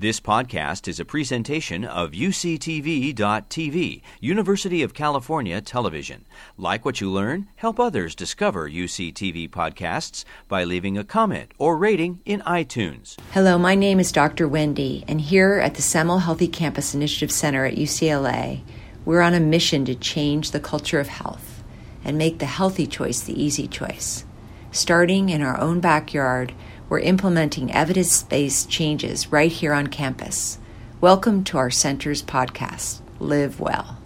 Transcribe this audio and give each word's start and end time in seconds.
This 0.00 0.20
podcast 0.20 0.86
is 0.86 1.00
a 1.00 1.04
presentation 1.04 1.84
of 1.84 2.12
UCTV.tv, 2.12 4.02
University 4.20 4.82
of 4.84 4.94
California 4.94 5.60
Television. 5.60 6.24
Like 6.56 6.84
what 6.84 7.00
you 7.00 7.10
learn? 7.10 7.48
Help 7.56 7.80
others 7.80 8.14
discover 8.14 8.70
UCTV 8.70 9.50
podcasts 9.50 10.24
by 10.46 10.62
leaving 10.62 10.96
a 10.96 11.02
comment 11.02 11.50
or 11.58 11.76
rating 11.76 12.20
in 12.24 12.42
iTunes. 12.42 13.16
Hello, 13.32 13.58
my 13.58 13.74
name 13.74 13.98
is 13.98 14.12
Dr. 14.12 14.46
Wendy, 14.46 15.04
and 15.08 15.20
here 15.20 15.58
at 15.58 15.74
the 15.74 15.82
Semel 15.82 16.20
Healthy 16.20 16.46
Campus 16.46 16.94
Initiative 16.94 17.32
Center 17.32 17.64
at 17.64 17.74
UCLA, 17.74 18.60
we're 19.04 19.20
on 19.20 19.34
a 19.34 19.40
mission 19.40 19.84
to 19.86 19.96
change 19.96 20.52
the 20.52 20.60
culture 20.60 21.00
of 21.00 21.08
health 21.08 21.64
and 22.04 22.16
make 22.16 22.38
the 22.38 22.46
healthy 22.46 22.86
choice 22.86 23.22
the 23.22 23.42
easy 23.42 23.66
choice. 23.66 24.24
Starting 24.70 25.28
in 25.28 25.42
our 25.42 25.58
own 25.58 25.80
backyard, 25.80 26.52
we're 26.88 27.00
implementing 27.00 27.72
evidence 27.72 28.22
based 28.22 28.70
changes 28.70 29.30
right 29.30 29.52
here 29.52 29.74
on 29.74 29.86
campus. 29.88 30.58
Welcome 31.00 31.44
to 31.44 31.58
our 31.58 31.70
center's 31.70 32.22
podcast, 32.22 33.00
Live 33.20 33.60
Well. 33.60 33.98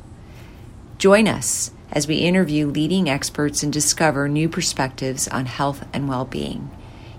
Join 0.98 1.28
us 1.28 1.70
as 1.92 2.08
we 2.08 2.16
interview 2.16 2.66
leading 2.66 3.08
experts 3.08 3.62
and 3.62 3.72
discover 3.72 4.28
new 4.28 4.48
perspectives 4.48 5.28
on 5.28 5.46
health 5.46 5.86
and 5.92 6.08
well 6.08 6.24
being. 6.24 6.70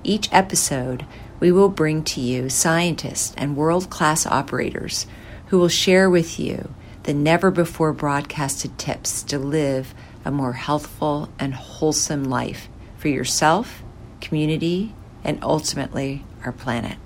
Each 0.04 0.28
episode, 0.34 1.06
we 1.40 1.52
will 1.52 1.70
bring 1.70 2.04
to 2.06 2.20
you 2.20 2.50
scientists 2.50 3.34
and 3.38 3.56
world 3.56 3.90
class 3.90 4.26
operators 4.26 5.08
who 5.48 5.60
will 5.60 5.70
share 5.70 6.10
with 6.10 6.40
you 6.40 6.74
the 7.04 7.14
never 7.14 7.52
before 7.52 7.94
broadcasted 7.94 8.78
tips 8.78 9.24
to 9.24 9.40
live 9.40 9.94
a 10.26 10.32
more 10.32 10.54
healthful 10.54 11.30
and 11.40 11.54
wholesome 11.54 12.26
life 12.26 12.68
for 12.98 13.08
yourself, 13.08 13.82
community, 14.22 14.94
and 15.24 15.40
ultimately 15.42 16.24
our 16.44 16.52
planet. 16.52 16.98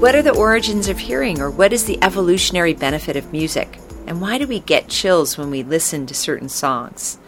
What 0.00 0.14
are 0.14 0.22
the 0.22 0.34
origins 0.34 0.88
of 0.88 0.98
hearing, 0.98 1.42
or 1.42 1.50
what 1.50 1.74
is 1.74 1.84
the 1.84 2.02
evolutionary 2.02 2.72
benefit 2.72 3.16
of 3.16 3.32
music? 3.32 3.78
And 4.06 4.20
why 4.20 4.38
do 4.38 4.46
we 4.46 4.60
get 4.60 4.88
chills 4.88 5.36
when 5.36 5.50
we 5.50 5.62
listen 5.62 6.06
to 6.06 6.14
certain 6.14 6.48
songs? 6.48 7.18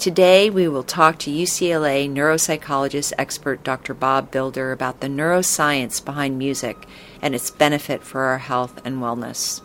Today, 0.00 0.48
we 0.48 0.66
will 0.66 0.82
talk 0.82 1.18
to 1.18 1.30
UCLA 1.30 2.10
neuropsychologist 2.10 3.12
expert 3.18 3.62
Dr. 3.62 3.92
Bob 3.92 4.30
Bilder 4.30 4.72
about 4.72 5.00
the 5.00 5.08
neuroscience 5.08 6.02
behind 6.02 6.38
music 6.38 6.86
and 7.20 7.34
its 7.34 7.50
benefit 7.50 8.02
for 8.02 8.22
our 8.22 8.38
health 8.38 8.80
and 8.82 9.02
wellness. 9.02 9.60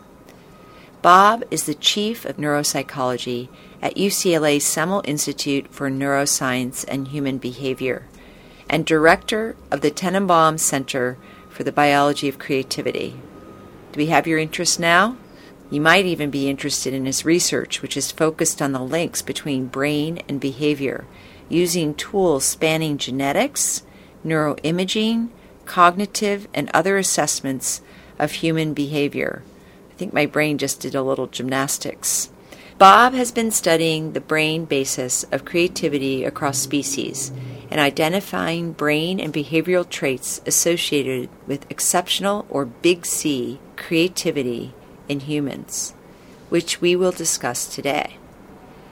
Bob 1.00 1.42
is 1.50 1.64
the 1.64 1.72
chief 1.72 2.26
of 2.26 2.36
neuropsychology 2.36 3.48
at 3.80 3.96
UCLA's 3.96 4.66
Semel 4.66 5.00
Institute 5.06 5.68
for 5.68 5.90
Neuroscience 5.90 6.84
and 6.86 7.08
Human 7.08 7.38
Behavior 7.38 8.06
and 8.68 8.84
director 8.84 9.56
of 9.70 9.80
the 9.80 9.90
Tenenbaum 9.90 10.60
Center 10.60 11.16
for 11.48 11.64
the 11.64 11.72
Biology 11.72 12.28
of 12.28 12.38
Creativity. 12.38 13.18
Do 13.92 13.96
we 13.96 14.08
have 14.08 14.26
your 14.26 14.38
interest 14.38 14.78
now? 14.78 15.16
You 15.68 15.80
might 15.80 16.06
even 16.06 16.30
be 16.30 16.48
interested 16.48 16.94
in 16.94 17.06
his 17.06 17.24
research, 17.24 17.82
which 17.82 17.96
is 17.96 18.12
focused 18.12 18.62
on 18.62 18.70
the 18.70 18.80
links 18.80 19.20
between 19.20 19.66
brain 19.66 20.20
and 20.28 20.40
behavior, 20.40 21.06
using 21.48 21.94
tools 21.94 22.44
spanning 22.44 22.98
genetics, 22.98 23.82
neuroimaging, 24.24 25.30
cognitive, 25.64 26.46
and 26.54 26.70
other 26.72 26.96
assessments 26.96 27.82
of 28.18 28.30
human 28.30 28.74
behavior. 28.74 29.42
I 29.90 29.94
think 29.94 30.12
my 30.12 30.26
brain 30.26 30.58
just 30.58 30.80
did 30.80 30.94
a 30.94 31.02
little 31.02 31.26
gymnastics. 31.26 32.30
Bob 32.78 33.14
has 33.14 33.32
been 33.32 33.50
studying 33.50 34.12
the 34.12 34.20
brain 34.20 34.66
basis 34.66 35.24
of 35.32 35.44
creativity 35.44 36.24
across 36.24 36.58
species 36.58 37.32
and 37.70 37.80
identifying 37.80 38.72
brain 38.72 39.18
and 39.18 39.32
behavioral 39.32 39.88
traits 39.88 40.40
associated 40.46 41.28
with 41.46 41.68
exceptional 41.70 42.46
or 42.48 42.66
big 42.66 43.04
C 43.04 43.58
creativity 43.76 44.74
in 45.08 45.20
humans, 45.20 45.94
which 46.48 46.80
we 46.80 46.96
will 46.96 47.12
discuss 47.12 47.66
today. 47.66 48.16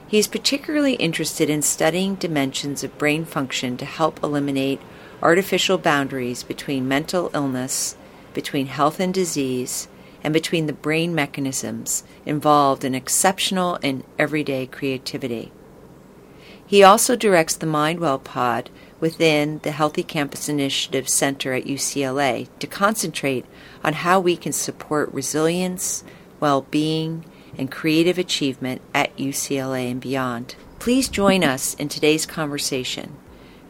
He 0.07 0.19
is 0.19 0.27
particularly 0.27 0.93
interested 0.95 1.49
in 1.49 1.61
studying 1.61 2.15
dimensions 2.15 2.83
of 2.83 2.97
brain 2.97 3.25
function 3.25 3.75
to 3.77 3.85
help 3.85 4.23
eliminate 4.23 4.81
artificial 5.21 5.77
boundaries 5.77 6.43
between 6.43 6.87
mental 6.87 7.31
illness, 7.33 7.97
between 8.33 8.67
health 8.67 8.99
and 8.99 9.13
disease, 9.13 9.87
and 10.23 10.33
between 10.33 10.67
the 10.67 10.73
brain 10.73 11.13
mechanisms 11.13 12.03
involved 12.25 12.83
in 12.83 12.95
exceptional 12.95 13.77
and 13.83 14.03
everyday 14.17 14.65
creativity. 14.65 15.51
He 16.67 16.83
also 16.83 17.15
directs 17.15 17.55
the 17.55 17.67
MindWell 17.67 18.23
Pod 18.23 18.69
within 18.99 19.59
the 19.63 19.71
Healthy 19.71 20.03
Campus 20.03 20.49
Initiative 20.49 21.09
Center 21.09 21.53
at 21.53 21.65
UCLA 21.65 22.47
to 22.59 22.67
concentrate 22.67 23.45
on 23.83 23.93
how 23.93 24.19
we 24.19 24.37
can 24.37 24.53
support 24.53 25.13
resilience, 25.13 26.03
well 26.39 26.61
being, 26.71 27.25
and 27.57 27.71
creative 27.71 28.17
achievement 28.17 28.81
at 28.93 29.15
UCLA 29.17 29.91
and 29.91 30.01
beyond. 30.01 30.55
Please 30.79 31.09
join 31.09 31.43
us 31.43 31.73
in 31.75 31.89
today's 31.89 32.25
conversation. 32.25 33.15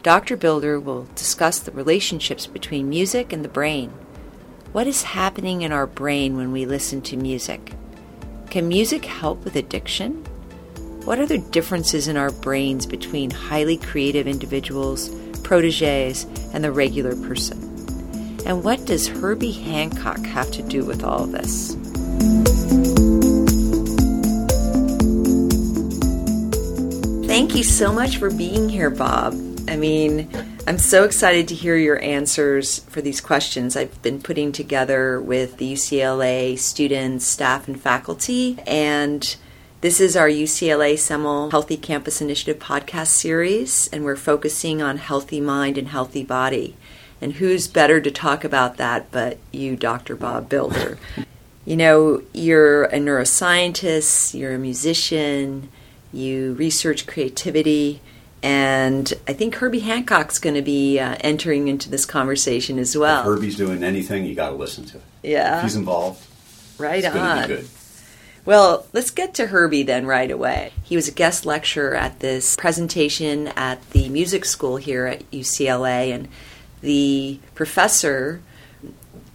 Dr. 0.02 0.36
Bilder 0.36 0.78
will 0.78 1.08
discuss 1.14 1.58
the 1.58 1.72
relationships 1.72 2.46
between 2.46 2.88
music 2.88 3.32
and 3.32 3.44
the 3.44 3.48
brain. 3.48 3.90
What 4.72 4.86
is 4.86 5.02
happening 5.02 5.62
in 5.62 5.72
our 5.72 5.86
brain 5.86 6.36
when 6.36 6.52
we 6.52 6.66
listen 6.66 7.00
to 7.02 7.16
music? 7.16 7.72
Can 8.50 8.68
music 8.68 9.06
help 9.06 9.44
with 9.44 9.56
addiction? 9.56 10.24
What 11.06 11.20
are 11.20 11.26
the 11.26 11.38
differences 11.38 12.08
in 12.08 12.16
our 12.16 12.32
brains 12.32 12.84
between 12.84 13.30
highly 13.30 13.76
creative 13.76 14.26
individuals, 14.26 15.08
proteges, 15.44 16.26
and 16.52 16.64
the 16.64 16.72
regular 16.72 17.14
person? 17.14 17.56
And 18.44 18.64
what 18.64 18.84
does 18.86 19.06
Herbie 19.06 19.52
Hancock 19.52 20.18
have 20.26 20.50
to 20.50 20.62
do 20.62 20.84
with 20.84 21.04
all 21.04 21.26
this? 21.26 21.74
Thank 27.28 27.54
you 27.54 27.62
so 27.62 27.92
much 27.92 28.16
for 28.16 28.28
being 28.28 28.68
here, 28.68 28.90
Bob. 28.90 29.34
I 29.68 29.76
mean, 29.76 30.28
I'm 30.66 30.78
so 30.78 31.04
excited 31.04 31.46
to 31.48 31.54
hear 31.54 31.76
your 31.76 32.02
answers 32.02 32.80
for 32.80 33.00
these 33.00 33.20
questions. 33.20 33.76
I've 33.76 34.02
been 34.02 34.20
putting 34.20 34.50
together 34.50 35.20
with 35.20 35.58
the 35.58 35.72
UCLA 35.72 36.58
students, 36.58 37.24
staff, 37.24 37.68
and 37.68 37.80
faculty, 37.80 38.58
and 38.66 39.36
this 39.86 40.00
is 40.00 40.16
our 40.16 40.28
UCLA 40.28 40.98
Semel 40.98 41.50
Healthy 41.50 41.76
Campus 41.76 42.20
Initiative 42.20 42.60
podcast 42.60 43.06
series, 43.06 43.86
and 43.92 44.04
we're 44.04 44.16
focusing 44.16 44.82
on 44.82 44.96
healthy 44.96 45.40
mind 45.40 45.78
and 45.78 45.86
healthy 45.86 46.24
body. 46.24 46.74
And 47.20 47.34
who's 47.34 47.68
better 47.68 48.00
to 48.00 48.10
talk 48.10 48.42
about 48.42 48.78
that 48.78 49.12
but 49.12 49.38
you, 49.52 49.76
Dr. 49.76 50.16
Bob 50.16 50.48
Bilder? 50.48 50.98
you 51.64 51.76
know, 51.76 52.20
you're 52.32 52.86
a 52.86 52.96
neuroscientist, 52.96 54.36
you're 54.36 54.56
a 54.56 54.58
musician, 54.58 55.68
you 56.12 56.54
research 56.54 57.06
creativity, 57.06 58.00
and 58.42 59.14
I 59.28 59.34
think 59.34 59.54
Herbie 59.54 59.78
Hancock's 59.78 60.40
going 60.40 60.56
to 60.56 60.62
be 60.62 60.98
uh, 60.98 61.14
entering 61.20 61.68
into 61.68 61.88
this 61.88 62.04
conversation 62.04 62.80
as 62.80 62.98
well. 62.98 63.20
If 63.20 63.26
Herbie's 63.26 63.56
doing 63.56 63.84
anything, 63.84 64.24
you 64.24 64.34
got 64.34 64.48
to 64.48 64.56
listen 64.56 64.84
to 64.86 64.96
it. 64.96 65.04
Yeah. 65.22 65.58
If 65.58 65.62
he's 65.62 65.76
involved, 65.76 66.26
right 66.76 67.04
on. 67.04 67.68
Well, 68.46 68.86
let's 68.92 69.10
get 69.10 69.34
to 69.34 69.48
Herbie 69.48 69.82
then 69.82 70.06
right 70.06 70.30
away. 70.30 70.72
He 70.84 70.94
was 70.94 71.08
a 71.08 71.12
guest 71.12 71.44
lecturer 71.44 71.96
at 71.96 72.20
this 72.20 72.54
presentation 72.54 73.48
at 73.48 73.90
the 73.90 74.08
music 74.08 74.44
school 74.44 74.76
here 74.76 75.06
at 75.06 75.28
UCLA, 75.32 76.14
and 76.14 76.28
the 76.80 77.40
professor 77.56 78.40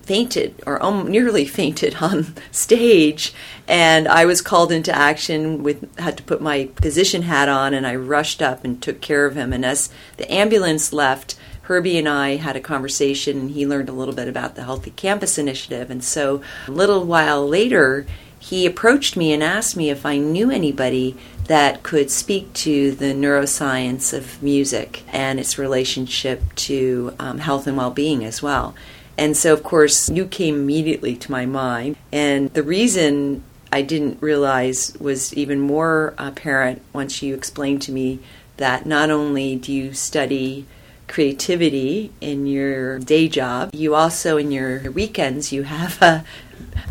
fainted 0.04 0.56
or 0.66 0.82
um, 0.82 1.12
nearly 1.12 1.44
fainted 1.60 1.98
on 2.02 2.34
stage 2.52 3.34
and 3.68 4.08
I 4.08 4.26
was 4.26 4.42
called 4.42 4.72
into 4.72 4.94
action 4.94 5.62
with 5.62 5.96
had 6.00 6.18
to 6.18 6.24
put 6.24 6.42
my 6.42 6.70
physician 6.82 7.22
hat 7.22 7.48
on 7.48 7.74
and 7.74 7.86
I 7.86 7.96
rushed 7.96 8.42
up 8.42 8.66
and 8.66 8.82
took 8.82 9.00
care 9.00 9.28
of 9.28 9.36
him 9.36 9.54
and 9.54 9.64
as 9.64 9.90
the 10.18 10.32
ambulance 10.34 10.92
left 10.92 11.36
Herbie 11.64 12.00
and 12.00 12.10
I 12.10 12.38
had 12.38 12.56
a 12.56 12.62
conversation 12.62 13.40
and 13.40 13.52
he 13.52 13.68
learned 13.68 13.90
a 13.90 13.94
little 13.94 14.16
bit 14.16 14.28
about 14.28 14.56
the 14.56 14.64
Healthy 14.64 14.92
Campus 14.92 15.38
Initiative 15.38 15.92
and 15.92 16.04
so 16.04 16.42
a 16.68 16.72
little 16.72 17.06
while 17.06 17.48
later 17.48 18.08
he 18.42 18.66
approached 18.66 19.16
me 19.16 19.32
and 19.32 19.44
asked 19.44 19.78
me 19.78 19.92
if 19.92 20.04
I 20.04 20.18
knew 20.18 20.50
anybody 20.50 21.16
that 21.46 21.84
could 21.84 22.10
speak 22.10 22.52
to 22.54 22.92
the 22.92 23.14
neuroscience 23.14 24.18
of 24.18 24.42
music 24.42 25.04
and 25.14 25.40
its 25.40 25.60
relationship 25.60 26.42
to 26.56 27.14
um, 27.20 27.38
health 27.38 27.68
and 27.68 27.78
well 27.78 27.92
being 27.92 28.26
as 28.26 28.42
well. 28.42 28.74
And 29.16 29.38
so, 29.38 29.54
of 29.54 29.62
course, 29.62 30.10
you 30.10 30.26
came 30.26 30.56
immediately 30.56 31.16
to 31.18 31.32
my 31.32 31.46
mind. 31.46 31.98
And 32.12 32.52
the 32.54 32.64
reason 32.64 33.44
I 33.72 33.84
didn't 33.84 34.22
realize 34.22 34.98
was 35.00 35.34
even 35.36 35.60
more 35.60 36.16
apparent 36.18 36.82
once 36.94 37.22
you 37.22 37.36
explained 37.36 37.84
to 37.84 37.92
me 37.92 38.20
that 38.58 38.88
not 38.88 39.12
only 39.12 39.56
do 39.56 39.72
you 39.72 39.94
study 39.94 40.66
creativity 41.08 42.12
in 42.22 42.48
your 42.48 42.98
day 42.98 43.28
job, 43.28 43.70
you 43.74 43.94
also, 43.94 44.38
in 44.38 44.52
your 44.52 44.90
weekends, 44.90 45.52
you 45.52 45.64
have 45.64 46.02
a 46.02 46.26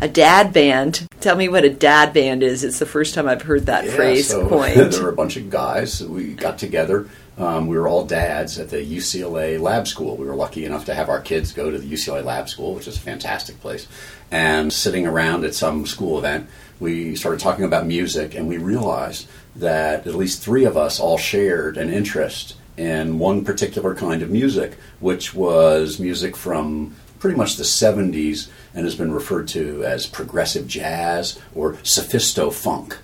A 0.01 0.07
dad 0.07 0.51
band. 0.53 1.07
Tell 1.19 1.35
me 1.35 1.47
what 1.47 1.63
a 1.63 1.69
dad 1.69 2.13
band 2.13 2.41
is. 2.43 2.63
It's 2.63 2.79
the 2.79 2.85
first 2.85 3.13
time 3.13 3.27
I've 3.27 3.43
heard 3.43 3.67
that 3.67 3.85
Yeah, 3.85 3.91
phrase 3.95 4.27
so 4.29 4.47
coined. 4.49 4.75
there 4.93 5.03
were 5.03 5.09
a 5.09 5.15
bunch 5.15 5.37
of 5.37 5.49
guys. 5.49 6.01
We 6.03 6.33
got 6.33 6.57
together. 6.57 7.07
Um, 7.37 7.67
we 7.67 7.77
were 7.77 7.87
all 7.87 8.05
dads 8.05 8.59
at 8.59 8.69
the 8.69 8.77
UCLA 8.77 9.59
Lab 9.59 9.87
School. 9.87 10.17
We 10.17 10.25
were 10.25 10.35
lucky 10.35 10.65
enough 10.65 10.85
to 10.85 10.93
have 10.93 11.09
our 11.09 11.21
kids 11.21 11.53
go 11.53 11.71
to 11.71 11.77
the 11.77 11.91
UCLA 11.91 12.23
Lab 12.23 12.49
School, 12.49 12.73
which 12.75 12.87
is 12.87 12.97
a 12.97 12.99
fantastic 12.99 13.59
place. 13.61 13.87
And 14.31 14.71
sitting 14.71 15.05
around 15.07 15.45
at 15.45 15.53
some 15.55 15.85
school 15.85 16.17
event, 16.17 16.49
we 16.79 17.15
started 17.15 17.39
talking 17.39 17.65
about 17.65 17.85
music, 17.85 18.33
and 18.35 18.47
we 18.47 18.57
realized 18.57 19.27
that 19.55 20.07
at 20.07 20.15
least 20.15 20.41
three 20.41 20.65
of 20.65 20.77
us 20.77 20.99
all 20.99 21.17
shared 21.17 21.77
an 21.77 21.91
interest 21.91 22.55
in 22.77 23.19
one 23.19 23.43
particular 23.43 23.93
kind 23.93 24.21
of 24.21 24.29
music, 24.31 24.77
which 24.99 25.33
was 25.33 25.99
music 25.99 26.35
from 26.35 26.95
pretty 27.21 27.37
much 27.37 27.55
the 27.55 27.63
70s 27.63 28.49
and 28.73 28.83
has 28.83 28.95
been 28.95 29.13
referred 29.13 29.47
to 29.47 29.83
as 29.85 30.07
progressive 30.07 30.67
jazz 30.67 31.39
or 31.55 31.73
sophisto 31.83 32.51
funk. 32.51 32.97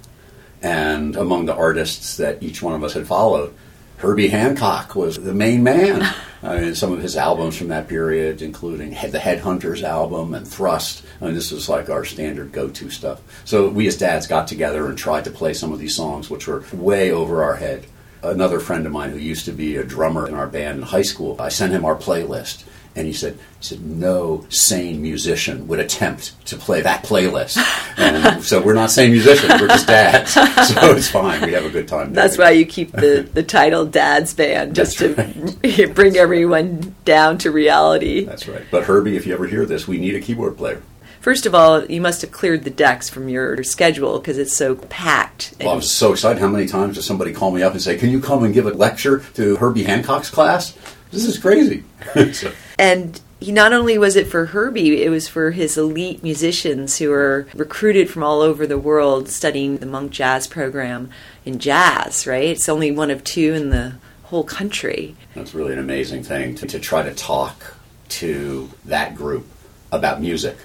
And 0.61 1.15
among 1.15 1.45
the 1.45 1.55
artists 1.55 2.17
that 2.17 2.41
each 2.41 2.61
one 2.61 2.73
of 2.73 2.83
us 2.83 2.93
had 2.93 3.07
followed, 3.07 3.53
Herbie 3.97 4.27
Hancock 4.27 4.95
was 4.95 5.17
the 5.17 5.33
main 5.33 5.63
man. 5.63 6.01
I 6.43 6.59
mean, 6.59 6.75
some 6.75 6.91
of 6.93 7.01
his 7.01 7.15
albums 7.15 7.57
from 7.57 7.67
that 7.69 7.87
period, 7.87 8.41
including 8.41 8.91
the 8.91 9.19
Headhunters 9.19 9.83
album 9.83 10.33
and 10.33 10.47
Thrust. 10.47 11.03
I 11.21 11.25
mean, 11.25 11.33
this 11.35 11.51
was 11.51 11.69
like 11.69 11.89
our 11.89 12.05
standard 12.05 12.51
go-to 12.51 12.89
stuff. 12.89 13.21
So 13.45 13.69
we 13.69 13.87
as 13.87 13.97
dads 13.97 14.27
got 14.27 14.47
together 14.47 14.87
and 14.87 14.97
tried 14.97 15.25
to 15.25 15.31
play 15.31 15.53
some 15.53 15.71
of 15.71 15.79
these 15.79 15.95
songs, 15.95 16.29
which 16.29 16.47
were 16.47 16.63
way 16.73 17.11
over 17.11 17.43
our 17.43 17.55
head. 17.55 17.85
Another 18.23 18.59
friend 18.59 18.85
of 18.85 18.91
mine 18.91 19.11
who 19.11 19.17
used 19.17 19.45
to 19.45 19.51
be 19.51 19.77
a 19.77 19.83
drummer 19.83 20.27
in 20.27 20.33
our 20.33 20.47
band 20.47 20.79
in 20.79 20.83
high 20.83 21.03
school, 21.03 21.35
I 21.39 21.49
sent 21.49 21.73
him 21.73 21.85
our 21.85 21.95
playlist, 21.95 22.63
and 22.97 23.05
he 23.05 23.13
said, 23.13 23.33
he 23.33 23.63
said 23.63 23.81
no 23.81 24.45
sane 24.49 25.01
musician 25.01 25.67
would 25.67 25.79
attempt 25.79 26.33
to 26.47 26.57
play 26.57 26.81
that 26.81 27.03
playlist. 27.03 27.57
And 27.97 28.44
so 28.44 28.61
we're 28.61 28.73
not 28.73 28.89
sane 28.89 29.11
musicians, 29.11 29.61
we're 29.61 29.67
just 29.67 29.88
dads. 29.88 30.33
So 30.67 30.95
it's 30.95 31.07
fine. 31.07 31.41
We 31.44 31.53
have 31.53 31.65
a 31.65 31.69
good 31.69 31.88
time. 31.88 32.13
That's 32.13 32.38
why 32.38 32.51
it. 32.51 32.57
you 32.57 32.65
keep 32.65 32.91
the, 32.91 33.27
the 33.33 33.44
title 33.44 33.85
Dad's 33.85 34.33
Band, 34.33 34.75
just 34.75 34.97
That's 34.97 35.53
to 35.61 35.88
bring 35.94 36.17
everyone 36.17 36.95
down 37.05 37.38
to 37.39 37.51
reality. 37.51 38.25
That's 38.25 38.47
right. 38.47 38.63
But 38.71 38.83
Herbie, 38.83 39.15
if 39.15 39.27
you 39.27 39.33
ever 39.33 39.45
hear 39.47 39.65
this, 39.65 39.88
we 39.88 40.00
need 40.00 40.15
a 40.15 40.19
keyboard 40.19 40.57
player. 40.57 40.81
First 41.21 41.45
of 41.45 41.53
all, 41.53 41.85
you 41.85 42.01
must 42.01 42.21
have 42.21 42.31
cleared 42.31 42.63
the 42.63 42.69
decks 42.69 43.09
from 43.09 43.29
your 43.29 43.63
schedule 43.63 44.19
because 44.19 44.38
it's 44.38 44.55
so 44.55 44.75
packed. 44.75 45.53
Well, 45.59 45.69
I 45.69 45.75
was 45.75 45.91
so 45.91 46.13
excited. 46.13 46.39
How 46.39 46.47
many 46.47 46.67
times 46.67 46.95
does 46.95 47.05
somebody 47.05 47.33
call 47.33 47.51
me 47.51 47.61
up 47.63 47.73
and 47.73 47.81
say, 47.81 47.97
"Can 47.97 48.09
you 48.09 48.21
come 48.21 48.43
and 48.43 48.53
give 48.53 48.65
a 48.65 48.71
lecture 48.71 49.23
to 49.35 49.55
Herbie 49.57 49.83
Hancock's 49.83 50.29
class?" 50.29 50.73
This 51.12 51.25
is 51.25 51.38
crazy. 51.38 51.83
so, 52.33 52.51
And 52.77 53.19
he 53.39 53.51
not 53.51 53.74
only 53.74 53.98
was 53.98 54.15
it 54.15 54.27
for 54.27 54.48
Herbie, 54.48 55.04
it 55.04 55.09
was 55.09 55.27
for 55.27 55.51
his 55.51 55.77
elite 55.77 56.24
musicians 56.24 56.98
who 56.98 57.12
are 57.12 57.48
recruited 57.54 58.09
from 58.09 58.24
all 58.24 58.42
over 58.42 58.65
the 58.65 58.80
world 58.80 59.30
studying 59.30 59.77
the 59.77 59.86
Monk 59.86 60.12
Jazz 60.12 60.48
program 60.48 61.09
in 61.45 61.59
jazz, 61.59 62.25
right? 62.25 62.50
It's 62.50 62.69
only 62.69 62.92
one 62.92 63.12
of 63.12 63.24
two 63.24 63.54
in 63.54 63.69
the 63.69 63.95
whole 64.24 64.44
country. 64.44 65.15
That's 65.36 65.54
really 65.54 65.74
an 65.74 65.80
amazing 65.80 66.24
thing 66.24 66.56
to, 66.56 66.65
to 66.68 66.80
try 66.80 67.04
to 67.04 67.13
talk 67.13 67.75
to 68.10 68.69
that 68.86 69.15
group 69.15 69.48
about 69.92 70.19
music 70.21 70.57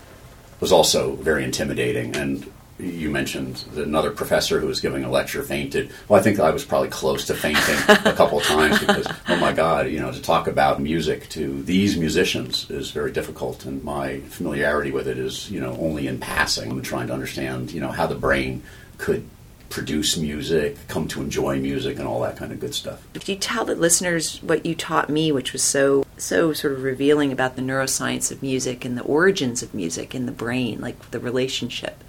was 0.61 0.73
also 0.73 1.17
very 1.17 1.45
intimidating. 1.45 2.17
And 2.17 2.50
you 2.82 3.11
mentioned 3.11 3.56
that 3.75 3.84
another 3.84 4.11
professor 4.11 4.58
who 4.58 4.67
was 4.67 4.81
giving 4.81 5.05
a 5.05 5.11
lecture 5.11 5.43
fainted. 5.43 5.90
Well, 6.08 6.19
I 6.19 6.23
think 6.23 6.40
I 6.40 6.50
was 6.50 6.64
probably 6.64 6.88
close 6.88 7.26
to 7.26 7.34
fainting 7.34 7.76
a 7.88 8.12
couple 8.12 8.38
of 8.38 8.44
times 8.44 8.81
because, 8.81 9.06
oh 9.29 9.37
my 9.37 9.52
God, 9.52 9.88
you 9.88 10.00
know, 10.00 10.11
to 10.11 10.20
talk 10.20 10.49
about 10.49 10.81
music 10.81 11.29
to 11.31 11.62
these 11.62 11.96
musicians 11.96 12.69
is 12.70 12.90
very 12.90 13.12
difficult, 13.12 13.64
and 13.64 13.82
my 13.84 14.20
familiarity 14.20 14.90
with 14.90 15.06
it 15.06 15.19
is, 15.19 15.50
you 15.50 15.61
know, 15.61 15.76
only 15.79 16.08
in 16.08 16.19
passing. 16.19 16.70
I'm 16.70 16.82
trying 16.82 17.06
to 17.06 17.12
understand, 17.12 17.73
you 17.73 17.81
know, 17.81 17.90
how 17.90 18.06
the 18.06 18.17
brain 18.17 18.62
could 18.99 19.28
produce 19.73 20.19
music, 20.19 20.76
come 20.87 21.08
to 21.08 21.23
enjoy 21.23 21.58
music, 21.58 21.99
and 21.99 22.06
all 22.06 22.20
that 22.20 22.37
kind 22.37 22.52
of 22.52 22.61
good 22.61 22.75
stuff. 22.75 23.02
Could 23.14 23.26
you 23.26 23.37
tell 23.37 23.64
the 23.64 23.75
listeners 23.75 24.38
what 24.43 24.67
you 24.67 24.75
taught 24.75 25.08
me, 25.08 25.32
which 25.32 25.52
was 25.52 25.62
so 25.62 26.05
so 26.19 26.52
sort 26.52 26.75
of 26.75 26.82
revealing 26.82 27.32
about 27.32 27.56
the 27.56 27.62
neuroscience 27.62 28.31
of 28.31 28.43
music 28.43 28.85
and 28.85 28.99
the 28.99 29.02
origins 29.02 29.62
of 29.62 29.73
music 29.73 30.14
in 30.14 30.26
the 30.26 30.32
brain, 30.32 30.81
like 30.81 31.11
the 31.11 31.19
relationship? 31.19 32.05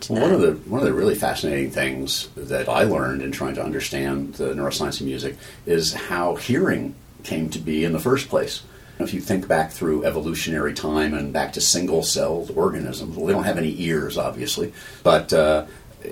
To 0.00 0.12
Well, 0.12 0.22
one 0.22 0.32
of 0.32 0.40
the 0.40 0.52
one 0.70 0.80
of 0.80 0.86
the 0.86 0.92
really 0.92 1.14
fascinating 1.14 1.70
things 1.70 2.28
that 2.36 2.68
I 2.68 2.84
learned 2.84 3.22
in 3.22 3.32
trying 3.32 3.54
to 3.54 3.62
understand 3.62 4.34
the 4.34 4.54
neuroscience 4.54 5.00
of 5.00 5.06
music 5.06 5.36
is 5.66 5.92
how 5.92 6.36
hearing 6.36 6.94
came 7.22 7.50
to 7.50 7.58
be 7.58 7.84
in 7.84 7.92
the 7.92 8.00
first 8.00 8.28
place. 8.28 8.62
If 8.98 9.14
you 9.14 9.20
think 9.20 9.48
back 9.48 9.70
through 9.70 10.04
evolutionary 10.04 10.74
time 10.74 11.14
and 11.14 11.32
back 11.32 11.54
to 11.54 11.60
single-celled 11.60 12.52
organisms, 12.54 13.16
well, 13.16 13.26
they 13.26 13.32
don't 13.32 13.44
have 13.44 13.56
any 13.56 13.74
ears, 13.80 14.18
obviously, 14.18 14.74
but 15.02 15.32
uh, 15.32 15.66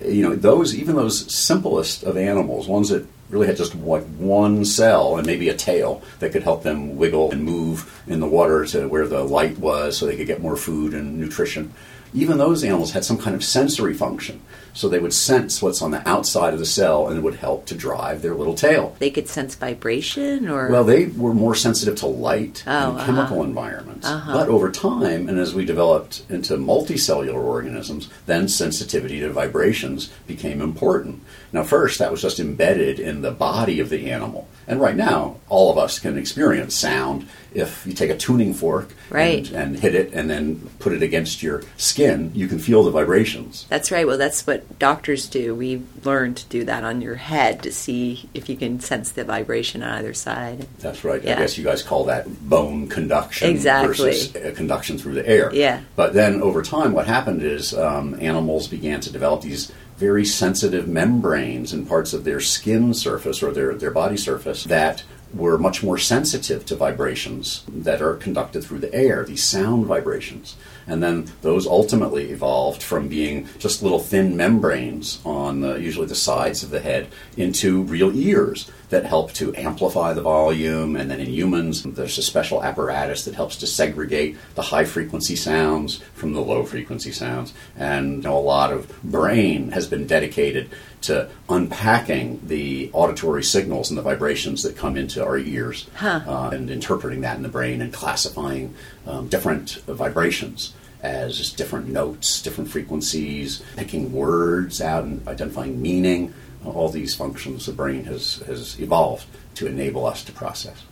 you 0.04 0.22
know 0.22 0.34
those 0.34 0.74
even 0.74 0.96
those 0.96 1.32
simplest 1.32 2.02
of 2.02 2.16
animals, 2.16 2.66
ones 2.66 2.88
that 2.88 3.06
really 3.30 3.46
had 3.46 3.56
just 3.56 3.74
like 3.74 4.04
one 4.16 4.64
cell 4.64 5.18
and 5.18 5.26
maybe 5.26 5.50
a 5.50 5.54
tail 5.54 6.02
that 6.20 6.32
could 6.32 6.42
help 6.42 6.62
them 6.62 6.96
wiggle 6.96 7.30
and 7.30 7.44
move 7.44 8.02
in 8.06 8.20
the 8.20 8.26
water 8.26 8.64
to 8.64 8.88
where 8.88 9.06
the 9.06 9.22
light 9.22 9.58
was, 9.58 9.96
so 9.96 10.06
they 10.06 10.16
could 10.16 10.26
get 10.26 10.40
more 10.40 10.56
food 10.56 10.94
and 10.94 11.18
nutrition 11.18 11.72
even 12.14 12.38
those 12.38 12.64
animals 12.64 12.92
had 12.92 13.04
some 13.04 13.18
kind 13.18 13.34
of 13.36 13.44
sensory 13.44 13.94
function. 13.94 14.40
So 14.74 14.88
they 14.88 15.00
would 15.00 15.12
sense 15.12 15.60
what's 15.60 15.82
on 15.82 15.90
the 15.90 16.08
outside 16.08 16.52
of 16.52 16.60
the 16.60 16.66
cell 16.66 17.08
and 17.08 17.18
it 17.18 17.22
would 17.22 17.34
help 17.34 17.66
to 17.66 17.74
drive 17.74 18.22
their 18.22 18.34
little 18.34 18.54
tail. 18.54 18.94
They 19.00 19.10
could 19.10 19.28
sense 19.28 19.56
vibration, 19.56 20.48
or 20.48 20.68
Well, 20.68 20.84
they 20.84 21.06
were 21.06 21.34
more 21.34 21.56
sensitive 21.56 21.96
to 21.96 22.06
light 22.06 22.62
Oh, 22.64 22.70
and 22.70 22.96
uh-huh. 22.96 23.06
chemical 23.06 23.42
environments. 23.42 24.06
Uh-huh. 24.06 24.32
But 24.32 24.48
over 24.48 24.70
time, 24.70 25.28
and 25.28 25.36
as 25.38 25.52
we 25.52 25.64
developed 25.64 26.22
into 26.28 26.56
multicellular 26.56 27.42
organisms, 27.42 28.08
then 28.26 28.46
sensitivity 28.46 29.18
to 29.20 29.30
vibrations 29.30 30.12
became 30.28 30.60
important. 30.60 31.22
Now, 31.52 31.64
first, 31.64 31.98
that 31.98 32.12
was 32.12 32.22
just 32.22 32.38
embedded 32.38 33.00
in 33.00 33.22
the 33.22 33.32
body 33.32 33.80
of 33.80 33.88
the 33.88 34.10
animal. 34.10 34.46
And 34.68 34.80
right 34.82 34.94
now, 34.94 35.38
all 35.48 35.72
of 35.72 35.78
us 35.78 35.98
can 35.98 36.18
experience 36.18 36.74
sound 36.74 37.26
if 37.54 37.86
you 37.86 37.94
take 37.94 38.10
a 38.10 38.16
tuning 38.16 38.52
fork 38.52 38.90
Right. 39.08 39.48
and, 39.48 39.56
and 39.56 39.78
hit 39.78 39.94
it 39.94 40.12
and 40.12 40.28
then 40.28 40.68
put 40.78 40.92
it 40.92 41.02
against 41.02 41.42
your 41.42 41.62
skin, 41.78 42.30
you 42.34 42.46
can 42.46 42.58
feel 42.58 42.82
the 42.84 42.90
vibrations. 42.90 43.64
That's 43.70 43.90
right. 43.90 44.06
Well, 44.06 44.18
that's 44.18 44.46
what 44.46 44.78
doctors 44.78 45.26
do. 45.26 45.54
We 45.54 45.82
learn 46.04 46.34
to 46.34 46.44
do 46.46 46.64
that 46.66 46.84
on 46.84 47.00
your 47.00 47.14
head 47.14 47.62
to 47.62 47.72
see 47.72 48.28
if 48.34 48.50
you 48.50 48.56
can 48.58 48.78
sense 48.80 49.10
the 49.12 49.24
vibration 49.24 49.82
on 49.82 49.88
either 49.94 50.12
side. 50.12 50.66
That's 50.80 51.02
right. 51.02 51.24
Yeah. 51.24 51.36
I 51.36 51.38
guess 51.38 51.56
you 51.56 51.64
guys 51.64 51.82
call 51.82 52.04
that 52.04 52.26
bone 52.48 52.88
conduction 52.88 53.48
Exactly. 53.48 53.88
versus 53.96 54.36
uh, 54.36 54.52
conduction 54.54 54.98
through 54.98 55.14
the 55.14 55.26
air. 55.26 55.50
Yeah. 55.54 55.80
But 55.96 56.12
then 56.12 56.42
over 56.42 56.60
time, 56.62 56.92
what 56.92 57.06
happened 57.06 57.42
is 57.42 57.72
um, 57.72 58.18
animals 58.20 58.68
began 58.68 59.00
to 59.00 59.10
develop 59.10 59.40
these 59.40 59.72
very 59.98 60.24
sensitive 60.24 60.86
membranes 60.86 61.72
in 61.72 61.84
parts 61.84 62.12
of 62.12 62.24
their 62.24 62.40
skin 62.40 62.94
surface 62.94 63.42
or 63.42 63.52
their, 63.52 63.74
their 63.74 63.90
body 63.90 64.16
surface 64.16 64.64
that 64.64 65.02
were 65.34 65.58
much 65.58 65.82
more 65.82 65.98
sensitive 65.98 66.64
to 66.64 66.74
vibrations 66.74 67.64
that 67.68 68.00
are 68.00 68.14
conducted 68.14 68.62
through 68.62 68.78
the 68.78 68.94
air, 68.94 69.24
these 69.24 69.44
sound 69.44 69.84
vibrations. 69.86 70.56
And 70.86 71.02
then 71.02 71.30
those 71.42 71.66
ultimately 71.66 72.30
evolved 72.30 72.82
from 72.82 73.08
being 73.08 73.48
just 73.58 73.82
little 73.82 73.98
thin 73.98 74.36
membranes 74.36 75.20
on 75.24 75.60
the, 75.60 75.74
usually 75.74 76.06
the 76.06 76.14
sides 76.14 76.62
of 76.62 76.70
the 76.70 76.80
head 76.80 77.08
into 77.36 77.82
real 77.82 78.16
ears 78.16 78.70
that 78.88 79.04
help 79.04 79.32
to 79.34 79.54
amplify 79.54 80.12
the 80.12 80.22
volume. 80.22 80.96
And 80.96 81.10
then 81.10 81.20
in 81.20 81.28
humans, 81.28 81.82
there's 81.82 82.18
a 82.18 82.22
special 82.22 82.62
apparatus 82.62 83.24
that 83.24 83.34
helps 83.34 83.56
to 83.56 83.66
segregate 83.66 84.36
the 84.54 84.62
high 84.62 84.84
frequency 84.84 85.36
sounds 85.36 85.98
from 86.14 86.32
the 86.32 86.40
low 86.40 86.64
frequency 86.64 87.12
sounds. 87.12 87.52
And 87.76 88.16
you 88.16 88.22
know, 88.22 88.38
a 88.38 88.40
lot 88.40 88.72
of 88.72 89.02
brain 89.02 89.72
has 89.72 89.86
been 89.86 90.06
dedicated 90.06 90.70
to 91.02 91.28
unpacking 91.48 92.40
the 92.44 92.90
auditory 92.92 93.44
signals 93.44 93.90
and 93.90 93.98
the 93.98 94.02
vibrations 94.02 94.62
that 94.62 94.76
come 94.76 94.96
into 94.96 95.24
our 95.24 95.38
ears 95.38 95.88
uh, 96.26 96.50
and 96.52 96.70
interpreting 96.70 97.20
that 97.20 97.36
in 97.36 97.42
the 97.42 97.48
brain 97.48 97.80
and 97.80 97.92
classifying 97.92 98.74
um, 99.06 99.28
different 99.28 99.82
vibrations 99.86 100.74
as 101.02 101.52
different 101.52 101.86
notes, 101.86 102.42
different 102.42 102.70
frequencies, 102.70 103.62
picking 103.76 104.12
words 104.12 104.80
out 104.80 105.04
and 105.04 105.26
identifying 105.28 105.80
meaning. 105.80 106.34
All 106.70 106.88
these 106.88 107.14
functions 107.14 107.66
the 107.66 107.72
brain 107.72 108.04
has, 108.04 108.36
has 108.46 108.80
evolved 108.80 109.26
to 109.56 109.66
enable 109.66 110.06
us 110.06 110.22
to 110.24 110.32
process. 110.32 110.84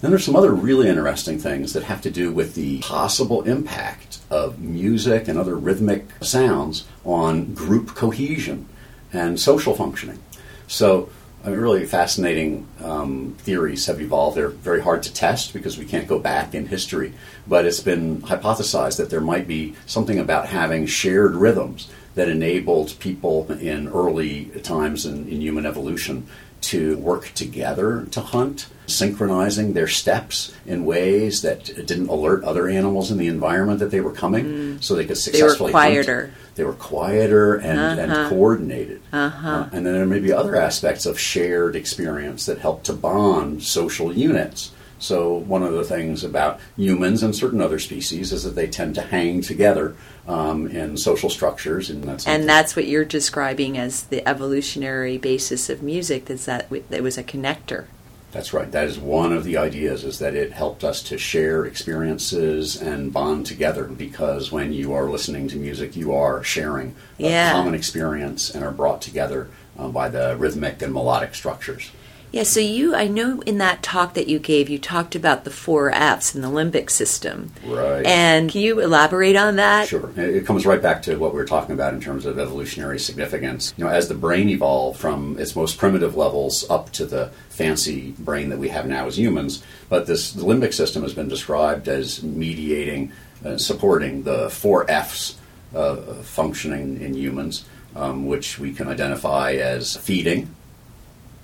Then 0.00 0.12
there's 0.12 0.24
some 0.24 0.36
other 0.36 0.52
really 0.52 0.88
interesting 0.88 1.38
things 1.38 1.72
that 1.72 1.82
have 1.82 2.00
to 2.02 2.10
do 2.10 2.30
with 2.30 2.54
the 2.54 2.78
possible 2.80 3.42
impact 3.42 4.20
of 4.30 4.60
music 4.60 5.26
and 5.26 5.38
other 5.38 5.56
rhythmic 5.56 6.06
sounds 6.20 6.86
on 7.04 7.52
group 7.54 7.94
cohesion 7.94 8.68
and 9.12 9.40
social 9.40 9.74
functioning. 9.74 10.20
So, 10.68 11.08
I 11.44 11.50
mean, 11.50 11.58
really 11.58 11.86
fascinating 11.86 12.68
um, 12.80 13.34
theories 13.38 13.86
have 13.86 14.00
evolved. 14.00 14.36
They're 14.36 14.48
very 14.48 14.80
hard 14.80 15.02
to 15.04 15.12
test 15.12 15.52
because 15.52 15.78
we 15.78 15.84
can't 15.84 16.06
go 16.06 16.18
back 16.20 16.54
in 16.54 16.66
history, 16.66 17.14
but 17.48 17.64
it's 17.64 17.80
been 17.80 18.22
hypothesized 18.22 18.98
that 18.98 19.10
there 19.10 19.20
might 19.20 19.48
be 19.48 19.74
something 19.86 20.18
about 20.18 20.46
having 20.46 20.86
shared 20.86 21.34
rhythms 21.34 21.90
that 22.18 22.28
enabled 22.28 22.98
people 22.98 23.46
in 23.52 23.86
early 23.86 24.46
times 24.64 25.06
in, 25.06 25.28
in 25.28 25.40
human 25.40 25.64
evolution 25.64 26.26
to 26.60 26.96
work 26.98 27.30
together 27.34 28.08
to 28.10 28.20
hunt, 28.20 28.66
synchronizing 28.88 29.72
their 29.72 29.86
steps 29.86 30.52
in 30.66 30.84
ways 30.84 31.42
that 31.42 31.66
didn't 31.86 32.08
alert 32.08 32.42
other 32.42 32.66
animals 32.66 33.12
in 33.12 33.18
the 33.18 33.28
environment 33.28 33.78
that 33.78 33.92
they 33.92 34.00
were 34.00 34.10
coming, 34.10 34.80
so 34.80 34.96
they 34.96 35.04
could 35.04 35.16
Mm. 35.16 35.30
They 35.30 35.42
were 35.42 35.50
successfully 35.50 35.72
hunt. 35.72 35.92
quieter. 35.92 36.32
They 36.56 36.64
were 36.64 36.72
quieter 36.72 37.54
and, 37.54 38.00
and 38.00 38.28
coordinated. 38.28 39.00
Uh-huh. 39.12 39.48
Uh, 39.48 39.68
and 39.72 39.86
then 39.86 39.94
there 39.94 40.04
may 40.04 40.18
be 40.18 40.32
other 40.32 40.56
aspects 40.56 41.06
of 41.06 41.20
shared 41.20 41.76
experience 41.76 42.46
that 42.46 42.58
help 42.58 42.82
to 42.84 42.92
bond 42.92 43.62
social 43.62 44.12
units. 44.12 44.72
So, 44.98 45.34
one 45.34 45.62
of 45.62 45.72
the 45.72 45.84
things 45.84 46.24
about 46.24 46.60
humans 46.76 47.22
and 47.22 47.34
certain 47.34 47.60
other 47.60 47.78
species 47.78 48.32
is 48.32 48.42
that 48.44 48.54
they 48.56 48.66
tend 48.66 48.94
to 48.96 49.02
hang 49.02 49.42
together 49.42 49.94
um, 50.26 50.66
in 50.68 50.96
social 50.96 51.30
structures, 51.30 51.88
and 51.88 52.04
that's 52.04 52.26
And 52.26 52.48
that's 52.48 52.74
what 52.74 52.86
you're 52.86 53.04
describing 53.04 53.78
as 53.78 54.02
the 54.04 54.26
evolutionary 54.28 55.16
basis 55.18 55.70
of 55.70 55.82
music. 55.82 56.28
Is 56.28 56.46
that 56.46 56.70
it 56.90 57.02
was 57.02 57.16
a 57.16 57.22
connector? 57.24 57.86
That's 58.30 58.52
right. 58.52 58.70
That 58.70 58.84
is 58.86 58.98
one 58.98 59.32
of 59.32 59.44
the 59.44 59.56
ideas 59.56 60.04
is 60.04 60.18
that 60.18 60.34
it 60.34 60.52
helped 60.52 60.84
us 60.84 61.02
to 61.04 61.16
share 61.16 61.64
experiences 61.64 62.76
and 62.80 63.10
bond 63.10 63.46
together 63.46 63.84
because 63.84 64.52
when 64.52 64.72
you 64.72 64.92
are 64.92 65.08
listening 65.08 65.48
to 65.48 65.56
music, 65.56 65.96
you 65.96 66.12
are 66.14 66.44
sharing 66.44 66.94
Yeah. 67.16 67.50
a 67.50 67.52
common 67.54 67.74
experience 67.74 68.50
and 68.50 68.62
are 68.62 68.70
brought 68.70 69.00
together 69.00 69.48
uh, 69.78 69.88
by 69.88 70.10
the 70.10 70.36
rhythmic 70.36 70.82
and 70.82 70.92
melodic 70.92 71.34
structures. 71.34 71.90
Yeah. 72.30 72.42
So 72.42 72.60
you, 72.60 72.94
I 72.94 73.08
know, 73.08 73.40
in 73.42 73.58
that 73.58 73.82
talk 73.82 74.14
that 74.14 74.28
you 74.28 74.38
gave, 74.38 74.68
you 74.68 74.78
talked 74.78 75.14
about 75.14 75.44
the 75.44 75.50
four 75.50 75.90
Fs 75.90 76.34
in 76.34 76.42
the 76.42 76.48
limbic 76.48 76.90
system. 76.90 77.52
Right. 77.64 78.04
And 78.04 78.50
can 78.50 78.60
you 78.60 78.80
elaborate 78.80 79.36
on 79.36 79.56
that? 79.56 79.88
Sure. 79.88 80.10
It 80.16 80.44
comes 80.44 80.66
right 80.66 80.80
back 80.82 81.02
to 81.02 81.16
what 81.16 81.32
we 81.32 81.38
were 81.38 81.46
talking 81.46 81.74
about 81.74 81.94
in 81.94 82.00
terms 82.00 82.26
of 82.26 82.38
evolutionary 82.38 82.98
significance. 82.98 83.72
You 83.76 83.84
know, 83.84 83.90
as 83.90 84.08
the 84.08 84.14
brain 84.14 84.48
evolved 84.48 85.00
from 85.00 85.38
its 85.38 85.56
most 85.56 85.78
primitive 85.78 86.16
levels 86.16 86.68
up 86.68 86.92
to 86.92 87.06
the 87.06 87.30
fancy 87.48 88.14
brain 88.18 88.50
that 88.50 88.58
we 88.58 88.68
have 88.68 88.86
now 88.86 89.06
as 89.06 89.18
humans, 89.18 89.64
but 89.88 90.06
this 90.06 90.32
the 90.32 90.42
limbic 90.42 90.74
system 90.74 91.02
has 91.02 91.14
been 91.14 91.28
described 91.28 91.88
as 91.88 92.22
mediating, 92.22 93.10
uh, 93.44 93.56
supporting 93.56 94.22
the 94.22 94.50
four 94.50 94.88
Fs 94.88 95.36
uh, 95.74 95.96
functioning 96.22 97.00
in 97.00 97.14
humans, 97.14 97.64
um, 97.96 98.26
which 98.26 98.58
we 98.58 98.72
can 98.72 98.86
identify 98.88 99.52
as 99.52 99.96
feeding, 99.96 100.54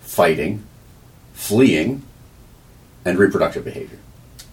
fighting, 0.02 0.62
fleeing, 1.34 2.02
and 3.04 3.18
reproductive 3.18 3.64
behavior. 3.64 3.98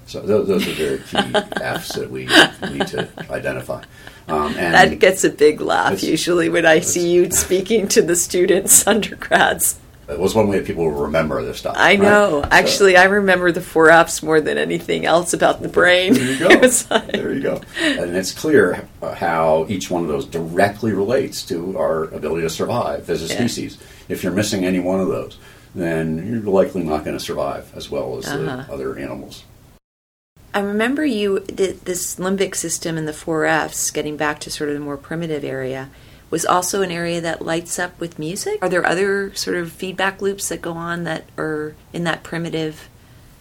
So 0.07 0.19
those, 0.19 0.47
those 0.47 0.67
are 0.67 0.71
very 0.73 0.97
key 0.97 1.39
Fs 1.61 1.95
that 1.95 2.11
we 2.11 2.25
need 2.69 2.87
to 2.87 3.07
identify. 3.29 3.81
Um, 4.27 4.55
and 4.57 4.73
That 4.73 4.99
gets 4.99 5.23
a 5.23 5.29
big 5.29 5.61
laugh 5.61 6.03
usually 6.03 6.49
when 6.49 6.65
I 6.65 6.81
see 6.81 7.09
you 7.11 7.31
speaking 7.31 7.87
to 7.89 8.01
the 8.01 8.15
students, 8.17 8.85
undergrads. 8.87 9.79
it 10.09 10.19
was 10.19 10.35
one 10.35 10.49
way 10.49 10.61
people 10.61 10.83
will 10.83 11.03
remember 11.03 11.41
this 11.45 11.59
stuff. 11.59 11.75
I 11.77 11.91
right? 11.91 11.99
know. 12.01 12.41
So- 12.41 12.49
Actually, 12.51 12.97
I 12.97 13.05
remember 13.05 13.53
the 13.53 13.61
four 13.61 13.89
Fs 13.89 14.21
more 14.21 14.41
than 14.41 14.57
anything 14.57 15.05
else 15.05 15.31
about 15.33 15.61
the 15.61 15.69
brain. 15.69 16.13
There 16.13 16.31
you 16.33 16.39
go. 16.39 16.47
Like- 16.89 17.11
there 17.13 17.33
you 17.33 17.41
go. 17.41 17.61
And 17.79 18.15
it's 18.17 18.33
clear 18.33 18.85
uh, 19.01 19.15
how 19.15 19.65
each 19.69 19.89
one 19.89 20.01
of 20.01 20.09
those 20.09 20.25
directly 20.25 20.91
relates 20.91 21.43
to 21.45 21.77
our 21.77 22.03
ability 22.05 22.41
to 22.41 22.49
survive 22.49 23.09
as 23.09 23.23
a 23.23 23.27
Yeah. 23.27 23.39
species. 23.39 23.77
If 24.09 24.23
you're 24.23 24.33
missing 24.33 24.65
any 24.65 24.79
one 24.79 24.99
of 24.99 25.07
those, 25.07 25.37
then 25.75 26.27
you're 26.27 26.41
likely 26.41 26.83
not 26.83 27.03
going 27.05 27.17
to 27.17 27.23
survive 27.23 27.71
as 27.75 27.89
well 27.89 28.17
as 28.17 28.27
Uh-huh. 28.27 28.63
the 28.67 28.73
other 28.73 28.97
animals. 28.97 29.43
I 30.53 30.59
remember 30.59 31.05
you 31.05 31.39
th- 31.39 31.79
this 31.81 32.15
limbic 32.17 32.55
system 32.55 32.97
and 32.97 33.07
the 33.07 33.13
four 33.13 33.45
Fs, 33.45 33.89
getting 33.91 34.17
back 34.17 34.39
to 34.39 34.51
sort 34.51 34.69
of 34.69 34.75
the 34.75 34.81
more 34.81 34.97
primitive 34.97 35.43
area, 35.45 35.89
was 36.29 36.45
also 36.45 36.81
an 36.81 36.91
area 36.91 37.21
that 37.21 37.41
lights 37.45 37.79
up 37.79 37.97
with 37.99 38.19
music. 38.19 38.59
Are 38.61 38.69
there 38.69 38.85
other 38.85 39.33
sort 39.33 39.57
of 39.57 39.71
feedback 39.71 40.21
loops 40.21 40.49
that 40.49 40.61
go 40.61 40.73
on 40.73 41.03
that 41.05 41.25
are 41.37 41.75
in 41.93 42.03
that 42.03 42.23
primitive? 42.23 42.89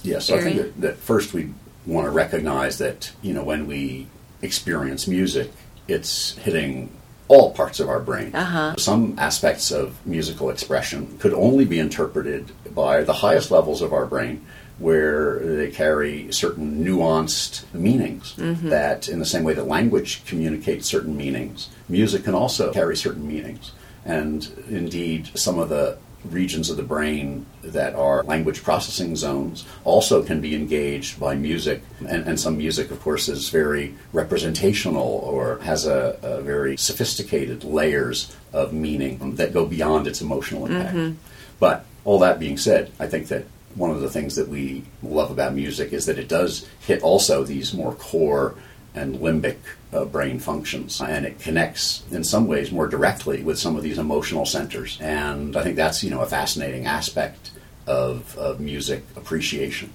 Yes, 0.02 0.26
so 0.26 0.36
I 0.36 0.40
think 0.42 0.56
that, 0.56 0.80
that 0.80 0.96
first 0.98 1.32
we 1.34 1.52
want 1.86 2.06
to 2.06 2.10
recognize 2.10 2.78
that 2.78 3.12
you 3.22 3.32
know 3.32 3.42
when 3.42 3.66
we 3.66 4.06
experience 4.42 5.06
music, 5.08 5.50
it's 5.88 6.36
hitting 6.38 6.90
all 7.30 7.52
parts 7.52 7.78
of 7.78 7.88
our 7.88 8.00
brain. 8.00 8.34
Uh-huh. 8.34 8.74
Some 8.76 9.14
aspects 9.16 9.70
of 9.70 10.04
musical 10.04 10.50
expression 10.50 11.16
could 11.18 11.32
only 11.32 11.64
be 11.64 11.78
interpreted 11.78 12.50
by 12.74 13.04
the 13.04 13.12
highest 13.12 13.52
levels 13.52 13.80
of 13.82 13.92
our 13.92 14.04
brain, 14.04 14.44
where 14.80 15.38
they 15.38 15.70
carry 15.70 16.32
certain 16.32 16.84
nuanced 16.84 17.72
meanings. 17.72 18.34
That, 18.68 19.08
in 19.08 19.20
the 19.20 19.24
same 19.24 19.44
way 19.44 19.54
that 19.54 19.68
language 19.68 20.24
communicates 20.24 20.88
certain 20.88 21.16
meanings, 21.16 21.68
music 21.88 22.24
can 22.24 22.34
also 22.34 22.72
carry 22.72 22.96
certain 22.96 23.28
meanings. 23.28 23.70
And 24.04 24.50
indeed, 24.68 25.30
some 25.38 25.60
of 25.60 25.68
the 25.68 25.98
regions 26.24 26.70
of 26.70 26.76
the 26.76 26.82
brain 26.82 27.46
that 27.62 27.94
are 27.94 28.22
language 28.24 28.62
processing 28.62 29.16
zones 29.16 29.64
also 29.84 30.22
can 30.22 30.40
be 30.40 30.54
engaged 30.54 31.18
by 31.18 31.34
music. 31.34 31.82
And, 32.00 32.26
and 32.28 32.40
some 32.40 32.58
music, 32.58 32.90
of 32.90 33.00
course, 33.00 33.28
is 33.28 33.48
very 33.48 33.94
representational 34.12 35.22
or 35.24 35.58
has 35.60 35.86
a, 35.86 36.18
a 36.22 36.42
very 36.42 36.76
sophisticated 36.76 37.64
layers 37.64 38.34
of 38.52 38.72
meaning 38.72 39.36
that 39.36 39.52
go 39.52 39.66
beyond 39.66 40.06
its 40.06 40.20
emotional 40.20 40.66
impact. 40.66 40.96
Mm-hmm. 40.96 41.16
But 41.58 41.84
all 42.04 42.18
that 42.20 42.38
being 42.38 42.56
said, 42.56 42.92
I 42.98 43.06
think 43.06 43.28
that 43.28 43.44
one 43.74 43.90
of 43.90 44.00
the 44.00 44.10
things 44.10 44.36
that 44.36 44.48
we 44.48 44.84
love 45.02 45.30
about 45.30 45.54
music 45.54 45.92
is 45.92 46.06
that 46.06 46.18
it 46.18 46.28
does 46.28 46.66
hit 46.80 47.02
also 47.02 47.44
these 47.44 47.72
more 47.72 47.94
core 47.94 48.56
and 48.94 49.16
limbic 49.16 49.58
uh, 49.92 50.04
brain 50.04 50.38
functions, 50.38 51.00
and 51.00 51.26
it 51.26 51.38
connects 51.40 52.02
in 52.10 52.22
some 52.24 52.46
ways 52.46 52.70
more 52.70 52.86
directly 52.86 53.42
with 53.42 53.58
some 53.58 53.76
of 53.76 53.82
these 53.82 53.98
emotional 53.98 54.46
centers. 54.46 54.98
And 55.00 55.56
I 55.56 55.62
think 55.62 55.76
that's 55.76 56.02
you 56.04 56.10
know 56.10 56.20
a 56.20 56.26
fascinating 56.26 56.86
aspect 56.86 57.50
of, 57.86 58.36
of 58.38 58.60
music 58.60 59.02
appreciation. 59.16 59.92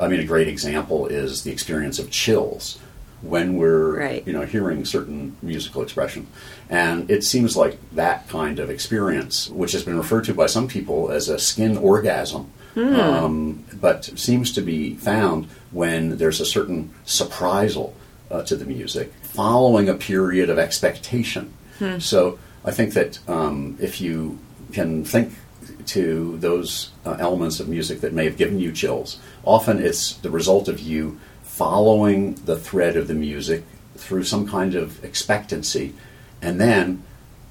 I 0.00 0.08
mean, 0.08 0.20
a 0.20 0.24
great 0.24 0.48
example 0.48 1.06
is 1.06 1.42
the 1.44 1.52
experience 1.52 1.98
of 1.98 2.10
chills 2.10 2.78
when 3.22 3.56
we're 3.56 3.98
Right. 3.98 4.26
you 4.26 4.32
know 4.32 4.42
hearing 4.42 4.84
certain 4.84 5.36
musical 5.42 5.82
expression, 5.82 6.26
and 6.68 7.10
it 7.10 7.24
seems 7.24 7.56
like 7.56 7.78
that 7.92 8.28
kind 8.28 8.58
of 8.58 8.68
experience, 8.68 9.48
which 9.48 9.72
has 9.72 9.84
been 9.84 9.96
referred 9.96 10.24
to 10.24 10.34
by 10.34 10.46
some 10.46 10.68
people 10.68 11.10
as 11.10 11.28
a 11.28 11.38
skin 11.38 11.76
orgasm, 11.78 12.50
um, 12.76 13.64
but 13.80 14.04
seems 14.18 14.52
to 14.52 14.60
be 14.60 14.94
found 14.96 15.46
when 15.70 16.18
there's 16.18 16.40
a 16.40 16.46
certain 16.46 16.90
surprisal 17.06 17.94
uh, 18.30 18.42
to 18.42 18.54
the 18.56 18.66
music 18.66 19.12
following 19.36 19.88
a 19.88 19.94
period 19.94 20.48
of 20.50 20.58
expectation. 20.58 21.44
So 22.00 22.38
I 22.64 22.72
think 22.72 22.94
that 22.94 23.12
um, 23.28 23.76
if 23.78 24.00
you 24.00 24.38
can 24.72 25.04
think 25.04 25.28
to 25.94 26.38
those 26.38 26.90
uh, 27.04 27.16
elements 27.20 27.60
of 27.60 27.68
music 27.68 28.00
that 28.00 28.12
may 28.12 28.24
have 28.24 28.36
given 28.36 28.58
you 28.58 28.72
chills, 28.72 29.18
often 29.44 29.78
it's 29.88 30.14
the 30.24 30.30
result 30.30 30.68
of 30.68 30.80
you 30.80 31.20
following 31.42 32.34
the 32.46 32.56
thread 32.56 32.96
of 32.96 33.08
the 33.08 33.14
music 33.14 33.62
through 33.96 34.24
some 34.24 34.46
kind 34.48 34.74
of 34.74 35.04
expectancy, 35.04 35.92
and 36.42 36.60
then 36.60 37.02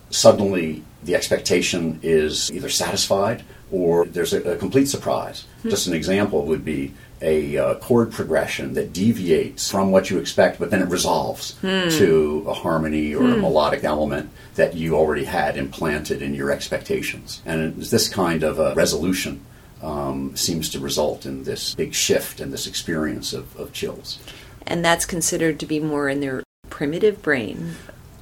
suddenly 0.10 0.84
the 1.04 1.16
expectation 1.16 2.00
is 2.04 2.52
either 2.52 2.70
satisfied 2.70 3.44
or 3.72 4.06
there's 4.06 4.34
a, 4.34 4.42
a 4.54 4.56
complete 4.58 4.88
surprise. 4.88 5.46
Just 5.64 5.88
an 5.88 5.94
example 5.94 6.46
would 6.46 6.64
be 6.64 6.94
a 7.22 7.58
uh, 7.58 7.76
chord 7.76 8.12
progression 8.12 8.74
that 8.74 8.94
deviates 8.94 9.70
from 9.72 9.92
what 9.92 10.10
you 10.10 10.20
expect, 10.20 10.60
but 10.60 10.70
then 10.70 10.82
it 10.82 10.90
resolves 10.90 11.56
to 11.62 12.46
a 12.48 12.54
harmony 12.54 13.16
or 13.16 13.24
a 13.24 13.38
melodic 13.38 13.84
element 13.84 14.30
that 14.56 14.76
you 14.76 14.96
already 14.96 15.26
had 15.26 15.58
implanted 15.58 16.22
in 16.22 16.34
your 16.34 16.52
expectations. 16.52 17.42
And 17.46 17.78
it's 17.80 17.90
this 17.90 18.10
kind 18.10 18.44
of 18.44 18.60
a 18.60 18.74
resolution 18.76 19.46
um, 19.82 20.36
seems 20.36 20.70
to 20.70 20.80
result 20.80 21.26
in 21.26 21.44
this 21.44 21.76
big 21.76 21.94
shift 21.94 22.40
and 22.40 22.52
this 22.52 22.68
experience 22.68 23.34
of, 23.34 23.56
of 23.58 23.72
chills. 23.72 24.20
And 24.68 24.84
that's 24.84 25.06
considered 25.06 25.60
to 25.60 25.66
be 25.66 25.80
more 25.80 26.10
in 26.10 26.22
their 26.22 26.44
primitive 26.70 27.22
brain, 27.22 27.76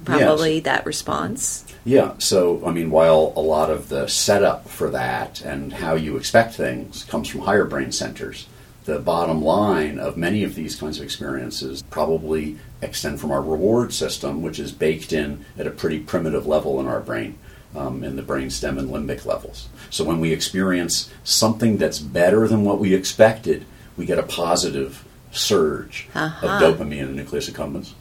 probably 0.04 0.60
that 0.60 0.84
response. 0.84 1.64
Yeah, 1.84 2.14
so 2.18 2.64
I 2.66 2.70
mean, 2.70 2.90
while 2.90 3.32
a 3.36 3.40
lot 3.40 3.70
of 3.70 3.88
the 3.88 4.06
setup 4.08 4.68
for 4.68 4.90
that 4.90 5.40
and 5.40 5.72
how 5.72 5.94
you 5.94 6.16
expect 6.16 6.54
things 6.54 7.04
comes 7.04 7.28
from 7.28 7.42
higher 7.42 7.64
brain 7.64 7.92
centers, 7.92 8.46
the 8.84 8.98
bottom 8.98 9.42
line 9.42 9.98
of 9.98 10.16
many 10.16 10.44
of 10.44 10.54
these 10.54 10.76
kinds 10.76 10.98
of 10.98 11.04
experiences 11.04 11.82
probably 11.90 12.56
extend 12.82 13.18
from 13.20 13.30
our 13.32 13.40
reward 13.40 13.92
system, 13.94 14.42
which 14.42 14.58
is 14.58 14.72
baked 14.72 15.12
in 15.12 15.44
at 15.58 15.66
a 15.66 15.70
pretty 15.70 15.98
primitive 16.00 16.46
level 16.46 16.78
in 16.80 16.86
our 16.86 17.00
brain, 17.00 17.38
um, 17.74 18.04
in 18.04 18.16
the 18.16 18.22
brainstem 18.22 18.78
and 18.78 18.90
limbic 18.90 19.24
levels. 19.24 19.68
So 19.90 20.04
when 20.04 20.20
we 20.20 20.32
experience 20.32 21.10
something 21.24 21.78
that's 21.78 21.98
better 21.98 22.46
than 22.46 22.64
what 22.64 22.78
we 22.78 22.94
expected, 22.94 23.64
we 23.96 24.04
get 24.06 24.18
a 24.18 24.22
positive 24.22 25.04
surge 25.32 26.06
Uh-huh. 26.14 26.46
of 26.46 26.60
dopamine 26.78 26.98
in 27.00 27.16
the 27.16 27.22
nucleus 27.22 27.48
accumbens. 27.48 27.92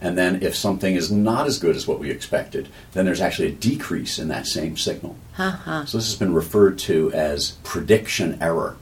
And 0.00 0.18
then 0.18 0.42
if 0.42 0.56
something 0.56 0.96
is 0.96 1.12
not 1.12 1.46
as 1.46 1.60
good 1.60 1.76
as 1.76 1.86
what 1.86 2.00
we 2.00 2.10
expected, 2.10 2.68
then 2.92 3.04
there's 3.04 3.20
actually 3.20 3.48
a 3.48 3.52
decrease 3.52 4.18
in 4.18 4.26
that 4.28 4.48
same 4.48 4.76
signal. 4.76 5.14
Uh-huh. 5.38 5.84
So 5.86 5.98
this 5.98 6.08
has 6.08 6.16
been 6.16 6.34
referred 6.34 6.78
to 6.80 7.12
as 7.12 7.52
prediction 7.62 8.36
error. 8.42 8.76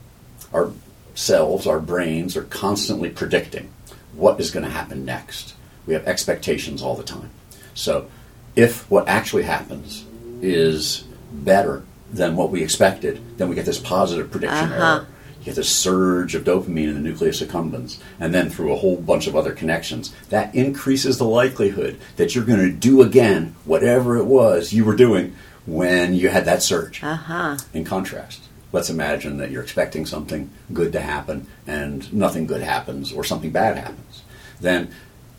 Our 0.51 0.71
selves, 1.15 1.67
our 1.67 1.79
brains, 1.79 2.35
are 2.37 2.43
constantly 2.43 3.09
predicting 3.09 3.71
what 4.13 4.39
is 4.39 4.51
going 4.51 4.65
to 4.65 4.71
happen 4.71 5.05
next. 5.05 5.55
We 5.85 5.93
have 5.93 6.05
expectations 6.07 6.81
all 6.81 6.95
the 6.95 7.03
time. 7.03 7.29
So 7.73 8.07
if 8.55 8.89
what 8.91 9.07
actually 9.07 9.43
happens 9.43 10.05
is 10.41 11.05
better 11.31 11.83
than 12.11 12.35
what 12.35 12.49
we 12.51 12.61
expected, 12.61 13.21
then 13.37 13.47
we 13.49 13.55
get 13.55 13.65
this 13.65 13.79
positive 13.79 14.29
prediction 14.31 14.71
Uh-huh. 14.71 14.83
error. 14.95 15.07
You 15.39 15.45
get 15.45 15.55
this 15.55 15.69
surge 15.69 16.35
of 16.35 16.43
dopamine 16.43 16.89
in 16.89 16.93
the 16.93 16.99
nucleus 16.99 17.41
accumbens, 17.41 17.97
and 18.19 18.33
then 18.33 18.49
through 18.51 18.73
a 18.73 18.77
whole 18.77 18.97
bunch 18.97 19.25
of 19.27 19.35
other 19.35 19.53
connections, 19.53 20.13
that 20.29 20.53
increases 20.53 21.17
the 21.17 21.23
likelihood 21.25 21.97
that 22.17 22.35
you're 22.35 22.43
going 22.43 22.59
to 22.59 22.71
do 22.71 23.01
again 23.01 23.55
whatever 23.65 24.17
it 24.17 24.25
was 24.25 24.71
you 24.73 24.85
were 24.85 24.95
doing 24.95 25.33
when 25.65 26.13
you 26.13 26.29
had 26.29 26.45
that 26.45 26.61
surge. 26.61 27.01
Uh 27.03 27.15
huh. 27.15 27.57
In 27.73 27.83
contrast, 27.85 28.41
let's 28.71 28.89
imagine 28.89 29.37
that 29.37 29.51
you're 29.51 29.63
expecting 29.63 30.05
something 30.05 30.49
good 30.73 30.91
to 30.93 31.01
happen 31.01 31.47
and 31.67 32.11
nothing 32.13 32.47
good 32.47 32.61
happens 32.61 33.11
or 33.11 33.23
something 33.23 33.51
bad 33.51 33.77
happens. 33.77 34.23
Then 34.59 34.89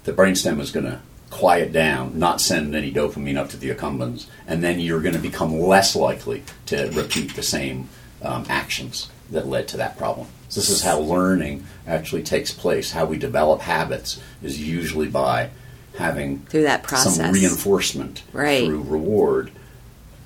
the 0.05 0.12
brainstem 0.12 0.61
is 0.61 0.71
going 0.71 0.87
to 0.87 1.01
quiet 1.31 1.73
down, 1.73 2.19
not 2.19 2.41
send 2.41 2.75
any 2.75 2.93
dopamine 2.93 3.37
up 3.39 3.49
to 3.49 3.57
the 3.57 3.71
accumbens, 3.71 4.27
and 4.47 4.62
then 4.62 4.79
you're 4.79 5.01
going 5.01 5.15
to 5.15 5.21
become 5.21 5.59
less 5.59 5.97
likely 5.97 6.43
to 6.67 6.91
repeat 6.93 7.35
the 7.35 7.43
same 7.43 7.89
um, 8.21 8.45
actions 8.51 9.11
that 9.31 9.47
led 9.47 9.67
to 9.69 9.79
that 9.79 9.97
problem. 9.97 10.27
So 10.51 10.61
this 10.61 10.69
is 10.69 10.83
how 10.83 10.99
learning 11.01 11.65
actually 11.87 12.23
takes 12.23 12.53
place. 12.53 12.91
How 12.91 13.07
we 13.07 13.17
develop 13.17 13.62
habits 13.62 14.21
is 14.43 14.61
usually 14.61 15.09
by 15.09 15.49
having 15.97 16.41
Through 16.41 16.65
that 16.65 16.83
process. 16.83 17.17
some 17.17 17.33
reinforcement 17.33 18.23
Right. 18.35 18.67
through 18.67 18.83
reward. 18.83 19.51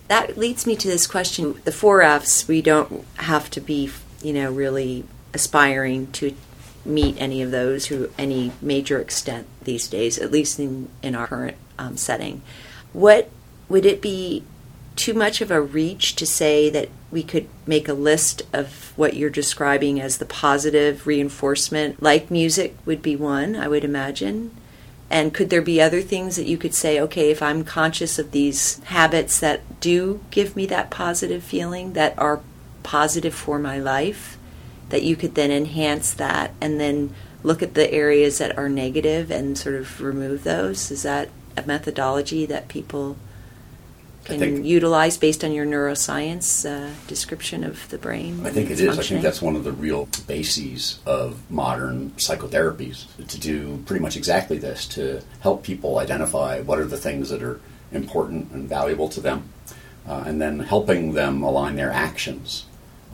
That 0.08 0.36
leads 0.36 0.66
me 0.66 0.76
to 0.76 0.88
this 0.88 1.06
question. 1.06 1.60
The 1.64 1.72
four 1.72 2.02
F's, 2.02 2.46
we 2.46 2.62
don't 2.62 3.04
have 3.16 3.50
to 3.50 3.60
be, 3.60 3.90
you 4.22 4.32
know, 4.32 4.52
really 4.52 5.04
aspiring 5.34 6.12
to 6.12 6.34
meet 6.84 7.20
any 7.20 7.42
of 7.42 7.50
those 7.50 7.86
to 7.86 8.12
any 8.16 8.52
major 8.62 9.00
extent 9.00 9.46
these 9.62 9.88
days, 9.88 10.18
at 10.18 10.30
least 10.30 10.60
in, 10.60 10.88
in 11.02 11.14
our 11.14 11.26
current 11.26 11.56
um, 11.78 11.96
setting. 11.96 12.42
What 12.92 13.30
would 13.68 13.84
it 13.84 14.00
be 14.00 14.44
too 14.94 15.12
much 15.12 15.40
of 15.40 15.50
a 15.50 15.60
reach 15.60 16.14
to 16.16 16.26
say 16.26 16.70
that 16.70 16.88
we 17.10 17.22
could 17.22 17.48
make 17.66 17.88
a 17.88 17.92
list 17.92 18.42
of 18.52 18.92
what 18.96 19.14
you're 19.14 19.28
describing 19.28 20.00
as 20.00 20.18
the 20.18 20.25
positive 20.25 21.06
reinforcement, 21.06 22.02
like 22.02 22.30
music 22.30 22.76
would 22.86 23.02
be 23.02 23.16
one, 23.16 23.56
I 23.56 23.68
would 23.68 23.84
imagine? 23.84 24.56
And 25.08 25.32
could 25.32 25.50
there 25.50 25.62
be 25.62 25.80
other 25.80 26.02
things 26.02 26.36
that 26.36 26.46
you 26.46 26.58
could 26.58 26.75
say, 26.75 27.00
okay, 27.00 27.30
if 27.30 27.40
I'm 27.40 27.64
conscious 27.64 28.18
of 28.18 28.32
these 28.32 28.82
habits 28.84 29.38
that 29.40 29.80
do 29.80 30.20
give 30.30 30.56
me 30.56 30.66
that 30.66 30.90
positive 30.90 31.44
feeling, 31.44 31.92
that 31.92 32.18
are 32.18 32.40
positive 32.82 33.34
for 33.34 33.58
my 33.58 33.78
life, 33.78 34.36
that 34.88 35.02
you 35.02 35.16
could 35.16 35.34
then 35.34 35.50
enhance 35.50 36.12
that 36.14 36.52
and 36.60 36.80
then 36.80 37.14
look 37.42 37.62
at 37.62 37.75
the 37.75 37.92
areas 37.92 38.38
that 38.38 38.58
are 38.58 38.68
negative 38.68 39.30
and 39.30 39.56
sort 39.56 39.76
of 39.76 40.00
remove 40.00 40.42
those? 40.42 40.90
Is 40.90 41.02
that 41.04 41.28
a 41.56 41.62
methodology 41.66 42.44
that 42.46 42.68
people 42.68 43.16
can 44.26 44.38
think- 44.38 44.64
utilize 44.64 45.16
based 45.16 45.45
on 45.45 45.52
your 45.52 45.66
neuroscience 45.66 46.68
uh, 46.68 46.92
description 47.06 47.64
of 47.64 47.88
the 47.88 47.99
brain? 47.99 48.45
I 48.45 48.50
think 48.50 48.71
it 48.71 48.80
is. 48.80 48.99
I 48.99 49.02
think 49.02 49.23
that's 49.23 49.40
one 49.42 49.56
of 49.56 49.64
the 49.64 49.73
real 49.73 50.09
bases 50.26 50.99
of 51.06 51.38
modern 51.50 52.11
psychotherapies 52.12 53.06
to 53.28 53.40
do 53.40 53.83
pretty 53.87 54.02
much 54.02 54.16
exactly 54.16 54.59
this 54.59 54.87
to 54.88 55.23
help 55.40 55.62
people 55.62 55.99
identify 55.99 56.61
what 56.61 56.78
are 56.78 56.85
the 56.85 56.97
things 56.97 57.30
that 57.30 57.42
are 57.42 57.61
important 57.92 58.50
and 58.52 58.68
valuable 58.68 59.09
to 59.11 59.21
them, 59.21 59.49
uh, 60.09 60.25
and 60.26 60.40
then 60.40 60.59
helping 60.61 61.14
them 61.14 61.42
align 61.42 61.76
their 61.76 61.90
actions 61.90 62.66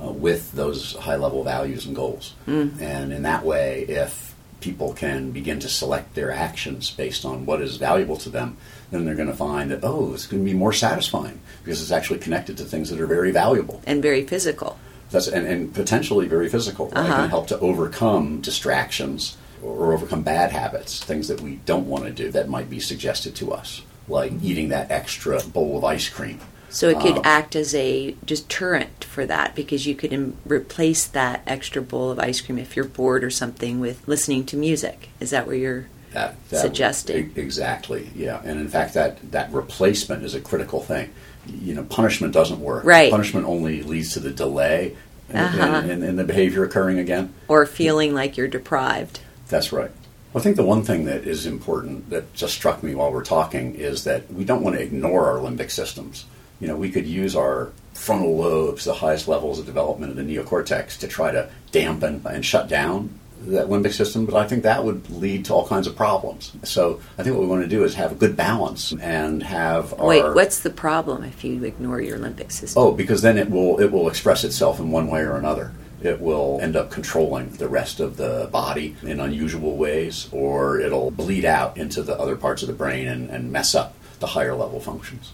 uh, 0.03 0.11
with 0.11 0.53
those 0.53 0.97
high 0.97 1.17
level 1.17 1.45
values 1.45 1.87
and 1.87 1.95
goals. 1.95 2.35
And 2.47 3.13
in 3.13 3.23
that 3.23 3.45
way, 3.45 3.83
if 3.83 4.32
people 4.63 4.95
can 4.95 5.31
begin 5.33 5.61
to 5.61 5.69
select 5.69 6.15
their 6.15 6.31
actions 6.31 6.91
based 6.91 7.25
on 7.25 7.45
what 7.45 7.61
is 7.61 7.77
valuable 7.77 8.17
to 8.17 8.31
them, 8.31 8.57
then 8.91 9.05
they're 9.05 9.15
going 9.15 9.29
to 9.29 9.37
find 9.37 9.71
that, 9.71 9.81
oh, 9.83 10.15
it's 10.15 10.27
going 10.27 10.43
to 10.43 10.51
be 10.51 10.57
more 10.57 10.73
satisfying 10.73 11.41
because 11.65 11.83
it's 11.83 11.91
actually 11.91 12.19
connected 12.19 12.57
to 12.57 12.65
things 12.65 12.89
that 12.91 13.01
are 13.01 13.07
very 13.07 13.31
valuable. 13.31 13.83
and 13.87 14.03
very 14.03 14.25
physical. 14.25 14.79
That's 15.11 15.29
and, 15.29 15.47
and 15.47 15.75
potentially 15.75 16.27
very 16.27 16.49
physical. 16.49 16.87
Right? 16.87 16.97
Uh-huh. 16.99 17.17
Can 17.17 17.29
help 17.29 17.47
to 17.49 17.59
overcome 17.59 18.41
distractions 18.41 19.37
or 19.63 19.93
overcome 19.93 20.23
bad 20.23 20.51
habits, 20.51 21.05
things 21.05 21.29
that 21.29 21.41
we 21.41 21.57
don't 21.67 21.87
want 21.87 22.05
to 22.05 22.11
do 22.11 22.31
that 22.33 22.49
might 22.49 22.69
be 22.69 22.81
suggested 22.81 23.37
to 23.37 23.53
us, 23.53 23.83
like 24.09 24.33
eating 24.43 24.71
that 24.71 24.91
extra 24.91 25.41
bowl 25.43 25.79
of 25.79 25.85
ice 25.85 26.09
cream. 26.09 26.41
So 26.73 26.89
it 26.89 26.99
could 27.01 27.19
Um, 27.19 27.23
act 27.25 27.55
as 27.55 27.75
a 27.75 28.17
deterrent 28.25 29.05
for 29.05 29.27
that 29.27 29.55
because 29.55 29.87
you 29.87 29.95
could 29.95 30.13
Im- 30.13 30.35
replace 30.47 31.05
that 31.05 31.43
extra 31.47 31.83
bowl 31.83 32.11
of 32.11 32.19
ice 32.19 32.41
cream 32.41 32.59
if 32.59 32.75
you're 32.75 32.87
bored 32.87 33.23
or 33.23 33.31
something 33.31 33.79
with 33.79 34.01
listening 34.07 34.45
to 34.47 34.57
music. 34.57 35.11
Is 35.21 35.31
that 35.31 35.47
where 35.47 35.55
you're? 35.57 35.85
That, 36.15 36.37
that 36.51 36.61
Suggesting. 36.61 37.33
exactly, 37.37 38.11
yeah. 38.15 38.41
And 38.45 38.59
in 38.61 38.69
fact, 38.69 38.95
that 38.95 39.33
that 39.33 39.53
replacement 39.53 40.25
is 40.25 40.35
a 40.35 40.41
critical 40.41 40.81
thing. 40.83 41.11
You 41.47 41.75
know, 41.75 41.85
punishment 41.85 42.33
doesn't 42.35 42.61
work. 42.61 42.85
Right. 42.85 43.11
Punishment 43.11 43.47
only 43.47 43.83
leads 43.83 44.13
to 44.15 44.21
the 44.21 44.31
delay 44.31 44.95
in, 45.31 45.37
Uh-huh. 45.37 45.87
in 45.89 46.17
the 46.17 46.25
behavior 46.25 46.65
occurring 46.65 46.99
again. 46.99 47.33
Or 47.49 47.65
feeling 47.67 48.15
like 48.15 48.37
you're 48.37 48.49
deprived. 48.49 49.21
That's 49.49 49.73
right. 49.73 49.91
I 50.35 50.39
think 50.41 50.57
the 50.57 50.63
one 50.65 50.83
thing 50.83 51.05
that 51.07 51.27
is 51.27 51.45
important 51.47 52.09
that 52.11 52.33
just 52.35 52.55
struck 52.55 52.83
me 52.83 52.95
while 52.95 53.13
we're 53.13 53.25
talking 53.25 53.75
is 53.75 54.05
that 54.05 54.33
we 54.33 54.45
don't 54.45 54.63
want 54.63 54.77
to 54.77 54.83
ignore 54.83 55.27
our 55.31 55.39
limbic 55.39 55.71
systems. 55.71 56.25
You 56.63 56.69
know, 56.69 56.77
we 56.77 56.93
could 56.93 57.09
use 57.09 57.35
our 57.35 57.73
frontal 57.93 58.37
lobes, 58.37 58.85
the 58.85 58.95
highest 58.95 59.27
levels 59.27 59.59
of 59.59 59.67
development 59.67 60.13
of 60.13 60.17
the 60.17 60.23
neocortex, 60.23 60.97
to 61.01 61.09
try 61.09 61.33
to 61.33 61.51
dampen 61.73 62.23
and 62.25 62.47
shut 62.47 62.69
down 62.69 63.19
that 63.47 63.67
limbic 63.67 63.93
system, 63.93 64.27
but 64.27 64.37
I 64.37 64.47
think 64.47 64.63
that 64.63 64.85
would 64.85 65.11
lead 65.11 65.47
to 65.47 65.55
all 65.55 65.67
kinds 65.67 65.89
of 65.89 65.97
problems. 65.97 66.53
So 66.63 67.01
I 67.19 67.25
think 67.25 67.35
what 67.35 67.43
we 67.43 67.49
want 67.49 67.63
to 67.63 67.69
do 67.69 67.83
is 67.83 67.97
have 67.97 68.13
a 68.13 68.15
good 68.15 68.37
balance 68.37 68.93
and 68.93 69.43
have 69.43 69.93
our 69.99 70.07
Wait, 70.07 70.35
what's 70.37 70.61
the 70.61 70.71
problem 70.71 71.25
if 71.25 71.43
you 71.43 71.65
ignore 71.65 72.01
your 72.01 72.17
limbic 72.17 72.53
system? 72.53 72.81
Oh, 72.81 72.93
because 72.93 73.23
then 73.23 73.39
it 73.39 73.51
will 73.51 73.81
it 73.81 73.91
will 73.91 74.07
express 74.07 74.45
itself 74.45 74.79
in 74.79 74.93
one 74.93 75.09
way 75.09 75.23
or 75.23 75.37
another. 75.37 75.73
It 76.01 76.21
will 76.21 76.61
end 76.63 76.77
up 76.77 76.93
controlling 76.93 77.51
the 77.55 77.69
rest 77.69 77.99
of 77.99 78.17
the 78.17 78.49
body 78.53 78.95
in 79.03 79.19
unusual 79.19 79.77
ways, 79.77 80.29
or 80.31 80.79
it'll 80.79 81.11
bleed 81.11 81.45
out 81.45 81.77
into 81.77 82.05
the 82.05 82.17
other 82.17 82.37
parts 82.37 82.63
of 82.63 82.69
the 82.69 82.75
brain 82.75 83.09
and, 83.09 83.31
and 83.31 83.51
mess 83.51 83.75
up 83.75 83.97
the 84.21 84.29
higher 84.29 84.55
level 84.55 84.79
functions. 84.79 85.33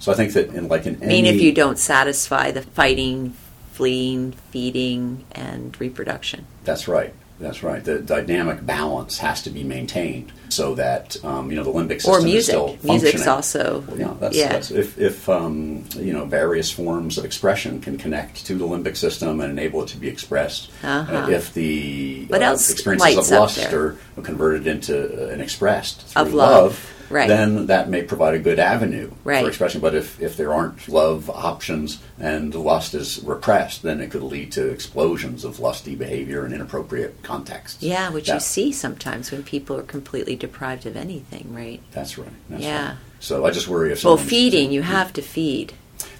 So 0.00 0.10
I 0.10 0.14
think 0.16 0.32
that 0.32 0.48
in 0.48 0.68
like 0.68 0.86
in 0.86 0.96
I 0.96 1.06
mean, 1.06 1.26
any, 1.26 1.28
if 1.28 1.40
you 1.40 1.52
don't 1.52 1.78
satisfy 1.78 2.50
the 2.50 2.62
fighting, 2.62 3.34
fleeing, 3.72 4.32
feeding, 4.50 5.24
and 5.32 5.78
reproduction. 5.80 6.46
That's 6.64 6.88
right. 6.88 7.14
That's 7.38 7.62
right. 7.62 7.82
The 7.82 8.00
dynamic 8.00 8.66
balance 8.66 9.16
has 9.18 9.42
to 9.42 9.50
be 9.50 9.64
maintained 9.64 10.30
so 10.50 10.74
that 10.74 11.22
um, 11.24 11.50
you 11.50 11.56
know 11.56 11.64
the 11.64 11.72
limbic 11.72 12.02
system 12.02 12.12
Or 12.12 12.18
is 12.18 12.24
music. 12.24 12.52
still 12.52 12.78
Music's 12.82 13.26
also. 13.26 13.80
Well, 13.88 13.98
yeah, 13.98 14.14
that's, 14.20 14.36
yeah. 14.36 14.48
that's 14.48 14.70
if, 14.70 14.98
if 14.98 15.28
um, 15.28 15.86
you 15.96 16.12
know 16.12 16.26
various 16.26 16.70
forms 16.70 17.16
of 17.16 17.24
expression 17.24 17.80
can 17.80 17.96
connect 17.96 18.44
to 18.46 18.54
the 18.54 18.66
limbic 18.66 18.96
system 18.96 19.40
and 19.40 19.50
enable 19.50 19.82
it 19.82 19.88
to 19.88 19.96
be 19.96 20.08
expressed. 20.08 20.70
Uh-huh. 20.82 21.16
Uh, 21.16 21.30
if 21.30 21.54
the 21.54 22.26
What 22.26 22.42
uh, 22.42 22.46
else 22.46 22.70
experiences 22.70 23.30
of 23.30 23.38
lust 23.38 23.72
are 23.72 23.96
converted 24.22 24.66
into 24.66 25.28
uh, 25.28 25.32
and 25.32 25.40
expressed 25.40 26.02
through 26.08 26.22
Of 26.22 26.34
love. 26.34 26.92
Right. 27.10 27.28
then 27.28 27.66
that 27.66 27.88
may 27.90 28.02
provide 28.02 28.34
a 28.34 28.38
good 28.38 28.58
avenue 28.60 29.10
Right. 29.24 29.42
for 29.42 29.48
expression. 29.48 29.80
But 29.80 29.94
if, 29.94 30.20
if 30.22 30.36
there 30.36 30.54
aren't 30.54 30.88
love 30.88 31.28
options 31.28 31.98
and 32.18 32.54
lust 32.54 32.94
is 32.94 33.20
repressed, 33.24 33.82
then 33.82 34.00
it 34.00 34.10
could 34.10 34.22
lead 34.22 34.52
to 34.52 34.68
explosions 34.68 35.44
of 35.44 35.58
lusty 35.60 35.94
behavior 35.96 36.46
in 36.46 36.52
inappropriate 36.52 37.22
contexts. 37.22 37.82
Yeah, 37.82 38.10
which 38.10 38.28
you 38.28 38.38
see 38.40 38.70
sometimes 38.72 39.30
when 39.32 39.42
people 39.42 39.76
are 39.76 39.82
completely 39.82 40.36
deprived 40.36 40.86
of 40.86 40.96
anything, 40.96 41.52
right? 41.52 41.80
That's 41.92 42.16
right. 42.16 42.28
That's 42.48 42.62
Yeah. 42.62 42.86
Right. 42.88 42.96
So 43.18 43.44
I 43.44 43.50
just 43.50 43.68
worry 43.68 43.92
if 43.92 44.04
Well, 44.04 44.16
feeding, 44.16 44.70
you 44.72 44.82
have 44.82 45.12
to 45.14 45.22
feed. 45.22 45.72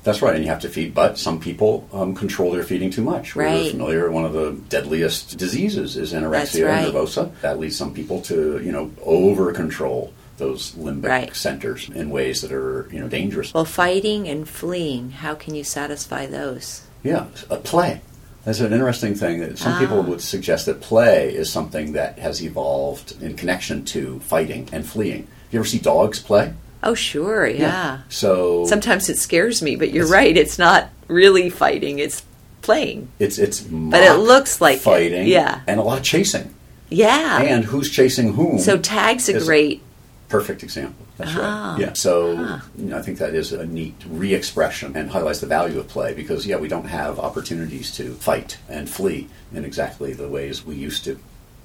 That's 0.03 0.22
right, 0.22 0.35
and 0.35 0.42
you 0.42 0.50
have 0.50 0.61
to 0.62 0.68
feed. 0.68 0.94
But 0.94 1.18
some 1.18 1.40
people 1.40 1.87
um, 1.92 2.14
control 2.14 2.53
their 2.53 2.62
feeding 2.62 2.90
too 2.90 3.03
much. 3.03 3.37
We're 3.37 3.44
Right. 3.44 3.70
familiar. 3.70 4.11
One 4.11 4.24
of 4.24 4.33
the 4.33 4.53
deadliest 4.68 5.37
diseases 5.38 5.96
is 5.96 6.12
anorexia 6.14 6.66
right. 6.68 6.87
nervosa. 6.92 7.31
That 7.42 7.59
leads 7.61 7.76
some 7.76 7.92
people 7.94 8.20
to 8.22 8.61
you 8.64 8.72
know 8.72 8.90
over 9.05 9.53
control 9.53 10.12
those 10.40 10.72
limbic 10.72 11.07
Right. 11.09 11.37
centers 11.37 11.88
in 11.94 12.11
ways 12.11 12.40
that 12.40 12.50
are 12.50 12.88
you 12.92 12.98
know 12.98 13.07
dangerous. 13.09 13.55
Well, 13.55 13.64
fighting 13.64 14.26
and 14.29 14.48
fleeing, 14.48 15.11
how 15.11 15.35
can 15.35 15.55
you 15.55 15.62
satisfy 15.62 16.26
those? 16.26 16.81
Yeah, 17.05 17.26
uh, 17.48 17.57
play. 17.57 18.00
That's 18.44 18.59
an 18.61 18.72
interesting 18.72 19.14
thing. 19.14 19.38
That 19.40 19.59
some 19.59 19.79
people 19.79 19.98
Ah. 20.00 20.09
would 20.09 20.20
suggest 20.20 20.66
that 20.66 20.81
play 20.81 21.33
is 21.33 21.50
something 21.53 21.92
that 21.92 22.18
has 22.18 22.42
evolved 22.42 23.14
in 23.22 23.35
connection 23.37 23.85
to 23.87 24.20
fighting 24.26 24.68
and 24.72 24.85
fleeing. 24.85 25.26
You 25.53 25.61
ever 25.61 25.68
see 25.68 25.79
dogs 25.79 26.18
play? 26.18 26.53
Oh, 26.83 26.94
sure, 26.94 27.46
yeah. 27.46 27.98
So 28.09 28.64
Sometimes 28.66 29.09
it 29.11 29.18
scares 29.18 29.61
me, 29.61 29.76
but 29.76 29.90
you're 29.92 30.05
It's- 30.07 30.12
right. 30.12 30.35
It's 30.37 30.59
not 30.59 30.88
really 31.09 31.50
fighting; 31.50 31.98
it's 31.98 32.22
playing. 32.62 33.09
it's 33.18 33.38
it's 33.38 33.61
But 33.61 34.03
it 34.03 34.14
looks 34.14 34.61
like 34.61 34.76
it, 34.76 34.83
fighting, 34.83 35.26
yeah. 35.26 35.61
and 35.66 35.79
a 35.79 35.83
lot 35.83 35.98
of 35.98 36.05
chasing. 36.05 36.55
Yeah. 36.88 37.42
And 37.42 37.64
who's 37.66 37.88
chasing 37.90 38.33
whom? 38.35 38.59
so 38.59 38.76
tags 38.79 39.29
a 39.29 39.38
great. 39.38 39.83
Perfect 40.31 40.62
example. 40.62 41.05
That's 41.19 41.33
Ah. 41.37 41.73
right. 41.73 41.81
Yeah. 41.81 41.93
So 41.93 42.61
you 42.79 42.87
know, 42.87 42.97
I 42.97 43.03
think 43.03 43.19
that 43.19 43.35
is 43.35 43.53
a 43.53 43.66
neat 43.66 43.97
re-expression 44.09 44.97
and 44.97 45.11
highlights 45.11 45.40
the 45.40 45.47
value 45.47 45.79
of 45.79 45.88
play 45.88 46.14
because 46.14 46.47
yeah, 46.47 46.57
we 46.57 46.69
don't 46.69 46.87
have 46.87 47.19
opportunities 47.19 47.90
to 47.97 48.14
fight 48.14 48.57
and 48.69 48.88
flee 48.88 49.29
in 49.53 49.64
exactly 49.64 50.12
the 50.14 50.29
ways 50.29 50.64
we 50.64 50.77
used 50.77 51.05
to. 51.05 51.19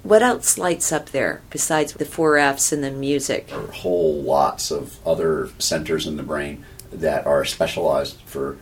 What 0.04 0.22
else 0.22 0.58
lights 0.58 0.92
up 0.92 1.10
there 1.12 1.42
besides 1.50 1.94
the 1.94 2.06
four 2.06 2.38
Fs 2.38 2.72
and 2.74 2.84
the 2.84 2.92
music? 2.92 3.48
There 3.48 3.60
are 3.60 3.72
whole 3.72 4.22
lots 4.22 4.70
of 4.72 4.98
other 5.06 5.50
centers 5.58 6.06
in 6.06 6.18
the 6.18 6.24
brain 6.24 6.66
that 6.92 7.26
are 7.26 7.46
specialized 7.46 8.18
for 8.26 8.58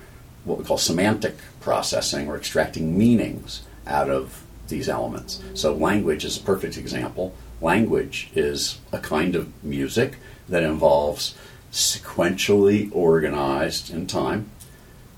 what 0.46 0.58
we 0.58 0.64
call 0.66 0.78
semantic 0.78 1.36
processing 1.62 2.28
or 2.28 2.36
extracting 2.38 2.98
meanings 2.98 3.62
out 3.88 4.10
of 4.10 4.44
these 4.68 4.88
elements. 4.90 5.42
So, 5.54 5.74
language 5.74 6.24
is 6.26 6.38
a 6.38 6.42
perfect 6.42 6.78
example. 6.78 7.34
Language 7.64 8.30
is 8.36 8.80
a 8.92 9.00
kind 9.00 9.38
of 9.38 9.64
music 9.64 10.18
that 10.50 10.64
involves 10.64 11.34
sequentially 11.72 12.94
organized 12.94 13.90
in 13.90 14.06
time 14.06 14.52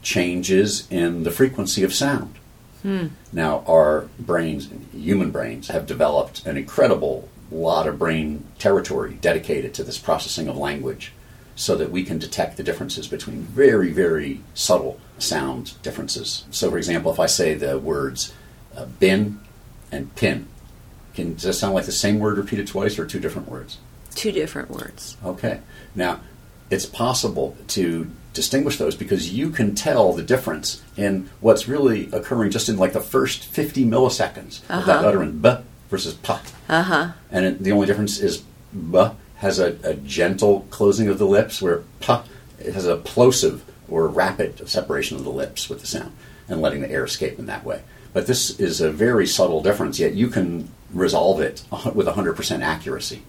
changes 0.03 0.88
in 0.91 1.23
the 1.23 1.31
frequency 1.31 1.84
of 1.84 1.91
sound. 1.91 2.36
Hmm. 2.84 3.08
Now, 3.34 3.63
our 3.67 4.10
brains, 4.19 4.69
human 4.93 5.31
brains, 5.31 5.69
have 5.69 5.88
developed 5.88 6.45
an 6.45 6.55
incredible 6.55 7.27
lot 7.49 7.88
of 7.88 7.97
brain 7.97 8.43
territory 8.60 9.17
dedicated 9.19 9.73
to 9.73 9.84
this 9.84 9.97
processing 9.97 10.47
of 10.47 10.55
language 10.55 11.13
so 11.55 11.75
that 11.75 11.89
we 11.89 12.03
can 12.03 12.19
detect 12.19 12.58
the 12.58 12.63
differences 12.63 13.08
between 13.08 13.41
very, 13.41 13.91
very 13.91 14.41
subtle 14.53 14.99
sound 15.17 15.73
differences. 15.81 16.45
So, 16.51 16.69
for 16.69 16.77
example, 16.77 17.12
if 17.12 17.19
I 17.19 17.25
say 17.25 17.55
the 17.55 17.79
words 17.79 18.36
uh, 18.77 18.86
bin 18.86 19.39
and 19.91 20.13
pin, 20.15 20.47
can, 21.15 21.34
does 21.34 21.43
that 21.43 21.54
sound 21.54 21.73
like 21.73 21.86
the 21.86 21.91
same 21.91 22.19
word 22.19 22.38
repeated 22.38 22.67
twice 22.67 22.99
or 22.99 23.06
two 23.06 23.19
different 23.19 23.49
words? 23.49 23.78
Two 24.13 24.32
different 24.32 24.69
words. 24.69 25.17
Okay. 25.25 25.60
Now, 25.95 26.21
it's 26.69 26.86
possible 26.86 27.56
to 27.69 28.10
distinguish 28.34 28.78
those 28.78 28.95
because 28.95 29.32
you 29.34 29.49
can 29.49 29.75
tell 29.75 30.13
the 30.13 30.23
difference 30.23 30.82
in 30.97 31.30
what's 31.39 31.67
really 31.67 32.10
occurring 32.12 32.51
just 32.51 32.67
in 32.69 32.78
like 32.78 32.93
the 32.93 32.99
first 33.01 33.45
50 33.45 33.86
milliseconds 33.86 34.62
of 34.69 34.86
that 34.86 34.97
Uh-huh. 34.97 35.08
utterance, 35.08 35.36
b 35.41 35.63
versus 35.89 36.13
pa. 36.15 36.41
Uh 36.67 36.82
huh. 36.84 37.12
And 37.32 37.45
it, 37.45 37.63
the 37.63 37.71
only 37.71 37.88
difference 37.88 38.19
is 38.19 38.43
b 38.73 39.08
has 39.38 39.60
a, 39.60 39.78
a 39.84 39.93
gentle 39.95 40.65
closing 40.69 41.08
of 41.08 41.17
the 41.19 41.25
lips, 41.25 41.62
where 41.62 41.84
pa 42.01 42.23
it 42.60 42.73
has 42.73 42.86
a 42.88 42.95
plosive 42.97 43.63
or 43.89 44.08
rapid 44.08 44.67
separation 44.67 45.17
of 45.17 45.23
the 45.23 45.30
lips 45.30 45.69
with 45.69 45.82
the 45.82 45.88
sound 45.88 46.12
and 46.49 46.62
letting 46.62 46.82
the 46.82 46.89
air 46.89 47.04
escape 47.06 47.38
in 47.38 47.45
that 47.45 47.63
way. 47.63 47.82
But 48.15 48.28
this 48.28 48.58
is 48.62 48.80
a 48.80 48.89
very 48.89 49.28
subtle 49.28 49.62
difference, 49.62 49.99
yet 49.99 50.13
you 50.13 50.30
can 50.30 50.69
resolve 50.93 51.41
it 51.41 51.65
with 51.93 52.08
100% 52.08 52.62
accuracy. 52.62 53.23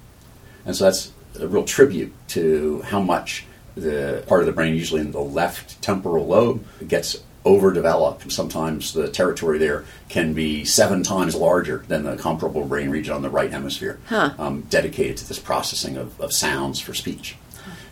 And 0.64 0.76
so 0.76 0.84
that's 0.84 1.10
a 1.40 1.48
real 1.48 1.64
tribute 1.64 2.14
to 2.28 2.82
how 2.82 3.00
much 3.00 3.44
the 3.74 4.22
part 4.28 4.42
of 4.42 4.46
the 4.46 4.52
brain, 4.52 4.76
usually 4.76 5.00
in 5.00 5.10
the 5.10 5.20
left 5.20 5.82
temporal 5.82 6.28
lobe, 6.28 6.64
gets 6.86 7.16
overdeveloped. 7.44 8.30
Sometimes 8.30 8.92
the 8.92 9.08
territory 9.08 9.58
there 9.58 9.84
can 10.08 10.34
be 10.34 10.64
seven 10.64 11.02
times 11.02 11.34
larger 11.34 11.84
than 11.88 12.04
the 12.04 12.16
comparable 12.16 12.64
brain 12.64 12.88
region 12.88 13.12
on 13.12 13.22
the 13.22 13.28
right 13.28 13.50
hemisphere, 13.50 13.98
Huh. 14.06 14.34
um, 14.38 14.60
dedicated 14.70 15.16
to 15.16 15.26
this 15.26 15.40
processing 15.40 15.96
of, 15.96 16.20
of 16.20 16.32
sounds 16.32 16.78
for 16.78 16.94
speech. 16.94 17.34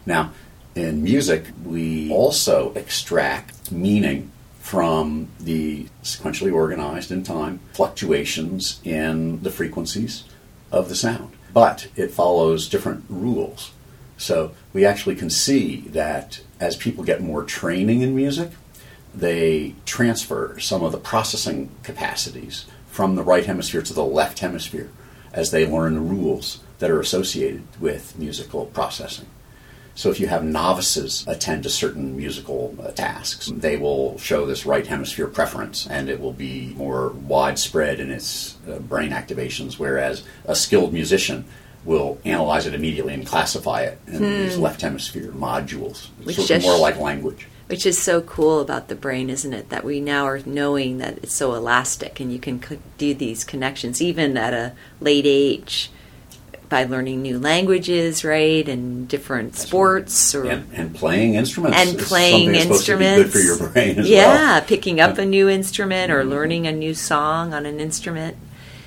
Now, 0.07 0.30
in 0.76 1.02
music, 1.02 1.46
we 1.64 2.12
also 2.12 2.72
extract 2.74 3.72
meaning 3.72 4.30
from 4.64 5.29
the 5.38 5.87
sequentially 6.03 6.50
organized 6.50 7.11
in 7.11 7.22
time 7.22 7.61
fluctuations 7.74 8.81
in 8.83 9.42
the 9.42 9.50
frequencies 9.50 10.24
of 10.72 10.88
the 10.88 10.94
sound. 10.94 11.31
But 11.53 11.88
it 11.96 12.11
follows 12.11 12.66
different 12.66 13.05
rules. 13.11 13.72
So 14.16 14.53
we 14.72 14.87
actually 14.87 15.16
can 15.16 15.29
see 15.29 15.83
that 15.88 16.40
as 16.61 16.77
people 16.77 17.05
get 17.05 17.20
more 17.20 17.44
training 17.44 18.00
in 18.00 18.16
music, 18.16 18.53
they 19.14 19.74
transfer 19.85 20.59
some 20.59 20.83
of 20.83 20.92
the 20.92 20.98
processing 20.98 21.68
capacities 21.83 22.64
from 22.87 23.16
the 23.16 23.22
right 23.22 23.44
hemisphere 23.44 23.83
to 23.83 23.92
the 23.92 24.03
left 24.03 24.38
hemisphere 24.38 24.90
as 25.35 25.50
they 25.50 25.66
learn 25.66 25.92
the 25.92 26.00
rules 26.00 26.61
that 26.79 26.90
are 26.90 27.00
associated 27.00 27.64
with 27.79 28.18
musical 28.18 28.64
processing. 28.64 29.27
So 29.94 30.11
if 30.11 30.18
you 30.18 30.26
have 30.26 30.44
novices 30.44 31.24
attend 31.26 31.62
to 31.62 31.70
certain 31.70 32.16
musical 32.16 32.74
uh, 32.83 32.90
tasks, 32.90 33.50
they 33.54 33.76
will 33.76 34.18
show 34.18 34.44
this 34.44 34.66
right 34.66 34.87
hemisphere 34.87 35.28
preference 35.28 35.87
and 35.87 36.09
it 36.09 36.20
will 36.20 36.33
be 36.33 36.74
more 36.76 37.11
widespread 37.11 38.00
in 38.00 38.11
its 38.11 38.57
uh, 38.68 38.80
brain 38.80 39.11
activations, 39.11 39.78
whereas 39.78 40.24
a 40.46 40.57
skilled 40.57 40.92
musician 40.92 41.44
will 41.85 42.18
analyze 42.24 42.66
it 42.66 42.74
immediately 42.74 43.12
and 43.14 43.26
classify 43.26 43.83
it 43.83 43.98
in 44.07 44.22
these 44.22 44.57
left 44.57 44.80
hemisphere 44.80 45.30
modules. 45.33 46.09
Which 46.24 46.37
sort 46.37 46.44
of 46.50 46.57
just- 46.57 46.66
more 46.66 46.78
like 46.78 46.98
language. 46.98 47.46
Which 47.66 47.87
is 47.87 47.96
so 47.96 48.20
cool 48.20 48.61
about 48.61 48.88
the 48.88 48.94
brain, 48.94 49.30
isn't 49.30 49.52
it? 49.54 49.70
That 49.70 49.85
we 49.85 49.98
now 49.98 50.26
are 50.26 50.40
knowing 50.44 50.98
that 50.98 51.16
it's 51.22 51.33
so 51.33 51.54
elastic 51.54 52.20
and 52.20 52.30
you 52.30 52.38
can 52.38 52.62
do 52.98 53.14
these 53.14 53.42
connections 53.42 54.02
even 54.02 54.37
at 54.37 54.52
a 54.52 54.72
late 55.00 55.24
age 55.26 55.90
by 56.74 56.82
learning 56.82 57.22
new 57.22 57.38
languages, 57.38 58.24
right? 58.24 58.68
And 58.68 59.06
different 59.06 59.54
sports 59.54 60.34
or 60.34 60.44
And, 60.46 60.66
and 60.72 60.92
playing 60.92 61.34
instruments. 61.37 61.78
and 61.78 61.96
playing 62.00 62.52
something 62.52 62.68
that's 62.68 62.84
to 62.87 62.96
be 62.96 63.04
instruments. 63.04 63.32
good 63.32 63.32
for 63.32 63.38
your 63.62 63.68
brain 63.70 63.98
as 64.00 64.10
yeah, 64.10 64.26
well. 64.26 64.60
picking 64.62 64.98
up 64.98 65.16
a 65.18 65.24
new 65.24 65.48
instrument 65.48 66.10
or 66.10 66.24
learning 66.24 66.66
a 66.66 66.72
new 66.72 66.92
song 66.92 67.54
on 67.54 67.64
an 67.64 67.78
instrument. 67.78 68.37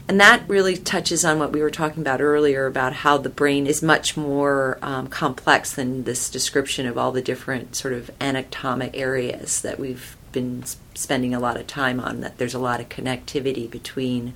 And 0.10 0.20
that 0.20 0.44
really 0.50 0.76
touches 0.76 1.24
on 1.24 1.40
what 1.40 1.54
we 1.54 1.62
were 1.62 1.72
talking 1.72 2.02
about 2.02 2.20
earlier 2.20 2.66
about 2.66 2.92
how 2.92 3.18
the 3.18 3.30
brain 3.30 3.66
is 3.66 3.82
much 3.82 4.18
more 4.18 4.80
um, 4.82 5.08
complex 5.08 5.74
than 5.74 6.04
this 6.04 6.30
description 6.30 6.88
of 6.88 6.98
all 6.98 7.14
the 7.14 7.22
different 7.22 7.78
sort 7.78 7.94
of 7.94 8.12
anatomic 8.20 8.98
areas 8.98 9.62
that 9.62 9.80
we've 9.80 10.18
been 10.34 10.62
spending 10.94 11.34
a 11.34 11.40
lot 11.40 11.56
of 11.56 11.68
time 11.68 12.02
on. 12.02 12.20
That 12.20 12.38
there's 12.38 12.54
a 12.54 12.60
lot 12.60 12.82
of 12.82 12.90
connectivity 12.90 13.72
between 13.72 14.34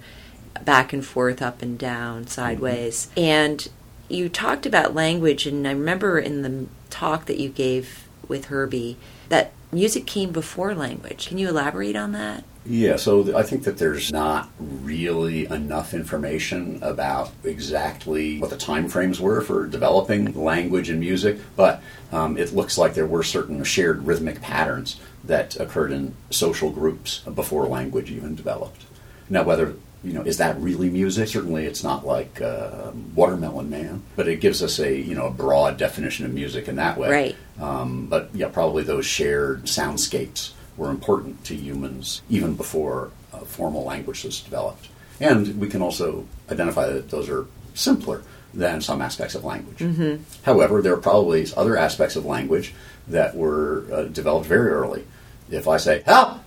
back 0.63 0.93
and 0.93 1.05
forth, 1.05 1.41
up 1.41 1.61
and 1.61 1.77
down, 1.77 2.27
sideways. 2.27 3.09
And 3.15 3.67
you 4.09 4.29
talked 4.29 4.65
about 4.65 4.93
language, 4.93 5.47
and 5.47 5.67
I 5.67 5.71
remember 5.71 6.19
in 6.19 6.41
the 6.41 6.67
talk 6.89 7.25
that 7.25 7.39
you 7.39 7.49
gave 7.49 8.07
with 8.27 8.45
Herbie 8.45 8.97
that 9.29 9.51
music 9.71 10.05
came 10.05 10.31
before 10.31 10.75
language. 10.75 11.27
Can 11.27 11.37
you 11.37 11.49
elaborate 11.49 11.95
on 11.95 12.11
that? 12.11 12.43
Yeah, 12.63 12.97
so 12.97 13.23
th- 13.23 13.35
I 13.35 13.41
think 13.41 13.63
that 13.63 13.79
there's 13.79 14.11
not 14.11 14.49
really 14.59 15.47
enough 15.47 15.95
information 15.95 16.77
about 16.83 17.31
exactly 17.43 18.39
what 18.39 18.51
the 18.51 18.57
time 18.57 18.87
frames 18.87 19.19
were 19.19 19.41
for 19.41 19.65
developing 19.65 20.33
language 20.33 20.89
and 20.89 20.99
music, 20.99 21.39
but 21.55 21.81
um, 22.11 22.37
it 22.37 22.53
looks 22.53 22.77
like 22.77 22.93
there 22.93 23.07
were 23.07 23.23
certain 23.23 23.63
shared 23.63 24.05
rhythmic 24.05 24.41
patterns 24.41 24.99
that 25.23 25.59
occurred 25.59 25.91
in 25.91 26.13
social 26.29 26.69
groups 26.69 27.19
before 27.19 27.65
language 27.65 28.11
even 28.11 28.35
developed. 28.35 28.83
Now, 29.27 29.41
whether 29.43 29.73
you 30.03 30.13
know 30.13 30.21
is 30.23 30.37
that 30.37 30.59
really 30.59 30.89
music? 30.89 31.27
Certainly, 31.27 31.65
it's 31.65 31.83
not 31.83 32.05
like 32.05 32.41
uh, 32.41 32.91
Watermelon 33.15 33.69
Man, 33.69 34.03
but 34.15 34.27
it 34.27 34.41
gives 34.41 34.63
us 34.63 34.79
a 34.79 34.95
you 34.95 35.15
know 35.15 35.27
a 35.27 35.31
broad 35.31 35.77
definition 35.77 36.25
of 36.25 36.33
music 36.33 36.67
in 36.67 36.77
that 36.77 36.97
way. 36.97 37.09
Right. 37.09 37.35
Um, 37.59 38.07
but 38.07 38.29
yeah, 38.33 38.49
probably 38.49 38.83
those 38.83 39.05
shared 39.05 39.65
soundscapes 39.65 40.51
were 40.77 40.89
important 40.89 41.43
to 41.45 41.55
humans 41.55 42.21
even 42.29 42.55
before 42.55 43.11
uh, 43.33 43.39
formal 43.39 43.83
language 43.83 44.23
was 44.23 44.39
developed. 44.39 44.87
And 45.19 45.59
we 45.59 45.67
can 45.67 45.81
also 45.81 46.25
identify 46.49 46.87
that 46.87 47.11
those 47.11 47.29
are 47.29 47.45
simpler 47.75 48.23
than 48.53 48.81
some 48.81 49.01
aspects 49.01 49.35
of 49.35 49.43
language. 49.43 49.77
Mm-hmm. 49.77 50.23
However, 50.43 50.81
there 50.81 50.93
are 50.93 50.97
probably 51.01 51.45
other 51.55 51.77
aspects 51.77 52.15
of 52.15 52.25
language 52.25 52.73
that 53.07 53.35
were 53.35 53.85
uh, 53.91 54.03
developed 54.05 54.47
very 54.47 54.71
early. 54.71 55.05
If 55.49 55.67
I 55.67 55.77
say 55.77 56.01
help, 56.05 56.39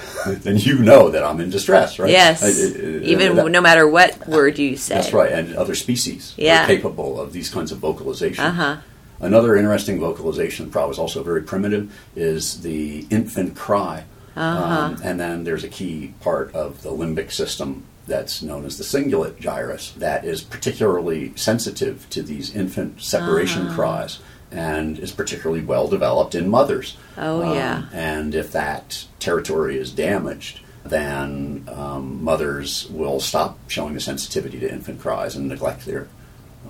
then 0.26 0.56
you 0.58 0.78
know 0.78 1.10
that 1.10 1.22
I'm 1.24 1.40
in 1.40 1.50
distress, 1.50 1.98
right? 1.98 2.10
Yes. 2.10 2.42
Uh, 2.42 2.46
uh, 2.46 2.88
Even 3.02 3.36
that- 3.36 3.50
no 3.50 3.60
matter 3.60 3.86
what 3.88 4.26
word 4.28 4.58
you 4.58 4.76
say. 4.76 4.94
that's 4.94 5.12
right, 5.12 5.32
and 5.32 5.54
other 5.56 5.74
species 5.74 6.34
Yeah. 6.36 6.64
are 6.64 6.66
capable 6.66 7.20
of 7.20 7.32
these 7.32 7.48
kinds 7.48 7.72
of 7.72 7.78
vocalization. 7.78 8.44
Uh-huh. 8.44 8.76
Another 9.20 9.56
interesting 9.56 10.00
vocalization, 10.00 10.70
probably 10.70 10.92
is 10.92 10.98
also 10.98 11.22
very 11.22 11.42
primitive, 11.42 11.92
is 12.16 12.62
the 12.62 13.06
infant 13.10 13.54
cry. 13.56 14.04
Uh-huh. 14.34 14.64
Um, 14.64 14.96
and 15.04 15.20
then 15.20 15.44
there's 15.44 15.62
a 15.62 15.68
key 15.68 16.14
part 16.20 16.52
of 16.54 16.82
the 16.82 16.90
limbic 16.90 17.30
system 17.30 17.84
that's 18.06 18.42
known 18.42 18.64
as 18.64 18.78
the 18.78 18.84
cingulate 18.84 19.38
gyrus 19.38 19.92
that 19.98 20.24
is 20.24 20.40
particularly 20.42 21.32
sensitive 21.36 22.08
to 22.10 22.22
these 22.22 22.54
infant 22.54 23.00
separation 23.00 23.66
Uh-huh. 23.66 23.74
cries 23.76 24.18
and 24.52 24.98
is 24.98 25.12
particularly 25.12 25.62
well 25.62 25.88
developed 25.88 26.34
in 26.34 26.48
mothers. 26.48 26.96
Oh, 27.16 27.42
Um, 27.42 27.54
yeah. 27.54 27.84
And 27.92 28.34
if 28.34 28.52
that 28.52 29.06
territory 29.18 29.78
is 29.78 29.90
damaged, 29.90 30.60
then 30.84 31.64
um, 31.68 32.22
mothers 32.22 32.88
will 32.90 33.20
stop 33.20 33.58
showing 33.68 33.94
the 33.94 34.00
sensitivity 34.00 34.58
to 34.60 34.70
infant 34.70 35.00
cries 35.00 35.36
and 35.36 35.48
neglect 35.48 35.86
their 35.86 36.08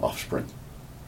offspring. 0.01 0.47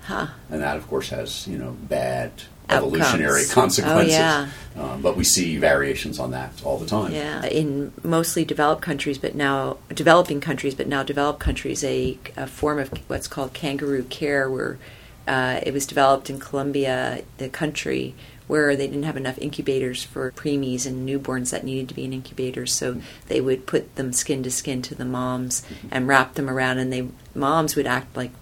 Huh. 0.03 0.29
And 0.51 0.61
that, 0.63 0.77
of 0.77 0.87
course, 0.89 1.09
has 1.11 1.47
you 1.47 1.57
know 1.59 1.71
bad 1.83 2.31
Outcomes. 2.69 2.95
evolutionary 2.95 3.45
consequences. 3.47 4.15
Oh, 4.15 4.19
yeah. 4.19 4.49
um, 4.77 5.01
but 5.03 5.17
we 5.17 5.25
see 5.25 5.57
variations 5.57 6.19
on 6.19 6.31
that 6.33 6.63
all 6.65 6.79
the 6.79 6.87
time. 6.87 7.13
Yeah, 7.13 7.45
in 7.47 7.93
mostly 8.03 8.45
developed 8.45 8.83
countries, 8.83 9.17
but 9.19 9.35
now 9.35 9.79
developing 9.95 10.41
countries, 10.41 10.75
but 10.75 10.87
now 10.89 11.03
developed 11.03 11.41
countries, 11.41 11.83
a, 11.85 12.19
a 12.37 12.47
form 12.47 12.79
of 12.79 12.89
what's 13.09 13.29
called 13.29 13.53
kangaroo 13.55 14.05
care, 14.05 14.51
where 14.51 14.79
uh, 15.27 15.61
it 15.63 15.73
was 15.73 15.87
developed 15.87 16.31
in 16.31 16.39
Colombia, 16.39 17.23
the 17.39 17.49
country, 17.49 18.15
where 18.47 18.77
they 18.77 18.87
didn't 18.87 19.05
have 19.05 19.17
enough 19.17 19.39
incubators 19.39 20.05
for 20.05 20.31
preemies 20.33 20.87
and 20.87 21.09
newborns 21.09 21.51
that 21.51 21.65
needed 21.65 21.89
to 21.89 21.95
be 21.95 22.05
in 22.05 22.13
incubators, 22.13 22.73
so 22.73 23.01
they 23.29 23.41
would 23.41 23.67
put 23.67 23.95
them 23.97 24.13
skin 24.13 24.43
to 24.43 24.51
skin 24.51 24.83
to 24.83 24.95
the 24.95 25.05
moms 25.05 25.65
and 25.91 26.07
wrap 26.07 26.35
them 26.35 26.51
around, 26.51 26.79
and 26.79 26.93
they 26.93 27.09
moms 27.35 27.75
would 27.75 27.87
act 27.87 28.17
like 28.17 28.33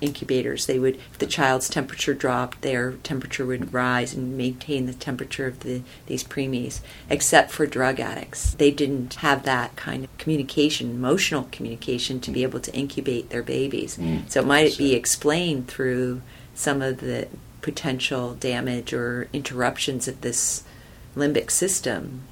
incubators. 0.00 0.66
They 0.66 0.78
would, 0.78 0.96
if 0.96 1.18
the 1.18 1.26
child's 1.26 1.68
temperature 1.68 2.14
dropped, 2.14 2.62
their 2.62 2.92
temperature 2.92 3.46
would 3.46 3.72
rise 3.72 4.14
and 4.14 4.36
maintain 4.36 4.86
the 4.86 4.94
temperature 4.94 5.46
of 5.46 5.60
the, 5.60 5.82
these 6.06 6.24
preemies, 6.24 6.80
except 7.08 7.50
for 7.50 7.66
drug 7.66 8.00
addicts. 8.00 8.54
They 8.54 8.70
didn't 8.70 9.14
have 9.16 9.44
that 9.44 9.76
kind 9.76 10.04
of 10.04 10.18
communication, 10.18 10.90
emotional 10.90 11.48
communication, 11.50 12.20
to 12.20 12.30
be 12.30 12.42
able 12.42 12.60
to 12.60 12.74
incubate 12.74 13.30
their 13.30 13.42
babies. 13.42 13.96
Mm. 13.96 14.30
So, 14.30 14.40
it 14.40 14.46
might 14.46 14.78
be 14.78 14.94
explained 14.94 15.68
through 15.68 16.22
some 16.54 16.82
of 16.82 16.98
the 16.98 17.28
potential 17.62 18.34
damage 18.34 18.92
or 18.92 19.28
interruptions 19.32 20.08
of 20.08 20.20
this 20.20 20.64
limbic 21.16 21.50
system? 21.50 22.22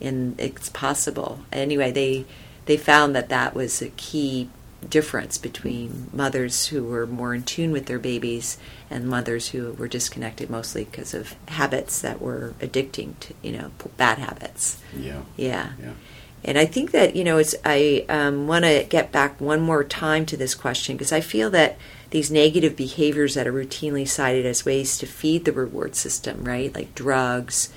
And 0.00 0.38
it's 0.38 0.68
possible. 0.68 1.40
Anyway, 1.52 1.90
they 1.90 2.26
they 2.66 2.76
found 2.76 3.14
that 3.14 3.28
that 3.28 3.54
was 3.54 3.80
a 3.80 3.88
key 3.90 4.50
difference 4.90 5.38
between 5.38 6.08
mothers 6.12 6.66
who 6.68 6.84
were 6.84 7.06
more 7.06 7.34
in 7.34 7.42
tune 7.42 7.72
with 7.72 7.86
their 7.86 7.98
babies 7.98 8.58
and 8.90 9.08
mothers 9.08 9.48
who 9.48 9.72
were 9.72 9.88
disconnected 9.88 10.48
mostly 10.48 10.84
because 10.84 11.12
of 11.14 11.34
habits 11.48 12.00
that 12.00 12.20
were 12.20 12.54
addicting 12.60 13.18
to 13.20 13.34
you 13.42 13.52
know 13.52 13.70
bad 13.96 14.18
habits 14.18 14.78
Yeah. 14.96 15.22
yeah, 15.36 15.70
Yeah. 15.82 15.92
and 16.44 16.56
i 16.58 16.64
think 16.66 16.92
that 16.92 17.16
you 17.16 17.24
know 17.24 17.38
it's 17.38 17.54
i 17.64 18.04
um, 18.08 18.46
want 18.46 18.64
to 18.64 18.84
get 18.88 19.10
back 19.12 19.40
one 19.40 19.60
more 19.60 19.82
time 19.84 20.24
to 20.26 20.36
this 20.36 20.54
question 20.54 20.96
because 20.96 21.12
i 21.12 21.20
feel 21.20 21.50
that 21.50 21.76
these 22.10 22.30
negative 22.30 22.76
behaviors 22.76 23.34
that 23.34 23.46
are 23.48 23.52
routinely 23.52 24.06
cited 24.06 24.46
as 24.46 24.64
ways 24.64 24.96
to 24.98 25.06
feed 25.06 25.44
the 25.44 25.52
reward 25.52 25.96
system 25.96 26.44
right 26.44 26.74
like 26.74 26.94
drugs 26.94 27.70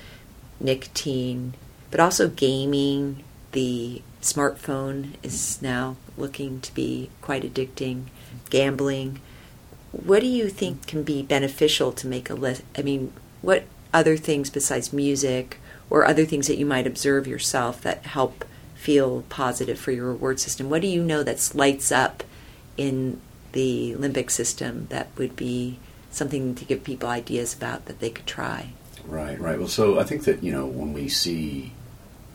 nicotine 0.60 1.54
but 1.90 1.98
also 2.00 2.28
gaming 2.28 3.24
the 3.52 4.00
smartphone 4.20 5.14
is 5.22 5.60
now 5.62 5.96
looking 6.16 6.60
to 6.60 6.74
be 6.74 7.10
quite 7.20 7.42
addicting, 7.42 8.04
gambling. 8.50 9.20
What 9.92 10.20
do 10.20 10.26
you 10.26 10.48
think 10.48 10.86
can 10.86 11.02
be 11.02 11.22
beneficial 11.22 11.92
to 11.92 12.06
make 12.06 12.30
a 12.30 12.34
list? 12.34 12.62
I 12.76 12.82
mean, 12.82 13.12
what 13.42 13.64
other 13.92 14.16
things 14.16 14.50
besides 14.50 14.92
music 14.92 15.58
or 15.88 16.04
other 16.04 16.24
things 16.24 16.46
that 16.46 16.58
you 16.58 16.66
might 16.66 16.86
observe 16.86 17.26
yourself 17.26 17.80
that 17.82 18.06
help 18.06 18.44
feel 18.74 19.22
positive 19.28 19.78
for 19.78 19.90
your 19.90 20.06
reward 20.06 20.38
system? 20.38 20.70
What 20.70 20.82
do 20.82 20.88
you 20.88 21.02
know 21.02 21.22
that 21.22 21.52
lights 21.54 21.90
up 21.90 22.22
in 22.76 23.20
the 23.52 23.94
limbic 23.98 24.30
system 24.30 24.86
that 24.90 25.08
would 25.16 25.34
be 25.34 25.78
something 26.10 26.54
to 26.54 26.64
give 26.64 26.84
people 26.84 27.08
ideas 27.08 27.54
about 27.54 27.86
that 27.86 28.00
they 28.00 28.10
could 28.10 28.26
try? 28.26 28.70
Right, 29.06 29.40
right. 29.40 29.58
Well, 29.58 29.68
so 29.68 29.98
I 29.98 30.04
think 30.04 30.24
that, 30.24 30.42
you 30.42 30.52
know, 30.52 30.66
when 30.66 30.92
we 30.92 31.08
see 31.08 31.72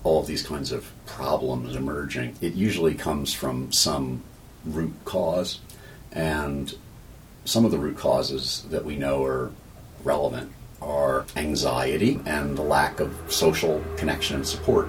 all 0.05 0.21
of 0.21 0.27
these 0.27 0.43
kinds 0.43 0.71
of 0.71 0.89
problems 1.07 1.75
emerging, 1.75 2.35
it 2.39 2.53
usually 2.53 2.93
comes 2.93 3.33
from 3.33 3.71
some 3.71 4.23
root 4.63 4.93
cause. 5.03 5.59
And 6.11 6.73
some 7.43 7.65
of 7.65 7.71
the 7.71 7.79
root 7.79 7.97
causes 7.97 8.65
that 8.69 8.85
we 8.85 8.95
know 8.95 9.23
are 9.23 9.51
relevant 10.03 10.51
are 10.79 11.25
anxiety 11.35 12.19
and 12.25 12.55
the 12.55 12.61
lack 12.61 12.99
of 12.99 13.13
social 13.29 13.83
connection 13.97 14.37
and 14.37 14.47
support. 14.47 14.87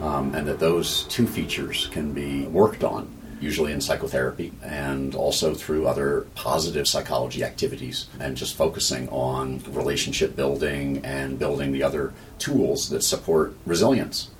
Um, 0.00 0.34
and 0.34 0.46
that 0.46 0.58
those 0.58 1.04
two 1.04 1.26
features 1.26 1.88
can 1.90 2.12
be 2.12 2.46
worked 2.46 2.84
on, 2.84 3.10
usually 3.40 3.72
in 3.72 3.80
psychotherapy 3.80 4.52
and 4.62 5.14
also 5.14 5.54
through 5.54 5.86
other 5.86 6.26
positive 6.34 6.86
psychology 6.88 7.44
activities, 7.44 8.08
and 8.18 8.36
just 8.36 8.56
focusing 8.56 9.08
on 9.10 9.62
relationship 9.68 10.36
building 10.36 11.04
and 11.04 11.38
building 11.38 11.72
the 11.72 11.82
other 11.82 12.12
tools 12.38 12.88
that 12.90 13.02
support 13.02 13.54
resilience. 13.66 14.30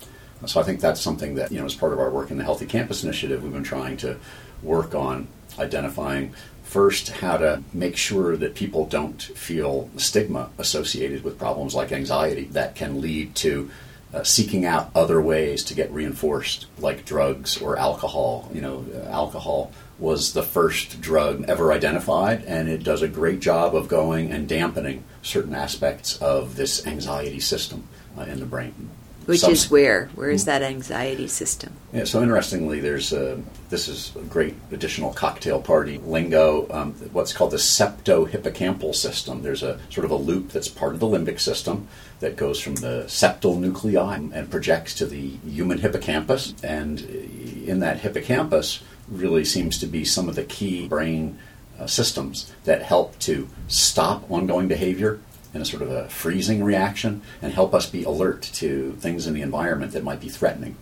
So 0.47 0.61
I 0.61 0.63
think 0.63 0.81
that's 0.81 1.01
something 1.01 1.35
that, 1.35 1.53
you 1.53 1.59
know, 1.59 1.67
as 1.67 1.75
part 1.75 1.93
of 1.93 1.99
our 1.99 2.11
work 2.11 2.31
in 2.31 2.39
the 2.39 2.45
Healthy 2.45 2.67
Campus 2.67 3.05
Initiative, 3.05 3.43
we've 3.43 3.53
been 3.53 3.63
trying 3.63 3.97
to 3.99 4.19
work 4.63 4.95
on 4.95 5.29
identifying 5.59 6.35
first 6.63 7.11
how 7.11 7.37
to 7.37 7.63
make 7.73 7.97
sure 7.97 8.37
that 8.37 8.55
people 8.55 8.87
don't 8.87 9.21
feel 9.21 9.91
stigma 9.97 10.51
associated 10.57 11.25
with 11.25 11.39
problems 11.39 11.75
like 11.75 11.93
anxiety 11.93 12.45
that 12.45 12.75
can 12.75 13.01
lead 13.01 13.35
to 13.35 13.69
uh, 14.15 14.23
seeking 14.23 14.65
out 14.65 14.91
other 14.95 15.21
ways 15.21 15.65
to 15.65 15.75
get 15.75 15.91
reinforced, 15.91 16.67
like 16.79 17.05
drugs 17.05 17.61
or 17.61 17.77
alcohol. 17.77 18.51
You 18.53 18.61
know, 18.61 18.85
uh, 18.95 19.09
alcohol 19.09 19.73
was 19.99 20.33
the 20.33 20.43
first 20.43 21.01
drug 21.01 21.45
ever 21.49 21.73
identified, 21.73 22.45
and 22.45 22.69
it 22.69 22.83
does 22.83 23.03
a 23.03 23.09
great 23.09 23.41
job 23.41 23.75
of 23.75 23.89
going 23.89 24.33
and 24.33 24.49
dampening 24.49 25.05
certain 25.23 25.55
aspects 25.55 26.17
of 26.19 26.57
this 26.57 26.87
anxiety 26.87 27.41
system 27.41 27.87
uh, 28.17 28.23
in 28.23 28.41
the 28.41 28.47
brain. 28.47 28.91
Which 29.31 29.41
Some- 29.43 29.53
is 29.53 29.71
where? 29.71 30.11
Where 30.17 30.31
is 30.31 30.45
that 30.47 30.61
anxiety 30.61 31.29
system? 31.29 31.75
yeah, 31.93 32.03
so 32.03 32.21
interestingly, 32.21 32.81
there's 32.81 33.13
a, 33.13 33.41
this 33.69 33.87
is 33.87 34.13
a 34.17 34.23
great 34.23 34.57
additional 34.73 35.13
cocktail 35.13 35.63
party 35.63 35.99
lingo, 35.99 36.67
um, 36.71 36.95
what's 37.13 37.33
called 37.33 37.53
the 37.53 37.57
septohippocampal 37.57 38.93
system. 38.93 39.43
There's 39.43 39.63
a 39.63 39.79
sort 39.89 40.05
of 40.05 40.11
a 40.11 40.17
loop 40.17 40.49
that's 40.49 40.67
part 40.67 40.95
of 40.95 41.01
the 41.01 41.07
limbic 41.07 41.39
system 41.39 41.87
that 42.19 42.35
goes 42.35 42.61
from 42.61 42.75
the 42.75 43.05
septal 43.07 43.57
nuclei 43.57 44.17
and 44.17 44.51
projects 44.51 44.95
to 44.97 45.07
the 45.07 45.29
human 45.47 45.79
hippocampus. 45.79 46.53
And 46.65 47.01
in 47.01 47.79
that 47.79 48.01
hippocampus 48.01 48.83
really 49.09 49.45
seems 49.45 49.79
to 49.79 49.87
be 49.87 50.05
some 50.05 50.29
of 50.29 50.35
the 50.35 50.45
key 50.45 50.89
brain 50.89 51.39
uh, 51.79 51.87
systems 51.87 52.53
that 52.65 52.83
help 52.83 53.17
to 53.21 53.49
stop 53.69 54.29
ongoing 54.29 54.67
behavior 54.67 55.21
in 55.53 55.61
a 55.61 55.65
sort 55.65 55.83
of 55.83 55.91
a 55.91 56.09
freezing 56.09 56.63
reaction 56.63 57.23
and 57.43 57.53
help 57.53 57.75
us 57.75 57.89
be 57.89 58.05
alert 58.05 58.43
to 58.43 58.93
things 59.01 59.27
in 59.27 59.35
the 59.35 59.43
environment 59.43 59.93
that 59.93 60.05
might 60.05 60.21
be 60.21 60.29
threatening. 60.29 60.77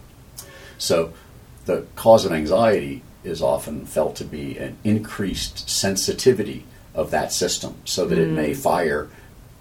So, 0.77 1.13
the 1.65 1.87
cause 1.97 2.25
of 2.25 2.33
anxiety 2.33 3.03
is 3.25 3.43
often 3.43 3.85
felt 3.85 4.17
to 4.17 4.25
be 4.25 4.57
an 4.59 4.77
increased 4.85 5.69
sensitivity 5.69 6.65
of 6.95 7.11
that 7.11 7.33
system 7.33 7.77
so 7.85 8.07
that 8.07 8.19
it 8.19 8.29
may 8.29 8.53
mm. 8.53 8.57
fire 8.57 9.09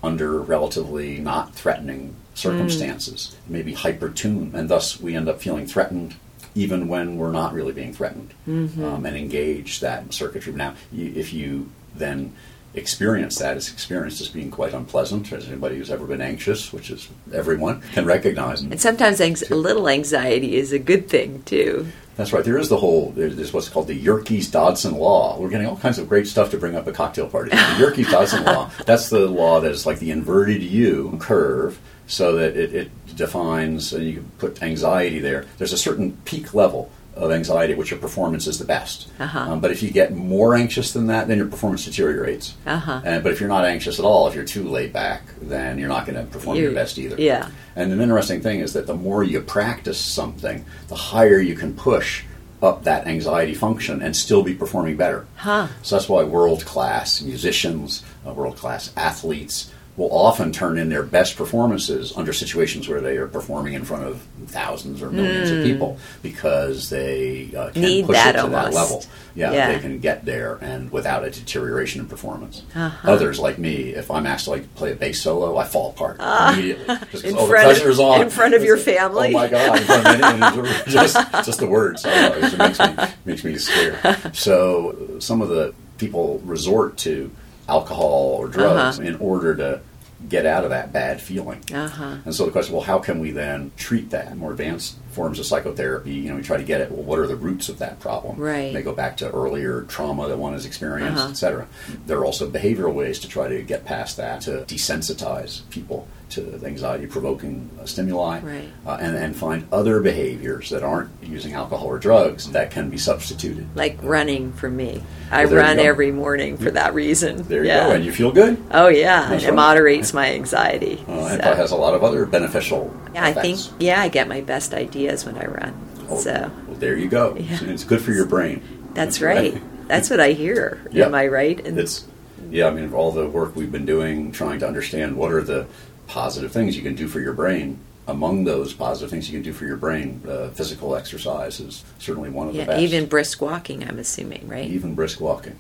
under 0.02 0.40
relatively 0.40 1.20
not 1.20 1.54
threatening 1.54 2.16
circumstances, 2.34 3.36
mm. 3.36 3.52
maybe 3.52 3.74
hypertune, 3.74 4.54
and 4.54 4.70
thus 4.70 5.00
we 5.00 5.16
end 5.16 5.28
up 5.28 5.42
feeling 5.42 5.66
threatened 5.66 6.16
even 6.56 6.88
when 6.88 7.18
we're 7.18 7.32
not 7.32 7.54
really 7.54 7.72
being 7.72 7.94
threatened 7.94 8.34
mm-hmm. 8.48 8.84
um, 8.84 9.06
and 9.06 9.16
engage 9.16 9.80
that 9.80 10.12
circuitry. 10.12 10.52
Now, 10.54 10.74
you, 10.92 11.14
if 11.16 11.32
you 11.32 11.70
then 11.96 12.34
experience 12.78 13.38
that, 13.38 13.58
it's 13.58 13.72
experienced 13.72 14.22
as 14.22 14.30
being 14.30 14.52
quite 14.52 14.74
unpleasant, 14.74 15.32
as 15.32 15.48
anybody 15.48 15.78
who's 15.78 15.92
ever 15.92 16.06
been 16.06 16.22
anxious, 16.22 16.72
which 16.72 16.92
is 16.92 17.10
everyone, 17.34 17.82
can 17.94 18.06
recognize. 18.06 18.62
And 18.62 18.80
sometimes 18.80 19.20
anx- 19.20 19.50
a 19.50 19.56
little 19.56 19.90
anxiety 19.90 20.56
is 20.56 20.72
a 20.72 20.80
good 20.80 21.10
thing 21.10 21.44
too. 21.44 21.88
That's 22.18 22.34
right. 22.34 22.44
There 22.44 22.58
is 22.58 22.68
the 22.68 22.78
whole. 22.78 23.12
There's, 23.12 23.54
what's 23.54 23.70
called 23.70 23.88
the 23.88 23.94
Yerkes 23.94 24.50
Dodson 24.50 24.96
law. 24.96 25.40
We're 25.40 25.50
getting 25.50 25.68
all 25.68 25.78
kinds 25.78 26.00
of 26.00 26.10
great 26.10 26.28
stuff 26.28 26.50
to 26.50 26.58
bring 26.58 26.76
up 26.76 26.88
at 26.88 26.90
a 26.90 26.94
cocktail 26.94 27.28
parties. 27.28 27.52
The 27.52 27.76
Yerkes 27.80 28.10
Dodson 28.10 28.44
law. 28.44 28.72
That's 28.86 29.10
the 29.10 29.28
law 29.28 29.60
that 29.60 29.72
is 29.72 29.86
like 29.86 30.00
the 30.00 30.10
inverted 30.10 30.64
U 30.64 31.16
curve, 31.22 31.80
so 32.08 32.36
that 32.38 32.58
it, 32.58 32.74
it 32.74 33.16
defines. 33.16 33.94
And 33.94 34.06
you 34.06 34.14
can 34.16 34.32
put 34.40 34.64
anxiety 34.64 35.20
there. 35.20 35.46
There's 35.60 35.74
a 35.74 35.78
certain 35.78 36.18
peak 36.26 36.56
level 36.56 36.92
of 37.18 37.32
anxiety 37.32 37.74
at 37.74 37.80
which 37.80 37.92
your 37.92 38.00
performance 38.00 38.48
is 38.48 38.60
the 38.60 38.66
best. 38.66 39.08
Uh-huh. 39.20 39.40
Um, 39.40 39.60
but 39.60 39.72
if 39.72 39.84
you 39.84 39.92
get 39.92 40.14
more 40.14 40.56
anxious 40.56 40.94
than 40.94 41.08
that, 41.08 41.28
then 41.28 41.38
your 41.38 41.48
performance 41.48 41.86
deteriorates. 41.86 42.56
Uh-huh. 42.66 43.02
And, 43.04 43.24
but 43.24 43.32
if 43.32 43.40
you're 43.40 43.50
not 43.50 43.66
anxious 43.66 44.00
at 44.00 44.06
all, 44.06 44.28
if 44.28 44.36
you're 44.36 44.46
too 44.46 44.68
laid 44.68 44.94
back, 44.94 45.24
then 45.42 45.78
you're 45.80 45.90
not 45.90 46.06
going 46.06 46.18
to 46.18 46.32
perform 46.32 46.58
your 46.58 46.72
best 46.74 46.98
either. 46.98 47.16
yeah. 47.20 47.50
And 47.76 47.92
an 47.92 48.02
interesting 48.02 48.42
thing 48.42 48.62
is 48.62 48.74
that 48.74 48.88
the 48.88 48.96
more 48.96 49.24
you 49.24 49.40
practice 49.42 50.00
something, 50.00 50.66
the 50.88 50.96
higher 50.96 51.40
you 51.40 51.56
can 51.56 51.76
push 51.76 52.24
up 52.62 52.84
that 52.86 53.06
anxiety 53.06 53.54
function 53.54 54.02
and 54.02 54.16
still 54.16 54.42
be 54.42 54.54
performing 54.54 54.98
better. 54.98 55.28
Huh. 55.36 55.68
So 55.84 55.96
that's 55.96 56.10
why 56.10 56.24
world 56.24 56.66
class 56.66 57.22
musicians, 57.22 58.04
uh, 58.26 58.34
world 58.34 58.58
class 58.58 58.92
athletes 58.98 59.72
will 59.98 60.16
often 60.16 60.52
turn 60.52 60.78
in 60.78 60.90
their 60.90 61.02
best 61.04 61.36
performances 61.36 62.14
under 62.16 62.32
situations 62.32 62.88
where 62.88 63.02
they 63.02 63.18
are 63.18 63.28
performing 63.28 63.74
in 63.74 63.84
front 63.84 64.04
of 64.04 64.22
thousands 64.46 65.02
or 65.02 65.10
millions 65.10 65.50
of 65.50 65.64
people 65.64 65.98
because 66.22 66.90
they 66.92 67.50
uh, 67.58 67.70
can 67.72 67.82
Hmm. 67.82 67.88
Need 67.88 68.06
push 68.06 68.16
that 68.16 68.36
it 68.36 68.42
to 68.44 68.48
that 68.50 68.74
level. 68.74 69.04
Yeah, 69.34 69.52
Yeah. 69.54 69.74
they 69.74 69.80
can 69.80 70.00
get 70.00 70.24
there 70.24 70.60
and 70.62 70.92
without 70.92 71.24
a 71.24 71.32
deterioration 71.32 72.00
in 72.02 72.08
performance. 72.08 72.62
Uh-huh. 72.76 73.12
Others, 73.12 73.40
like 73.40 73.58
me, 73.58 73.94
if 73.96 74.10
I'm 74.12 74.26
asked 74.28 74.46
to 74.46 74.52
like 74.52 74.74
play 74.76 74.92
a 74.92 74.96
bass 74.96 75.20
solo, 75.22 75.58
I 75.58 75.64
fall 75.66 75.90
apart 75.90 76.20
immediately. 76.54 76.86
Just. 77.12 77.24
In 77.26 77.36
oh, 77.36 77.42
the 77.42 77.52
front 77.52 77.78
of- 77.82 78.00
on. 78.00 78.22
in 78.22 78.30
front 78.30 78.54
of 78.54 78.64
your 78.64 78.78
family. 78.78 79.30
Oh 79.30 79.32
my 79.32 79.48
god! 79.48 79.78
in 79.80 79.84
front 79.84 80.08
of 80.08 80.22
anyone. 80.22 80.66
It's 80.86 80.94
just 80.94 81.16
just 81.46 81.60
the 81.60 81.68
words. 81.68 82.04
It 82.06 82.58
makes 82.58 82.80
me 82.80 82.96
makes 83.26 83.44
me 83.44 83.58
scared. 83.58 84.36
So 84.36 85.18
some 85.20 85.42
of 85.42 85.50
the 85.50 85.74
people 85.98 86.40
resort 86.46 86.98
to 86.98 87.32
alcohol 87.68 88.38
or 88.40 88.48
drugs 88.48 89.00
Uh-huh. 89.00 89.08
in 89.08 89.16
order 89.18 89.56
to 89.56 89.82
get 90.28 90.46
out 90.46 90.64
of 90.64 90.72
that 90.72 90.92
bad 90.92 91.22
feeling. 91.22 91.62
Uh-huh. 91.74 92.18
And 92.26 92.34
so 92.34 92.46
the 92.46 92.52
question, 92.52 92.74
well, 92.74 92.84
how 92.84 92.98
can 93.00 93.20
we 93.20 93.32
then 93.32 93.72
treat 93.78 94.10
that? 94.10 94.36
More 94.36 94.52
advanced 94.52 94.96
forms 95.12 95.38
of 95.40 95.46
psychotherapy, 95.46 96.14
you 96.14 96.30
know, 96.30 96.36
we 96.36 96.42
try 96.42 96.58
to 96.58 96.64
get 96.64 96.82
at, 96.82 96.92
well, 96.92 97.04
what 97.04 97.20
are 97.20 97.28
the 97.28 97.36
roots 97.36 97.70
of 97.70 97.80
that 97.80 98.00
problem? 98.00 98.38
Right. 98.38 98.74
They 98.74 98.82
go 98.82 98.94
back 98.94 99.18
to 99.18 99.32
earlier 99.32 99.84
trauma 99.84 100.28
that 100.28 100.38
one 100.38 100.54
has 100.54 100.66
experienced, 100.66 101.22
Uh-huh. 101.22 101.32
et 101.32 101.36
cetera. 101.36 101.68
There 102.08 102.18
are 102.20 102.26
also 102.26 102.50
behavioral 102.50 102.94
ways 102.94 103.20
to 103.20 103.28
try 103.28 103.48
to 103.48 103.62
get 103.62 103.86
past 103.86 104.18
that, 104.18 104.42
to 104.42 104.64
desensitize 104.68 105.68
people 105.70 106.08
to 106.30 106.60
anxiety 106.66 107.08
provoking 107.08 107.70
stimuli 107.86 108.40
Right. 108.42 108.70
uh, 108.86 108.98
and, 109.00 109.16
and 109.16 109.36
find 109.36 109.66
other 109.72 110.02
behaviors 110.02 110.70
that 110.72 110.84
aren't 110.84 111.10
using 111.24 111.54
alcohol 111.54 111.88
or 111.88 111.98
drugs 112.00 112.52
that 112.52 112.70
can 112.72 112.90
be 112.90 112.98
substituted. 112.98 113.66
Like 113.76 113.98
running 114.02 114.52
for 114.54 114.70
me. 114.70 115.04
I 115.32 115.46
Well, 115.46 115.56
run 115.56 115.80
every 115.80 116.12
morning 116.12 116.58
for 116.58 116.72
that 116.72 116.94
reason. 116.94 117.44
There 117.44 117.64
you 117.64 117.70
yeah. 117.70 117.88
go, 117.88 117.96
and 117.96 118.04
you 118.06 118.12
feel 118.12 118.32
good. 118.32 118.62
Oh 118.72 118.88
yeah, 118.90 119.30
That's 119.30 119.44
it 119.44 119.48
right. 119.48 119.56
moderates 119.56 120.14
my 120.22 120.34
anxiety. 120.34 121.04
Uh, 121.08 121.12
and 121.12 121.32
So, 121.32 121.38
probably 121.40 121.58
has 121.62 121.72
a 121.72 121.76
lot 121.78 121.94
of 121.94 122.04
other 122.04 122.26
beneficial 122.26 122.94
yeah, 123.14 123.26
I 123.26 123.34
think 123.34 123.60
yeah, 123.80 124.02
I 124.02 124.10
get 124.10 124.28
my 124.28 124.42
best 124.42 124.74
ideas 124.74 125.26
when 125.26 125.38
I 125.38 125.46
run. 125.46 125.74
Oh, 126.10 126.20
So 126.20 126.52
well, 126.68 126.78
there 126.78 126.98
you 126.98 127.08
go. 127.08 127.36
Yeah. 127.38 127.58
It's 127.62 127.84
good 127.84 128.02
for 128.02 128.12
your 128.12 128.26
brain. 128.26 128.62
that's 128.94 129.22
right. 129.22 129.62
That's 129.88 130.10
what 130.10 130.20
I 130.20 130.34
hear. 130.34 130.82
Yeah. 130.92 131.06
Am 131.06 131.16
I 131.16 131.28
right? 131.28 131.66
And 131.66 131.80
It's 131.80 132.06
yeah. 132.52 132.68
I 132.68 132.72
mean, 132.72 132.94
all 132.94 133.12
the 133.12 133.28
work 133.28 133.56
we've 133.56 133.72
been 133.72 133.86
doing, 133.86 134.32
trying 134.32 134.60
to 134.60 134.68
understand 134.68 135.16
what 135.18 135.32
are 135.32 135.42
the 135.42 135.66
positive 136.08 136.52
things 136.52 136.76
you 136.76 136.84
can 136.84 136.96
do 136.96 137.08
for 137.08 137.20
your 137.20 137.34
brain. 137.34 137.80
Among 138.08 138.46
those 138.46 138.74
positive 138.74 139.10
things 139.10 139.30
you 139.30 139.38
can 139.38 139.44
do 139.44 139.52
for 139.52 139.66
your 139.66 139.76
brain, 139.76 140.22
uh, 140.28 140.50
physical 140.50 140.96
exercise 140.96 141.60
is 141.60 141.84
certainly 142.00 142.30
one 142.30 142.48
of 142.48 142.54
the 142.54 142.66
best. 142.66 142.82
even 142.82 143.06
brisk 143.06 143.42
walking. 143.42 143.84
I'm 143.88 144.00
assuming, 144.00 144.48
right? 144.48 144.70
even 144.70 144.96
brisk 144.96 145.20
walking. 145.20 145.58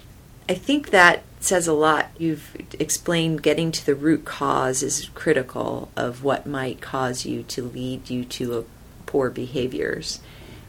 I 0.50 0.54
think 0.54 0.92
that 0.92 1.24
says 1.42 1.68
a 1.68 1.74
lot. 1.74 2.08
You've 2.18 2.56
explained 2.80 3.44
getting 3.44 3.74
to 3.74 3.86
the 3.86 3.96
root 3.96 4.24
cause 4.24 4.82
is 4.82 5.10
critical 5.14 5.92
of 5.98 6.24
what 6.24 6.48
might 6.48 6.80
cause 6.80 7.26
you 7.26 7.44
to 7.44 7.64
lead 7.64 8.10
you 8.10 8.24
to 8.24 8.60
a 8.60 8.64
poor 9.06 9.30
behaviors, 9.30 10.22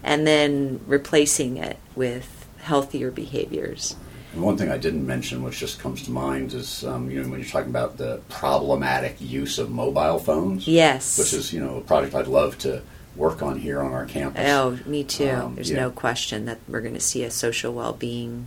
and 0.02 0.26
then 0.26 0.80
replacing 0.86 1.58
it 1.58 1.78
with 1.94 2.48
healthier 2.58 3.12
behaviors. 3.12 3.94
One 4.40 4.56
thing 4.56 4.70
I 4.70 4.78
didn't 4.78 5.06
mention, 5.06 5.42
which 5.42 5.58
just 5.58 5.78
comes 5.80 6.02
to 6.04 6.10
mind, 6.10 6.52
is 6.54 6.84
um, 6.84 7.10
you 7.10 7.22
know 7.22 7.28
when 7.28 7.40
you're 7.40 7.48
talking 7.48 7.70
about 7.70 7.96
the 7.96 8.20
problematic 8.28 9.16
use 9.20 9.58
of 9.58 9.70
mobile 9.70 10.18
phones. 10.18 10.66
Yes. 10.66 11.18
Which 11.18 11.32
is 11.32 11.52
you 11.52 11.60
know 11.60 11.76
a 11.76 11.80
project 11.80 12.14
I'd 12.14 12.26
love 12.28 12.58
to 12.58 12.82
work 13.16 13.42
on 13.42 13.58
here 13.58 13.80
on 13.80 13.92
our 13.92 14.06
campus. 14.06 14.48
Oh, 14.48 14.78
me 14.86 15.02
too. 15.02 15.28
Um, 15.30 15.54
There's 15.56 15.70
yeah. 15.70 15.80
no 15.80 15.90
question 15.90 16.44
that 16.44 16.58
we're 16.68 16.80
going 16.80 16.94
to 16.94 17.00
see 17.00 17.24
a 17.24 17.30
social 17.32 17.72
well-being, 17.74 18.46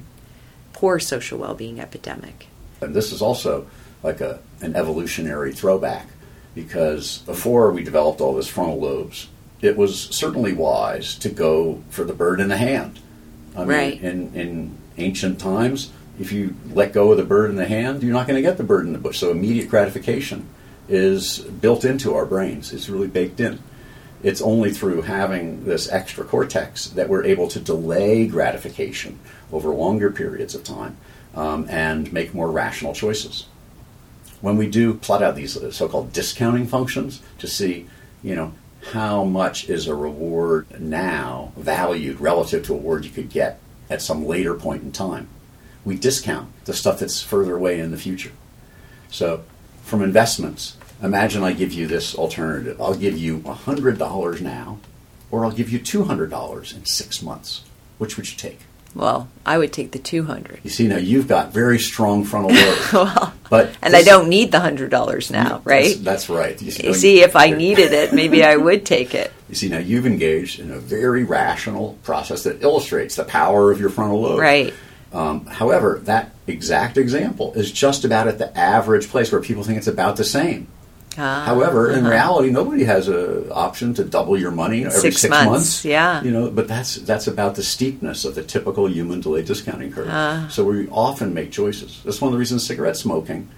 poor 0.72 0.98
social 0.98 1.38
well-being 1.40 1.80
epidemic. 1.80 2.48
And 2.80 2.94
this 2.96 3.12
is 3.12 3.22
also 3.22 3.68
like 4.02 4.22
a 4.22 4.40
an 4.62 4.76
evolutionary 4.76 5.52
throwback 5.54 6.08
because 6.56 7.20
before 7.20 7.72
we 7.72 7.84
developed 7.84 8.22
all 8.22 8.34
this 8.36 8.48
frontal 8.48 8.80
lobes, 8.80 9.28
it 9.62 9.78
was 9.78 10.00
certainly 10.10 10.54
wise 10.54 11.16
to 11.20 11.30
go 11.30 11.82
for 11.90 12.04
the 12.04 12.14
bird 12.14 12.40
in 12.40 12.50
the 12.50 12.58
hand. 12.58 13.00
I 13.56 13.60
mean, 13.60 13.68
Right. 13.68 14.02
in 14.02 14.34
in 14.34 14.78
ancient 14.98 15.40
times, 15.40 15.92
if 16.20 16.32
you 16.32 16.56
let 16.74 16.94
go 16.94 17.12
of 17.12 17.18
the 17.18 17.24
bird 17.24 17.50
in 17.50 17.56
the 17.56 17.66
hand, 17.66 18.04
you're 18.04 18.14
not 18.14 18.28
going 18.28 18.36
to 18.36 18.42
get 18.42 18.58
the 18.58 18.64
bird 18.64 18.86
in 18.86 18.94
the 18.94 19.00
bush. 19.00 19.20
So 19.20 19.32
immediate 19.32 19.70
gratification 19.70 20.48
is 20.88 21.40
built 21.40 21.86
into 21.86 22.14
our 22.14 22.26
brains. 22.26 22.74
It's 22.74 22.90
really 22.90 23.08
baked 23.08 23.40
in. 23.40 23.60
It's 24.24 24.42
only 24.42 24.72
through 24.72 25.02
having 25.02 25.66
this 25.66 25.90
extra 25.90 26.24
cortex 26.24 26.88
that 26.90 27.10
we're 27.10 27.24
able 27.24 27.48
to 27.48 27.60
delay 27.60 28.28
gratification 28.28 29.20
over 29.52 29.70
longer 29.70 30.12
periods 30.12 30.54
of 30.54 30.64
time 30.64 30.98
um, 31.34 31.68
and 31.70 32.12
make 32.14 32.34
more 32.34 32.52
rational 32.52 32.94
choices. 32.94 33.48
When 34.42 34.58
we 34.58 34.68
do 34.68 34.96
plot 34.96 35.24
out 35.24 35.36
these 35.36 35.58
so-called 35.76 36.14
discounting 36.14 36.68
functions 36.68 37.22
to 37.40 37.48
see, 37.48 37.88
you 38.22 38.36
know, 38.36 38.54
how 38.92 39.24
much 39.24 39.70
is 39.70 39.88
a 39.88 39.96
reward 39.96 40.68
now 40.80 41.54
valued 41.56 42.20
relative 42.20 42.66
to 42.66 42.74
a 42.74 42.78
reward 42.78 43.06
you 43.06 43.12
could 43.12 43.30
get 43.30 43.60
at 43.92 44.02
some 44.02 44.26
later 44.26 44.56
point 44.56 44.82
in 44.84 44.92
time, 44.92 45.28
we 45.84 45.98
discount 45.98 46.50
the 46.66 46.74
stuff 46.74 47.00
that's 47.00 47.22
further 47.22 47.56
away 47.56 47.80
in 47.80 47.92
the 47.92 47.98
future. 47.98 48.32
So, 49.10 49.44
from 49.84 50.02
investments, 50.02 50.78
imagine 51.04 51.44
I 51.44 51.52
give 51.52 51.74
you 51.74 51.86
this 51.86 52.16
alternative. 52.16 52.82
I'll 52.82 52.96
give 52.96 53.18
you 53.18 53.40
$100 53.40 54.42
now, 54.42 54.80
or 55.30 55.44
I'll 55.44 55.52
give 55.52 55.70
you 55.70 55.80
$200 55.80 56.76
in 56.76 56.86
six 56.86 57.22
months. 57.22 57.64
Which 57.98 58.16
would 58.16 58.32
you 58.32 58.38
take? 58.38 58.62
Well, 58.96 59.30
I 59.46 59.58
would 59.58 59.72
take 59.72 59.92
the 59.92 60.00
200. 60.00 60.62
You 60.64 60.70
see, 60.70 60.88
now 60.88 60.98
you've 60.98 61.28
got 61.28 61.54
very 61.54 61.80
strong 61.80 62.24
frontal 62.24 62.52
lobes. 62.52 62.94
well, 62.94 63.34
but 63.50 63.76
and 63.82 63.96
I 63.96 64.04
don't 64.04 64.28
need 64.30 64.52
the 64.52 64.58
$100 64.60 65.32
now, 65.32 65.44
That's- 65.44 65.66
right? 65.66 65.98
That's, 66.04 66.30
right. 66.30 66.62
You 66.62 66.72
see, 66.72 66.88
You 66.88 66.94
see, 66.94 67.22
if 67.22 67.36
I 67.36 67.52
needed 67.52 67.94
it, 67.94 68.14
maybe 68.14 68.44
I 68.44 68.56
would 68.56 68.86
take 68.86 69.14
it. 69.16 69.32
You 69.52 69.56
see, 69.58 69.68
now 69.68 69.80
you've 69.80 70.06
engaged 70.06 70.62
in 70.62 70.72
a 70.72 70.80
very 70.80 71.26
rational 71.26 72.00
process 72.04 72.44
that 72.44 72.64
illustrates 72.64 73.18
the 73.18 73.26
power 73.26 73.70
of 73.70 73.82
your 73.82 73.90
frontal 73.90 74.22
lobe. 74.22 74.40
Right. 74.40 74.74
Um, 75.12 75.46
however, 75.46 76.00
that 76.06 76.32
exact 76.48 76.98
example 76.98 77.52
is 77.54 77.70
just 77.70 78.06
about 78.06 78.30
at 78.30 78.38
the 78.38 78.58
average 78.58 79.10
place 79.10 79.30
where 79.30 79.42
people 79.42 79.64
think 79.64 79.78
it's 79.78 79.88
about 79.88 80.16
the 80.16 80.24
same. 80.24 80.68
Ah, 81.18 81.44
However, 81.46 81.92
in 81.92 82.00
uh-huh. 82.00 82.10
reality, 82.10 82.50
nobody 82.50 82.86
has 82.86 83.10
an 83.10 83.52
option 83.52 83.94
to 83.96 84.06
double 84.06 84.38
your 84.38 84.52
money 84.52 84.78
you 84.78 84.84
know, 84.86 84.92
every 84.92 85.12
Six 85.12 85.22
six, 85.24 85.32
months, 85.32 85.84
yeah. 85.84 86.24
You 86.24 86.32
know, 86.32 86.50
but 86.50 86.70
that's 86.70 86.96
that's 86.96 87.28
about 87.28 87.56
the 87.56 87.64
steepness 87.64 88.24
of 88.24 88.36
the 88.36 88.44
typical 88.44 88.90
human 88.90 89.20
delayed 89.20 89.46
discounting 89.46 89.92
curve. 89.92 90.08
Ah. 90.10 90.48
So 90.50 90.64
we 90.64 90.88
often 90.88 91.34
make 91.34 91.52
choices. 91.52 92.02
That's 92.06 92.22
one 92.22 92.30
of 92.30 92.34
the 92.34 92.40
reasons 92.40 92.66
cigarette 92.66 92.96
smoking 92.96 93.50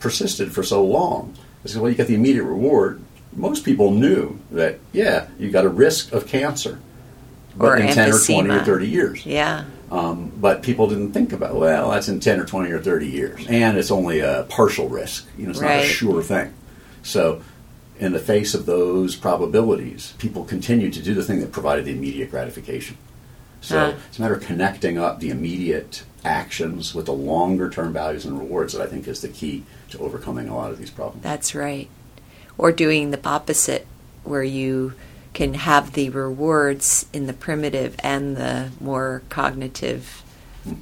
persisted 0.00 0.52
for 0.52 0.62
so 0.62 0.84
long. 0.84 1.34
Is 1.64 1.78
well, 1.78 1.90
you 1.90 1.96
get 1.96 2.08
the 2.08 2.14
immediate 2.14 2.44
reward. 2.44 3.00
Most 3.36 3.64
people 3.64 3.90
knew 3.92 4.38
that 4.50 4.78
yeah, 4.92 5.28
you 5.38 5.50
got 5.50 5.64
a 5.64 5.68
risk 5.68 6.12
of 6.12 6.26
cancer, 6.26 6.78
but 7.56 7.66
Or 7.66 7.76
in 7.76 7.92
ten 7.94 8.10
or 8.12 8.18
twenty 8.18 8.50
or 8.50 8.64
thirty 8.64 8.88
years. 8.88 9.24
Yeah. 9.24 9.64
Um, 9.90 10.32
but 10.36 10.62
people 10.62 10.88
didn't 10.88 11.12
think 11.12 11.32
about 11.32 11.54
well, 11.54 11.90
that's 11.90 12.08
in 12.08 12.18
ten 12.18 12.40
or 12.40 12.44
twenty 12.44 12.70
or 12.72 12.80
thirty 12.80 13.06
years, 13.08 13.46
and 13.48 13.76
it's 13.78 13.90
only 13.90 14.20
a 14.20 14.44
partial 14.48 14.88
risk. 14.88 15.26
You 15.38 15.44
know, 15.44 15.50
it's 15.50 15.60
not 15.60 15.70
a 15.70 15.84
sure 15.84 16.22
thing. 16.22 16.52
So, 17.02 17.42
in 18.00 18.12
the 18.12 18.18
face 18.18 18.54
of 18.54 18.66
those 18.66 19.14
probabilities, 19.14 20.14
people 20.18 20.44
continued 20.44 20.92
to 20.94 21.02
do 21.02 21.14
the 21.14 21.22
thing 21.22 21.40
that 21.40 21.52
provided 21.52 21.84
the 21.84 21.92
immediate 21.92 22.30
gratification. 22.30 22.96
So 23.60 23.78
Huh. 23.78 23.92
it's 24.08 24.18
a 24.18 24.22
matter 24.22 24.34
of 24.34 24.42
connecting 24.42 24.98
up 24.98 25.20
the 25.20 25.30
immediate 25.30 26.02
actions 26.24 26.94
with 26.94 27.06
the 27.06 27.12
longer 27.12 27.70
term 27.70 27.92
values 27.92 28.24
and 28.24 28.38
rewards 28.38 28.72
that 28.74 28.82
I 28.82 28.86
think 28.86 29.06
is 29.08 29.22
the 29.22 29.28
key 29.28 29.64
to 29.90 29.98
overcoming 29.98 30.48
a 30.48 30.54
lot 30.56 30.70
of 30.70 30.78
these 30.78 30.90
problems. 30.90 31.22
That's 31.22 31.54
right. 31.54 31.88
Or 32.58 32.72
doing 32.72 33.10
the 33.10 33.20
opposite, 33.26 33.86
where 34.24 34.42
you 34.42 34.94
can 35.34 35.54
have 35.54 35.92
the 35.92 36.08
rewards 36.10 37.06
in 37.12 37.26
the 37.26 37.32
primitive 37.32 37.94
and 38.02 38.36
the 38.36 38.70
more 38.80 39.22
cognitive 39.28 40.22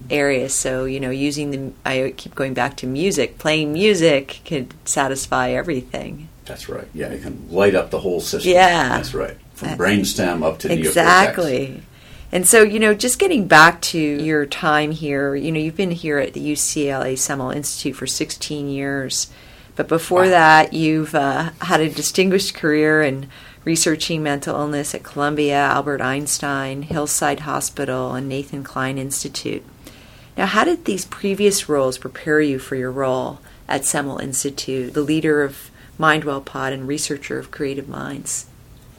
areas. 0.09 0.55
So, 0.55 0.85
you 0.85 1.01
know, 1.01 1.11
using 1.11 1.51
the, 1.51 1.73
I 1.85 2.15
keep 2.17 2.35
going 2.35 2.55
back 2.55 2.77
to 2.79 2.87
music, 2.87 3.39
playing 3.39 3.73
music 3.73 4.41
could 4.45 4.73
satisfy 4.85 5.51
everything. 5.51 6.29
That's 6.45 6.69
right. 6.69 6.87
Yeah, 6.95 7.09
it 7.09 7.23
can 7.23 7.49
light 7.51 7.75
up 7.75 7.91
the 7.91 8.01
whole 8.01 8.21
system. 8.21 8.53
Yeah. 8.53 8.91
That's 8.91 9.15
right. 9.15 9.37
From 9.55 9.69
uh, 9.69 9.71
That- 9.73 9.79
brainstem 9.79 10.45
up 10.45 10.59
to 10.61 10.69
neocortex. 10.69 10.79
Exactly. 10.79 11.83
And 12.33 12.47
so, 12.49 12.63
you 12.63 12.81
know, 12.81 12.95
just 12.95 13.19
getting 13.19 13.47
back 13.47 13.81
to 13.83 13.99
your 13.99 14.45
time 14.45 14.91
here, 14.91 15.37
you 15.37 15.53
know, 15.53 15.61
you've 15.61 15.77
been 15.77 15.93
here 15.93 16.19
at 16.19 16.33
the 16.33 16.41
UCLA 16.41 17.17
Semel 17.17 17.51
Institute 17.51 17.95
for 17.95 18.07
16 18.09 18.69
years. 18.69 19.29
But 19.77 19.89
before 19.89 20.23
Wow. 20.23 20.31
that, 20.31 20.73
you've 20.73 21.15
uh, 21.15 21.51
had 21.63 21.81
a 21.81 21.89
distinguished 21.91 22.55
career 22.55 23.03
in 23.03 23.29
researching 23.65 24.23
mental 24.23 24.57
illness 24.57 24.95
at 24.95 25.03
Columbia, 25.03 25.57
Albert 25.57 26.01
Einstein, 26.01 26.83
Hillside 26.83 27.41
Hospital, 27.41 28.13
and 28.15 28.29
Nathan 28.29 28.63
Kline 28.63 28.99
Institute. 28.99 29.65
Now, 30.37 30.47
how 30.47 30.65
did 30.65 30.85
these 30.85 31.05
previous 31.05 31.69
roles 31.69 31.97
prepare 31.99 32.41
you 32.41 32.59
for 32.59 32.77
your 32.77 32.93
role 32.93 33.41
at 33.69 33.85
Semel 33.85 34.19
Institute, 34.19 34.93
the 34.95 35.01
leader 35.01 35.43
of 35.43 35.71
MindWell 35.99 36.45
Pod 36.45 36.73
and 36.73 36.87
researcher 36.87 37.39
of 37.39 37.51
Creative 37.51 37.89
Minds? 37.89 38.47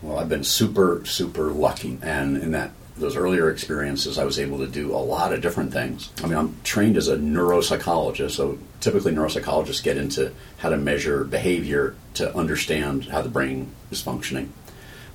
Well, 0.02 0.18
I've 0.20 0.30
been 0.30 0.44
super, 0.44 1.02
super 1.06 1.52
lucky, 1.52 1.98
and 2.02 2.38
in 2.38 2.52
that 2.52 2.72
those 2.98 3.16
earlier 3.18 3.50
experiences, 3.50 4.18
I 4.18 4.24
was 4.24 4.40
able 4.40 4.60
to 4.60 4.68
do 4.68 4.96
a 4.96 4.98
lot 4.98 5.34
of 5.34 5.42
different 5.42 5.74
things. 5.74 6.12
I 6.24 6.28
mean, 6.28 6.38
I'm 6.38 6.56
trained 6.64 6.96
as 6.96 7.10
a 7.10 7.18
neuropsychologist, 7.18 8.32
so 8.32 8.58
typically 8.80 9.12
neuropsychologists 9.12 9.84
get 9.84 9.98
into 9.98 10.32
how 10.58 10.70
to 10.70 10.78
measure 10.78 11.26
behavior 11.26 11.96
to 12.16 12.34
understand 12.36 13.06
how 13.06 13.22
the 13.22 13.30
brain 13.30 13.72
is 13.92 14.02
functioning. 14.02 14.54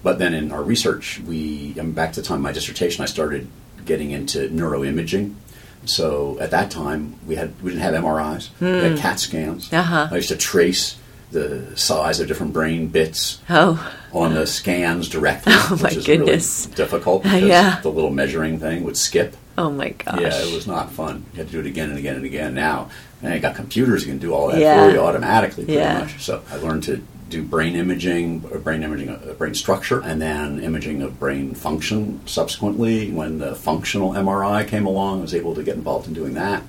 But 0.02 0.18
then 0.18 0.34
in 0.34 0.52
our 0.52 0.62
research, 0.62 1.20
we, 1.20 1.74
I'm 1.78 1.92
back 1.92 2.12
to 2.14 2.20
the 2.20 2.26
time 2.26 2.36
of 2.36 2.42
my 2.42 2.52
dissertation, 2.52 3.02
I 3.02 3.06
started 3.06 3.48
getting 3.86 4.10
into 4.10 4.48
neuroimaging. 4.50 5.34
So 5.86 6.38
at 6.38 6.50
that 6.50 6.70
time, 6.70 7.18
we 7.26 7.36
had 7.36 7.58
we 7.62 7.70
didn't 7.70 7.82
have 7.82 7.94
MRIs, 7.94 8.50
we 8.60 8.66
had 8.66 8.98
CAT 8.98 9.18
scans. 9.18 9.72
Uh-huh. 9.72 10.08
I 10.10 10.16
used 10.16 10.28
to 10.28 10.36
trace 10.36 10.96
the 11.30 11.76
size 11.76 12.20
of 12.20 12.26
different 12.28 12.52
brain 12.52 12.88
bits 12.88 13.38
Oh, 13.48 13.92
on 14.12 14.34
the 14.34 14.46
scans 14.46 15.08
directly, 15.08 15.52
Oh, 15.56 15.78
my 15.80 15.88
which 15.88 15.96
is 15.98 16.06
goodness. 16.06 16.64
really 16.66 16.76
difficult 16.76 17.24
uh, 17.26 17.30
because 17.34 17.48
Yeah. 17.48 17.80
the 17.82 17.90
little 17.90 18.10
measuring 18.10 18.58
thing 18.58 18.82
would 18.84 18.96
skip. 18.96 19.36
oh 19.58 19.70
my 19.70 19.90
gosh. 19.90 20.20
Yeah, 20.20 20.34
it 20.42 20.54
was 20.54 20.66
not 20.66 20.90
fun. 20.92 21.24
You 21.32 21.38
had 21.38 21.46
to 21.48 21.52
do 21.52 21.60
it 21.60 21.66
again 21.66 21.90
and 21.90 21.98
again 21.98 22.16
and 22.16 22.24
again. 22.24 22.54
Now, 22.54 22.90
man, 23.22 23.34
you 23.34 23.40
got 23.40 23.54
computers 23.54 24.02
that 24.04 24.10
can 24.10 24.18
do 24.18 24.32
all 24.34 24.48
that 24.48 24.58
Yeah. 24.60 24.86
for 24.86 24.92
you 24.92 25.00
automatically, 25.00 25.64
pretty 25.64 25.78
Yeah. 25.80 26.00
much. 26.00 26.22
So 26.24 26.42
I 26.50 26.56
learned 26.56 26.82
to 26.84 27.02
do 27.28 27.42
brain 27.44 27.76
imaging, 27.76 28.44
uh, 28.52 28.58
brain 28.58 28.82
imaging 28.82 29.10
of 29.10 29.38
brain 29.38 29.54
structure, 29.54 30.00
and 30.00 30.20
then 30.20 30.58
imaging 30.60 31.00
of 31.02 31.20
brain 31.20 31.54
function. 31.54 32.20
Subsequently, 32.26 33.10
when 33.12 33.38
the 33.38 33.54
functional 33.54 34.14
MRI 34.16 34.64
came 34.64 34.84
along, 34.84 35.20
I 35.20 35.22
was 35.22 35.34
able 35.34 35.54
to 35.54 35.62
get 35.62 35.76
involved 35.76 36.08
in 36.08 36.14
doing 36.14 36.34
that. 36.34 36.62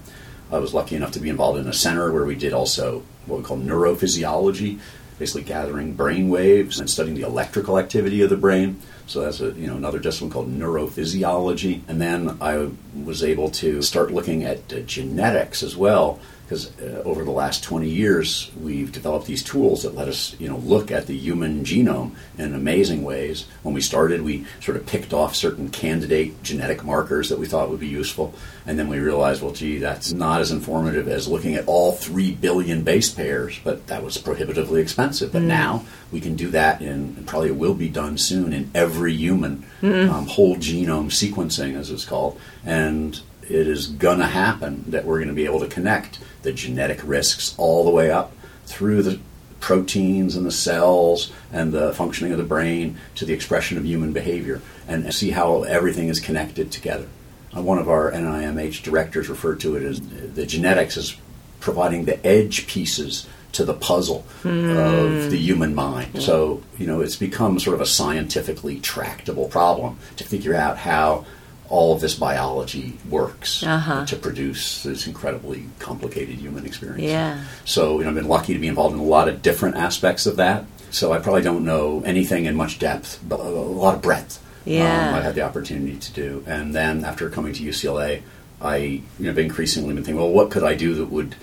I 0.51 0.59
was 0.59 0.73
lucky 0.73 0.95
enough 0.95 1.11
to 1.13 1.19
be 1.19 1.29
involved 1.29 1.59
in 1.59 1.67
a 1.67 1.73
center 1.73 2.11
where 2.11 2.25
we 2.25 2.35
did 2.35 2.53
also 2.53 3.03
what 3.25 3.39
we 3.39 3.45
call 3.45 3.57
neurophysiology 3.57 4.79
basically 5.21 5.43
gathering 5.43 5.93
brain 5.93 6.29
waves 6.29 6.79
and 6.79 6.89
studying 6.89 7.15
the 7.15 7.21
electrical 7.21 7.77
activity 7.77 8.23
of 8.23 8.31
the 8.31 8.35
brain. 8.35 8.81
So 9.05 9.21
that's 9.21 9.39
a 9.39 9.51
you 9.51 9.67
know 9.67 9.77
another 9.77 9.99
discipline 9.99 10.31
called 10.31 10.51
neurophysiology. 10.51 11.81
And 11.87 12.01
then 12.01 12.39
I 12.41 12.69
was 13.05 13.23
able 13.23 13.51
to 13.51 13.83
start 13.83 14.09
looking 14.09 14.43
at 14.43 14.73
uh, 14.73 14.79
genetics 14.79 15.61
as 15.61 15.77
well 15.77 16.19
because 16.51 16.77
uh, 16.81 17.01
over 17.05 17.23
the 17.23 17.31
last 17.31 17.63
20 17.63 17.87
years 17.87 18.51
we've 18.59 18.91
developed 18.91 19.25
these 19.25 19.41
tools 19.41 19.83
that 19.83 19.95
let 19.95 20.09
us 20.09 20.35
you 20.37 20.49
know 20.49 20.57
look 20.57 20.91
at 20.91 21.07
the 21.07 21.15
human 21.15 21.63
genome 21.63 22.11
in 22.37 22.53
amazing 22.53 23.03
ways 23.03 23.45
when 23.63 23.73
we 23.73 23.79
started 23.79 24.21
we 24.21 24.45
sort 24.59 24.75
of 24.75 24.85
picked 24.85 25.13
off 25.13 25.33
certain 25.33 25.69
candidate 25.69 26.43
genetic 26.43 26.83
markers 26.83 27.29
that 27.29 27.39
we 27.39 27.45
thought 27.45 27.69
would 27.69 27.79
be 27.79 27.87
useful 27.87 28.33
and 28.65 28.77
then 28.77 28.89
we 28.89 28.99
realized 28.99 29.41
well 29.41 29.53
gee 29.53 29.77
that's 29.77 30.11
not 30.11 30.41
as 30.41 30.51
informative 30.51 31.07
as 31.07 31.25
looking 31.25 31.55
at 31.55 31.65
all 31.67 31.93
3 31.93 32.33
billion 32.33 32.83
base 32.83 33.09
pairs 33.09 33.57
but 33.63 33.87
that 33.87 34.03
was 34.03 34.17
prohibitively 34.17 34.81
expensive 34.81 35.31
but 35.31 35.41
mm. 35.41 35.45
now 35.45 35.85
we 36.11 36.19
can 36.19 36.35
do 36.35 36.49
that 36.49 36.81
in 36.81 37.15
and 37.15 37.25
probably 37.25 37.51
will 37.51 37.75
be 37.75 37.87
done 37.87 38.17
soon 38.17 38.51
in 38.51 38.69
every 38.75 39.13
human 39.13 39.65
mm. 39.81 40.09
um, 40.09 40.27
whole 40.27 40.57
genome 40.57 41.07
sequencing 41.07 41.77
as 41.77 41.89
it's 41.89 42.03
called 42.03 42.37
and 42.65 43.21
it 43.43 43.67
is 43.67 43.87
going 43.87 44.19
to 44.19 44.27
happen 44.27 44.85
that 44.87 45.05
we're 45.05 45.17
going 45.17 45.27
to 45.27 45.33
be 45.33 45.45
able 45.45 45.59
to 45.59 45.67
connect 45.67 46.19
the 46.43 46.51
genetic 46.51 46.99
risks 47.03 47.55
all 47.57 47.83
the 47.83 47.91
way 47.91 48.11
up 48.11 48.31
through 48.65 49.03
the 49.03 49.19
proteins 49.59 50.35
and 50.35 50.45
the 50.45 50.51
cells 50.51 51.31
and 51.51 51.71
the 51.71 51.93
functioning 51.93 52.31
of 52.31 52.37
the 52.37 52.43
brain 52.43 52.97
to 53.15 53.25
the 53.25 53.33
expression 53.33 53.77
of 53.77 53.85
human 53.85 54.11
behavior 54.11 54.61
and 54.87 55.13
see 55.13 55.29
how 55.29 55.63
everything 55.63 56.07
is 56.09 56.19
connected 56.19 56.71
together. 56.71 57.07
Uh, 57.55 57.61
one 57.61 57.77
of 57.77 57.89
our 57.89 58.11
NIMH 58.11 58.81
directors 58.81 59.29
referred 59.29 59.59
to 59.59 59.75
it 59.75 59.83
as 59.83 60.01
the 60.01 60.45
genetics 60.45 60.97
as 60.97 61.15
providing 61.59 62.05
the 62.05 62.25
edge 62.25 62.65
pieces 62.67 63.27
to 63.51 63.65
the 63.65 63.73
puzzle 63.73 64.25
mm. 64.43 64.77
of 64.77 65.29
the 65.29 65.37
human 65.37 65.75
mind. 65.75 66.21
So, 66.21 66.63
you 66.77 66.87
know, 66.87 67.01
it's 67.01 67.17
become 67.17 67.59
sort 67.59 67.75
of 67.75 67.81
a 67.81 67.85
scientifically 67.85 68.79
tractable 68.79 69.49
problem 69.49 69.97
to 70.15 70.23
figure 70.23 70.55
out 70.55 70.77
how 70.77 71.25
all 71.71 71.93
of 71.93 72.01
this 72.01 72.15
biology 72.15 72.97
works 73.09 73.63
uh-huh. 73.63 74.05
to 74.05 74.15
produce 74.17 74.83
this 74.83 75.07
incredibly 75.07 75.65
complicated 75.79 76.35
human 76.35 76.65
experience. 76.65 77.01
Yeah. 77.01 77.45
So, 77.63 77.97
you 77.97 78.03
know, 78.03 78.09
I've 78.09 78.15
been 78.15 78.27
lucky 78.27 78.53
to 78.53 78.59
be 78.59 78.67
involved 78.67 78.93
in 78.93 78.99
a 78.99 79.05
lot 79.05 79.29
of 79.29 79.41
different 79.41 79.77
aspects 79.77 80.25
of 80.25 80.35
that. 80.35 80.65
So 80.91 81.13
I 81.13 81.19
probably 81.19 81.41
don't 81.41 81.63
know 81.63 82.03
anything 82.05 82.45
in 82.45 82.55
much 82.55 82.77
depth, 82.77 83.23
but 83.27 83.39
a 83.39 83.43
lot 83.43 83.95
of 83.95 84.01
breadth. 84.01 84.43
Yeah. 84.65 85.09
Um, 85.09 85.15
I 85.15 85.21
had 85.21 85.33
the 85.33 85.41
opportunity 85.41 85.97
to 85.97 86.11
do. 86.11 86.43
And 86.45 86.75
then 86.75 87.05
after 87.05 87.29
coming 87.29 87.53
to 87.53 87.63
UCLA, 87.63 88.21
I 88.59 88.75
you 88.75 89.03
know, 89.19 89.27
have 89.27 89.39
increasingly 89.39 89.93
been 89.93 90.03
thinking, 90.03 90.21
well, 90.21 90.29
what 90.29 90.51
could 90.51 90.63
I 90.63 90.75
do 90.75 90.93
that 90.95 91.05
would 91.05 91.35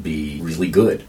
be 0.00 0.40
really 0.40 0.70
good 0.70 1.04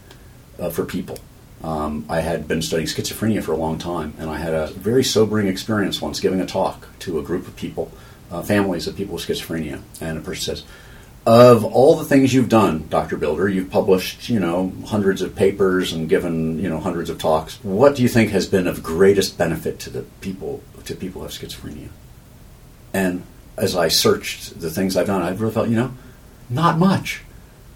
uh, 0.58 0.70
for 0.70 0.84
people? 0.84 1.18
Um, 1.62 2.04
I 2.10 2.20
had 2.20 2.48
been 2.48 2.60
studying 2.60 2.88
schizophrenia 2.88 3.42
for 3.42 3.52
a 3.52 3.56
long 3.56 3.78
time, 3.78 4.14
and 4.18 4.28
I 4.28 4.36
had 4.36 4.52
a 4.52 4.66
very 4.66 5.04
sobering 5.04 5.46
experience 5.46 6.02
once 6.02 6.20
giving 6.20 6.40
a 6.40 6.46
talk 6.46 6.86
to 6.98 7.18
a 7.18 7.22
group 7.22 7.46
of 7.46 7.56
people 7.56 7.90
uh, 8.34 8.42
families 8.42 8.86
of 8.86 8.96
people 8.96 9.14
with 9.14 9.26
schizophrenia. 9.26 9.80
And 10.00 10.18
a 10.18 10.20
person 10.20 10.56
says, 10.56 10.64
of 11.26 11.64
all 11.64 11.96
the 11.96 12.04
things 12.04 12.34
you've 12.34 12.48
done, 12.48 12.86
Dr. 12.90 13.16
Bilder, 13.16 13.48
you've 13.48 13.70
published, 13.70 14.28
you 14.28 14.40
know, 14.40 14.72
hundreds 14.86 15.22
of 15.22 15.34
papers 15.34 15.92
and 15.92 16.08
given, 16.08 16.58
you 16.58 16.68
know, 16.68 16.80
hundreds 16.80 17.08
of 17.08 17.18
talks. 17.18 17.62
What 17.62 17.96
do 17.96 18.02
you 18.02 18.08
think 18.08 18.30
has 18.30 18.46
been 18.46 18.66
of 18.66 18.82
greatest 18.82 19.38
benefit 19.38 19.78
to 19.80 19.90
the 19.90 20.02
people 20.20 20.62
to 20.84 20.94
people 20.94 21.22
who 21.22 21.26
have 21.26 21.34
schizophrenia? 21.34 21.88
And 22.92 23.22
as 23.56 23.74
I 23.74 23.88
searched 23.88 24.60
the 24.60 24.70
things 24.70 24.96
I've 24.96 25.06
done, 25.06 25.22
I 25.22 25.30
really 25.30 25.52
felt, 25.52 25.68
you 25.68 25.76
know, 25.76 25.94
not 26.50 26.78
much. 26.78 27.22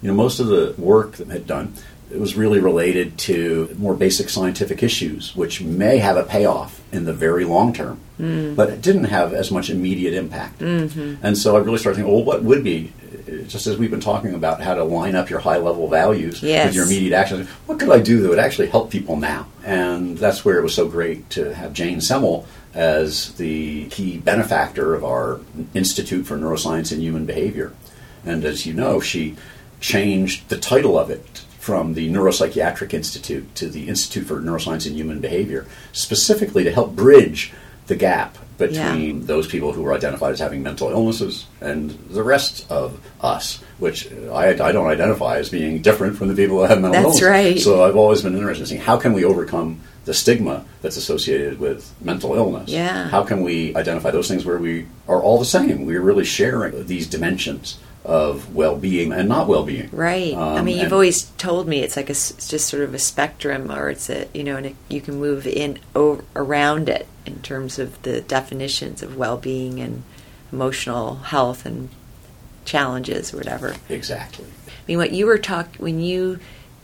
You 0.01 0.09
know, 0.09 0.13
most 0.13 0.39
of 0.39 0.47
the 0.47 0.75
work 0.77 1.13
that 1.13 1.29
I 1.29 1.33
had 1.33 1.47
done 1.47 1.73
it 2.11 2.19
was 2.19 2.35
really 2.35 2.59
related 2.59 3.17
to 3.19 3.75
more 3.77 3.93
basic 3.93 4.29
scientific 4.29 4.81
issues, 4.81 5.35
which 5.35 5.61
may 5.61 5.97
have 5.97 6.17
a 6.17 6.23
payoff 6.23 6.81
in 6.91 7.05
the 7.05 7.13
very 7.13 7.45
long 7.45 7.71
term, 7.71 7.99
mm. 8.19 8.55
but 8.55 8.69
it 8.69 8.81
didn't 8.81 9.05
have 9.05 9.33
as 9.33 9.51
much 9.51 9.69
immediate 9.69 10.13
impact. 10.13 10.59
Mm-hmm. 10.59 11.23
And 11.23 11.37
so 11.37 11.55
I 11.55 11.59
really 11.59 11.77
started 11.77 11.97
thinking, 11.97 12.13
well, 12.13 12.23
what 12.23 12.43
would 12.43 12.63
be, 12.63 12.91
just 13.47 13.67
as 13.67 13.77
we've 13.77 13.91
been 13.91 13.99
talking 13.99 14.33
about 14.33 14.59
how 14.59 14.73
to 14.73 14.83
line 14.83 15.15
up 15.15 15.29
your 15.29 15.39
high 15.39 15.57
level 15.57 15.87
values 15.87 16.41
yes. 16.41 16.67
with 16.67 16.75
your 16.75 16.85
immediate 16.85 17.15
actions, 17.15 17.47
what 17.67 17.79
could 17.79 17.91
I 17.91 17.99
do 17.99 18.21
that 18.21 18.29
would 18.29 18.39
actually 18.39 18.69
help 18.69 18.89
people 18.89 19.15
now? 19.15 19.47
And 19.63 20.17
that's 20.17 20.43
where 20.43 20.57
it 20.57 20.63
was 20.63 20.73
so 20.73 20.87
great 20.87 21.29
to 21.31 21.53
have 21.53 21.73
Jane 21.73 22.01
Semel 22.01 22.47
as 22.73 23.33
the 23.35 23.85
key 23.89 24.17
benefactor 24.17 24.95
of 24.95 25.03
our 25.03 25.39
Institute 25.75 26.25
for 26.25 26.37
Neuroscience 26.37 26.91
and 26.91 27.01
Human 27.01 27.25
Behavior. 27.25 27.73
And 28.25 28.43
as 28.45 28.65
you 28.65 28.73
know, 28.73 28.99
she 28.99 29.35
changed 29.79 30.49
the 30.49 30.57
title 30.57 30.97
of 30.97 31.11
it 31.11 31.45
from 31.59 31.93
the 31.93 32.09
Neuropsychiatric 32.09 32.93
Institute 32.93 33.53
to 33.55 33.69
the 33.69 33.87
Institute 33.89 34.25
for 34.27 34.39
Neuroscience 34.39 34.87
and 34.87 34.95
Human 34.95 35.19
Behavior, 35.19 35.67
specifically 35.91 36.63
to 36.63 36.71
help 36.71 36.95
bridge 36.95 37.51
the 37.87 37.95
gap 37.95 38.37
between 38.57 39.21
yeah. 39.21 39.25
those 39.25 39.47
people 39.47 39.71
who 39.71 39.85
are 39.85 39.93
identified 39.93 40.33
as 40.33 40.39
having 40.39 40.61
mental 40.61 40.89
illnesses 40.89 41.47
and 41.61 41.91
the 42.09 42.23
rest 42.23 42.69
of 42.69 42.99
us, 43.21 43.61
which 43.77 44.11
I, 44.11 44.49
I 44.49 44.71
don't 44.71 44.87
identify 44.87 45.37
as 45.37 45.49
being 45.49 45.81
different 45.81 46.17
from 46.17 46.27
the 46.27 46.35
people 46.35 46.59
that 46.59 46.69
have 46.69 46.81
mental 46.81 47.03
that's 47.03 47.21
illness. 47.21 47.45
right. 47.45 47.59
So 47.59 47.83
I've 47.83 47.95
always 47.95 48.21
been 48.21 48.35
interested 48.35 48.63
in 48.63 48.67
seeing 48.67 48.81
how 48.81 48.97
can 48.97 49.13
we 49.13 49.23
overcome 49.23 49.79
the 50.05 50.13
stigma 50.13 50.65
that's 50.81 50.97
associated 50.97 51.59
with 51.59 51.93
mental 52.01 52.35
illness. 52.35 52.69
Yeah. 52.69 53.09
How 53.09 53.23
can 53.23 53.43
we 53.43 53.75
identify 53.75 54.11
those 54.11 54.27
things 54.27 54.45
where 54.45 54.57
we 54.57 54.87
are 55.07 55.21
all 55.21 55.39
the 55.39 55.45
same? 55.45 55.85
We're 55.85 56.01
really 56.01 56.25
sharing 56.25 56.85
these 56.85 57.07
dimensions 57.07 57.79
of 58.05 58.55
well-being 58.55 59.11
and 59.11 59.27
not 59.27 59.47
well-being. 59.47 59.89
Right. 59.91 60.33
Um, 60.33 60.57
I 60.57 60.61
mean, 60.61 60.79
you've 60.79 60.93
always 60.93 61.23
told 61.31 61.67
me 61.67 61.81
it's 61.81 61.97
like 61.97 62.09
a, 62.09 62.13
it's 62.13 62.47
just 62.47 62.67
sort 62.67 62.83
of 62.83 62.93
a 62.93 62.99
spectrum, 62.99 63.71
or 63.71 63.89
it's 63.89 64.09
a 64.09 64.27
you 64.33 64.43
know, 64.43 64.55
and 64.55 64.67
it, 64.67 64.75
you 64.87 65.01
can 65.01 65.19
move 65.19 65.45
in 65.45 65.79
over, 65.95 66.23
around 66.35 66.89
it 66.89 67.07
in 67.25 67.39
terms 67.41 67.77
of 67.77 68.01
the 68.03 68.21
definitions 68.21 69.03
of 69.03 69.17
well-being 69.17 69.79
and 69.79 70.03
emotional 70.51 71.15
health 71.15 71.65
and 71.65 71.89
challenges 72.65 73.33
or 73.33 73.37
whatever. 73.37 73.75
Exactly. 73.89 74.45
I 74.67 74.71
mean, 74.87 74.97
what 74.97 75.11
you 75.11 75.25
were 75.25 75.37
talking 75.37 75.83
when 75.83 75.99
you 75.99 76.39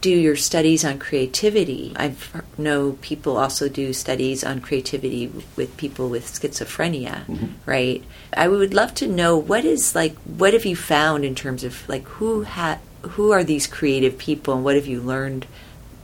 do 0.05 0.11
your 0.11 0.35
studies 0.35 0.85
on 0.85 0.99
creativity. 0.99 1.91
I 1.95 2.13
know 2.59 2.99
people 3.01 3.37
also 3.37 3.67
do 3.67 3.91
studies 3.91 4.43
on 4.43 4.61
creativity 4.61 5.31
with 5.55 5.75
people 5.77 6.09
with 6.09 6.27
schizophrenia, 6.27 7.25
mm-hmm. 7.25 7.47
right? 7.65 8.03
I 8.37 8.47
would 8.47 8.75
love 8.75 8.93
to 8.95 9.07
know 9.07 9.35
what 9.35 9.65
is 9.65 9.95
like 9.95 10.15
what 10.19 10.53
have 10.53 10.63
you 10.63 10.75
found 10.75 11.25
in 11.25 11.33
terms 11.33 11.63
of 11.63 11.89
like 11.89 12.07
who 12.19 12.43
ha- 12.43 12.77
who 13.01 13.31
are 13.31 13.43
these 13.43 13.65
creative 13.65 14.19
people 14.19 14.53
and 14.53 14.63
what 14.63 14.75
have 14.75 14.85
you 14.85 15.01
learned 15.01 15.47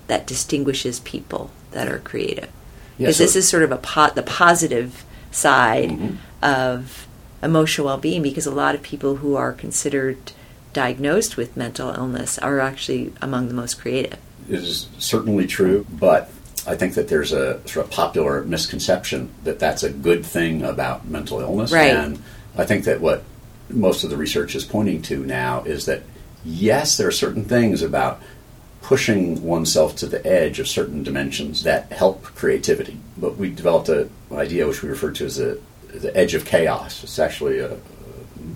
that 0.07 0.25
distinguishes 0.25 0.99
people 1.01 1.51
that 1.69 1.87
are 1.87 1.99
creative? 1.99 2.49
Because 2.97 2.97
yeah, 2.97 3.11
so 3.11 3.23
this 3.23 3.35
is 3.35 3.47
sort 3.47 3.61
of 3.61 3.71
a 3.71 3.77
pot 3.77 4.15
the 4.15 4.23
positive 4.23 5.05
side 5.29 5.91
mm-hmm. 5.91 6.15
of 6.43 7.07
emotional 7.43 7.85
well-being 7.85 8.23
because 8.23 8.47
a 8.47 8.51
lot 8.51 8.73
of 8.73 8.81
people 8.81 9.17
who 9.17 9.35
are 9.35 9.53
considered 9.53 10.31
diagnosed 10.73 11.37
with 11.37 11.57
mental 11.57 11.89
illness 11.89 12.37
are 12.39 12.59
actually 12.59 13.13
among 13.21 13.47
the 13.47 13.53
most 13.53 13.79
creative. 13.79 14.17
It 14.49 14.59
is 14.59 14.87
certainly 14.97 15.47
true, 15.47 15.85
but 15.89 16.29
I 16.67 16.75
think 16.75 16.93
that 16.95 17.07
there's 17.07 17.31
a 17.31 17.65
sort 17.67 17.85
of 17.85 17.91
popular 17.91 18.43
misconception 18.43 19.29
that 19.43 19.59
that's 19.59 19.83
a 19.83 19.89
good 19.89 20.25
thing 20.25 20.63
about 20.63 21.07
mental 21.07 21.39
illness. 21.39 21.71
Right. 21.71 21.91
And 21.91 22.21
I 22.57 22.65
think 22.65 22.85
that 22.85 23.01
what 23.01 23.23
most 23.69 24.03
of 24.03 24.09
the 24.09 24.17
research 24.17 24.55
is 24.55 24.65
pointing 24.65 25.01
to 25.03 25.25
now 25.25 25.63
is 25.63 25.85
that 25.85 26.03
yes, 26.45 26.97
there 26.97 27.07
are 27.07 27.11
certain 27.11 27.45
things 27.45 27.81
about 27.81 28.21
pushing 28.81 29.43
oneself 29.43 29.95
to 29.95 30.07
the 30.07 30.25
edge 30.25 30.59
of 30.59 30.67
certain 30.67 31.03
dimensions 31.03 31.63
that 31.63 31.91
help 31.91 32.23
creativity. 32.23 32.97
But 33.17 33.37
we 33.37 33.49
developed 33.49 33.89
an 33.89 34.09
idea 34.31 34.67
which 34.67 34.81
we 34.81 34.89
refer 34.89 35.11
to 35.11 35.25
as 35.25 35.37
the, 35.37 35.59
the 35.93 36.15
edge 36.15 36.33
of 36.33 36.45
chaos. 36.45 37.03
It's 37.03 37.19
actually 37.19 37.59
a, 37.59 37.77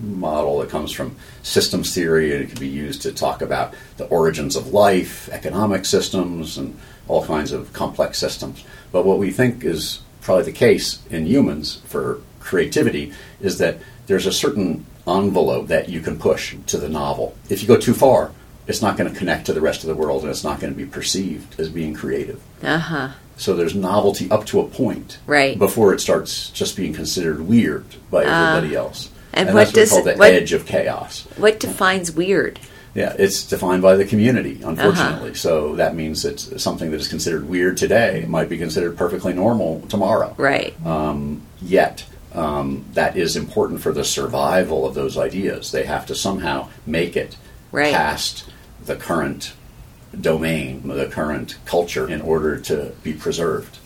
model 0.06 0.60
that 0.60 0.70
comes 0.70 0.92
from 0.92 1.16
systems 1.42 1.94
theory, 1.94 2.34
and 2.34 2.44
it 2.44 2.50
can 2.50 2.60
be 2.60 2.68
used 2.68 3.02
to 3.02 3.12
talk 3.12 3.42
about 3.42 3.74
the 3.96 4.06
origins 4.06 4.56
of 4.56 4.68
life, 4.68 5.28
economic 5.30 5.84
systems, 5.84 6.58
and 6.58 6.78
all 7.08 7.24
kinds 7.24 7.52
of 7.52 7.72
complex 7.72 8.18
systems. 8.18 8.64
But 8.92 9.04
what 9.04 9.18
we 9.18 9.30
think 9.30 9.64
is 9.64 10.00
probably 10.20 10.44
the 10.44 10.52
case 10.52 11.04
in 11.10 11.26
humans 11.26 11.82
for 11.86 12.20
creativity 12.40 13.12
is 13.40 13.58
that 13.58 13.78
there's 14.06 14.26
a 14.26 14.32
certain 14.32 14.86
envelope 15.06 15.68
that 15.68 15.88
you 15.88 16.00
can 16.00 16.18
push 16.18 16.56
to 16.66 16.78
the 16.78 16.88
novel. 16.88 17.36
If 17.48 17.62
you 17.62 17.68
go 17.68 17.76
too 17.78 17.94
far, 17.94 18.32
it's 18.66 18.82
not 18.82 18.96
going 18.96 19.12
to 19.12 19.16
connect 19.16 19.46
to 19.46 19.52
the 19.52 19.60
rest 19.60 19.84
of 19.84 19.88
the 19.88 19.94
world 19.94 20.22
and 20.22 20.30
it's 20.30 20.44
not 20.44 20.60
going 20.60 20.72
to 20.72 20.76
be 20.76 20.86
perceived 20.86 21.58
as 21.60 21.68
being 21.68 21.94
creative. 21.94 22.42
Uh-huh. 22.62 23.10
So 23.36 23.54
there's 23.54 23.74
novelty 23.74 24.30
up 24.30 24.46
to 24.46 24.60
a 24.60 24.66
point. 24.66 25.18
Right. 25.26 25.58
Before 25.58 25.92
it 25.92 26.00
starts 26.00 26.50
just 26.50 26.76
being 26.76 26.92
considered 26.92 27.42
weird 27.42 27.84
by 28.10 28.24
uh, 28.24 28.30
everybody 28.30 28.74
else. 28.74 29.10
And, 29.36 29.50
and 29.50 29.54
what 29.54 29.72
does 29.74 29.92
what 29.92 30.04
the 30.04 30.14
what, 30.14 30.32
edge 30.32 30.54
of 30.54 30.64
chaos? 30.64 31.26
What 31.36 31.60
defines 31.60 32.10
weird? 32.10 32.58
Yeah, 32.94 33.14
it's 33.18 33.46
defined 33.46 33.82
by 33.82 33.96
the 33.96 34.06
community, 34.06 34.62
unfortunately. 34.64 35.30
Uh-huh. 35.30 35.34
So 35.34 35.76
that 35.76 35.94
means 35.94 36.22
that 36.22 36.40
something 36.40 36.90
that 36.90 36.96
is 36.96 37.08
considered 37.08 37.46
weird 37.46 37.76
today 37.76 38.24
might 38.26 38.48
be 38.48 38.56
considered 38.56 38.96
perfectly 38.96 39.34
normal 39.34 39.82
tomorrow. 39.82 40.34
Right. 40.38 40.74
Um, 40.86 41.42
yet, 41.60 42.06
um, 42.32 42.86
that 42.94 43.18
is 43.18 43.36
important 43.36 43.82
for 43.82 43.92
the 43.92 44.04
survival 44.04 44.86
of 44.86 44.94
those 44.94 45.18
ideas. 45.18 45.70
They 45.70 45.84
have 45.84 46.06
to 46.06 46.14
somehow 46.14 46.70
make 46.86 47.14
it 47.14 47.36
right. 47.70 47.92
past 47.92 48.50
the 48.86 48.96
current 48.96 49.52
domain, 50.18 50.88
the 50.88 51.08
current 51.08 51.58
culture, 51.66 52.08
in 52.08 52.22
order 52.22 52.58
to 52.60 52.94
be 53.02 53.12
preserved. 53.12 53.76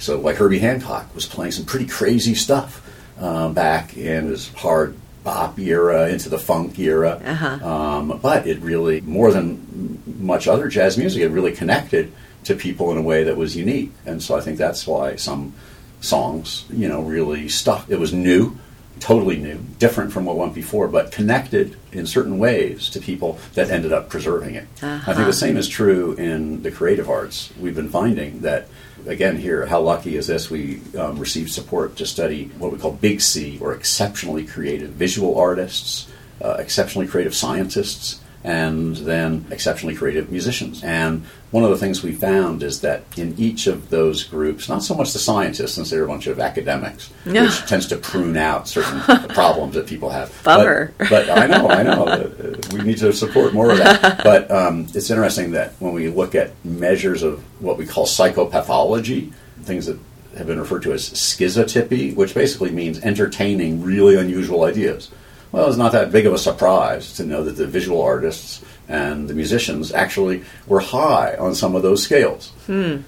So, 0.00 0.18
like 0.18 0.36
Herbie 0.36 0.58
Hancock 0.58 1.14
was 1.14 1.26
playing 1.26 1.52
some 1.52 1.66
pretty 1.66 1.86
crazy 1.86 2.34
stuff 2.34 2.84
uh, 3.20 3.48
back 3.50 3.96
in 3.96 4.26
his 4.26 4.48
hard 4.54 4.96
bop 5.22 5.58
era 5.58 6.08
into 6.08 6.28
the 6.30 6.38
funk 6.38 6.78
era. 6.78 7.20
Um, 7.62 8.18
but 8.22 8.46
it 8.46 8.58
really, 8.60 9.02
more 9.02 9.30
than 9.30 10.02
much 10.18 10.48
other 10.48 10.68
jazz 10.68 10.96
music, 10.96 11.22
it 11.22 11.28
really 11.28 11.52
connected 11.52 12.12
to 12.44 12.54
people 12.54 12.90
in 12.90 12.96
a 12.96 13.02
way 13.02 13.24
that 13.24 13.36
was 13.36 13.54
unique. 13.54 13.92
And 14.06 14.22
so 14.22 14.34
I 14.34 14.40
think 14.40 14.56
that's 14.56 14.86
why 14.86 15.16
some 15.16 15.52
songs, 16.00 16.64
you 16.70 16.88
know, 16.88 17.02
really 17.02 17.50
stuck. 17.50 17.90
It 17.90 17.98
was 17.98 18.14
new, 18.14 18.56
totally 18.98 19.36
new, 19.36 19.58
different 19.78 20.12
from 20.12 20.24
what 20.24 20.36
went 20.36 20.54
before, 20.54 20.88
but 20.88 21.12
connected 21.12 21.76
in 21.92 22.06
certain 22.06 22.38
ways 22.38 22.88
to 22.90 23.00
people 23.00 23.38
that 23.54 23.70
ended 23.70 23.92
up 23.92 24.08
preserving 24.08 24.54
it. 24.54 24.66
I 24.82 25.12
think 25.12 25.26
the 25.26 25.32
same 25.34 25.58
is 25.58 25.68
true 25.68 26.14
in 26.14 26.62
the 26.62 26.70
creative 26.70 27.10
arts. 27.10 27.50
We've 27.60 27.74
been 27.74 27.90
finding 27.90 28.40
that, 28.40 28.68
again, 29.06 29.36
here, 29.36 29.66
how 29.66 29.80
lucky 29.80 30.16
is 30.16 30.26
this? 30.26 30.50
We 30.50 30.80
um, 30.98 31.18
received 31.18 31.50
support 31.50 31.96
to 31.96 32.06
study 32.06 32.50
what 32.58 32.72
we 32.72 32.78
call 32.78 32.92
Big 32.92 33.20
C, 33.20 33.58
or 33.60 33.72
exceptionally 33.74 34.44
creative 34.44 34.90
visual 34.90 35.38
artists, 35.38 36.08
uh, 36.42 36.56
exceptionally 36.58 37.06
creative 37.06 37.34
scientists, 37.34 38.20
and 38.42 38.96
then 38.96 39.44
exceptionally 39.50 39.94
creative 39.94 40.30
musicians. 40.30 40.82
And 40.82 41.26
one 41.50 41.64
of 41.64 41.70
the 41.70 41.76
things 41.78 42.02
we 42.02 42.12
found 42.12 42.62
is 42.62 42.80
that 42.82 43.02
in 43.18 43.34
each 43.36 43.66
of 43.66 43.90
those 43.90 44.22
groups, 44.22 44.68
not 44.68 44.84
so 44.84 44.94
much 44.94 45.12
the 45.12 45.18
scientists, 45.18 45.74
since 45.74 45.90
they're 45.90 46.04
a 46.04 46.08
bunch 46.08 46.28
of 46.28 46.38
academics, 46.38 47.10
which 47.24 47.66
tends 47.66 47.86
to 47.88 47.96
prune 47.96 48.36
out 48.36 48.68
certain 48.68 49.00
problems 49.30 49.74
that 49.74 49.86
people 49.86 50.10
have. 50.10 50.32
Bummer. 50.44 50.94
But, 50.98 51.10
but 51.10 51.30
I 51.30 51.46
know, 51.46 51.68
I 51.68 51.82
know. 51.82 52.04
uh, 52.04 52.30
we 52.72 52.82
need 52.82 52.98
to 52.98 53.12
support 53.12 53.52
more 53.52 53.72
of 53.72 53.78
that. 53.78 54.20
But 54.30 54.50
um, 54.50 54.86
it's 54.94 55.10
interesting 55.10 55.52
that 55.52 55.72
when 55.80 55.92
we 55.92 56.08
look 56.08 56.34
at 56.34 56.52
measures 56.64 57.22
of 57.22 57.42
what 57.60 57.78
we 57.78 57.86
call 57.86 58.06
psychopathology, 58.06 59.32
things 59.62 59.86
that 59.86 59.98
have 60.36 60.46
been 60.46 60.60
referred 60.60 60.82
to 60.82 60.92
as 60.92 61.08
schizotypy, 61.10 62.14
which 62.14 62.34
basically 62.34 62.70
means 62.70 63.00
entertaining 63.00 63.82
really 63.82 64.16
unusual 64.16 64.64
ideas. 64.64 65.10
Well, 65.52 65.66
it's 65.68 65.76
not 65.76 65.92
that 65.92 66.12
big 66.12 66.26
of 66.26 66.32
a 66.32 66.38
surprise 66.38 67.14
to 67.14 67.24
know 67.24 67.42
that 67.42 67.56
the 67.56 67.66
visual 67.66 68.00
artists 68.02 68.64
and 68.90 69.28
the 69.28 69.34
musicians 69.34 69.92
actually 69.92 70.42
were 70.66 70.80
high 70.80 71.36
on 71.36 71.54
some 71.54 71.74
of 71.76 71.82
those 71.82 72.02
scales. 72.02 72.52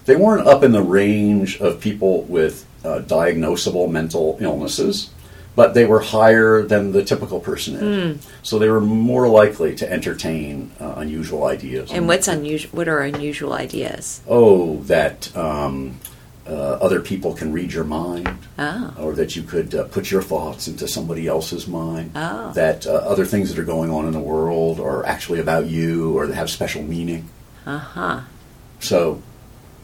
They 0.06 0.16
weren't 0.16 0.46
up 0.46 0.62
in 0.62 0.72
the 0.72 0.82
range 0.82 1.60
of 1.60 1.80
people 1.80 2.22
with 2.22 2.64
uh, 2.84 3.00
diagnosable 3.00 3.90
mental 3.90 4.36
illnesses, 4.40 5.10
but 5.54 5.74
they 5.74 5.84
were 5.84 6.00
higher 6.00 6.62
than 6.62 6.92
the 6.92 7.04
typical 7.04 7.40
person 7.40 7.74
is. 7.76 8.26
So 8.42 8.58
they 8.58 8.68
were 8.70 8.80
more 8.80 9.28
likely 9.28 9.74
to 9.76 9.92
entertain 9.92 10.70
uh, 10.80 10.94
unusual 10.96 11.44
ideas. 11.44 11.90
And 11.92 12.08
what's 12.08 12.28
unusual? 12.28 12.70
What 12.76 12.88
are 12.88 13.00
unusual 13.00 13.52
ideas? 13.52 14.22
oh, 14.28 14.78
that 14.84 15.36
um, 15.36 15.98
uh, 16.46 16.50
other 16.80 17.00
people 17.00 17.34
can 17.34 17.52
read 17.52 17.72
your 17.72 17.84
mind, 17.84 18.36
Oh. 18.58 18.94
or 18.98 19.12
that 19.14 19.36
you 19.36 19.42
could 19.42 19.74
uh, 19.74 19.84
put 19.84 20.10
your 20.10 20.22
thoughts 20.22 20.66
into 20.68 20.88
somebody 20.88 21.26
else's 21.28 21.66
mind. 21.68 22.12
Oh. 22.14 22.52
That 22.52 22.86
uh, 22.86 22.90
other 22.94 23.24
things 23.24 23.48
that 23.54 23.60
are 23.60 23.64
going 23.64 23.90
on 23.90 24.06
in 24.06 24.12
the 24.12 24.20
world 24.20 24.80
are 24.80 25.04
actually 25.06 25.40
about 25.40 25.66
you, 25.66 26.16
or 26.18 26.26
they 26.26 26.34
have 26.34 26.50
special 26.50 26.82
meaning. 26.82 27.28
Uh 27.64 27.78
huh. 27.78 28.20
So 28.80 29.22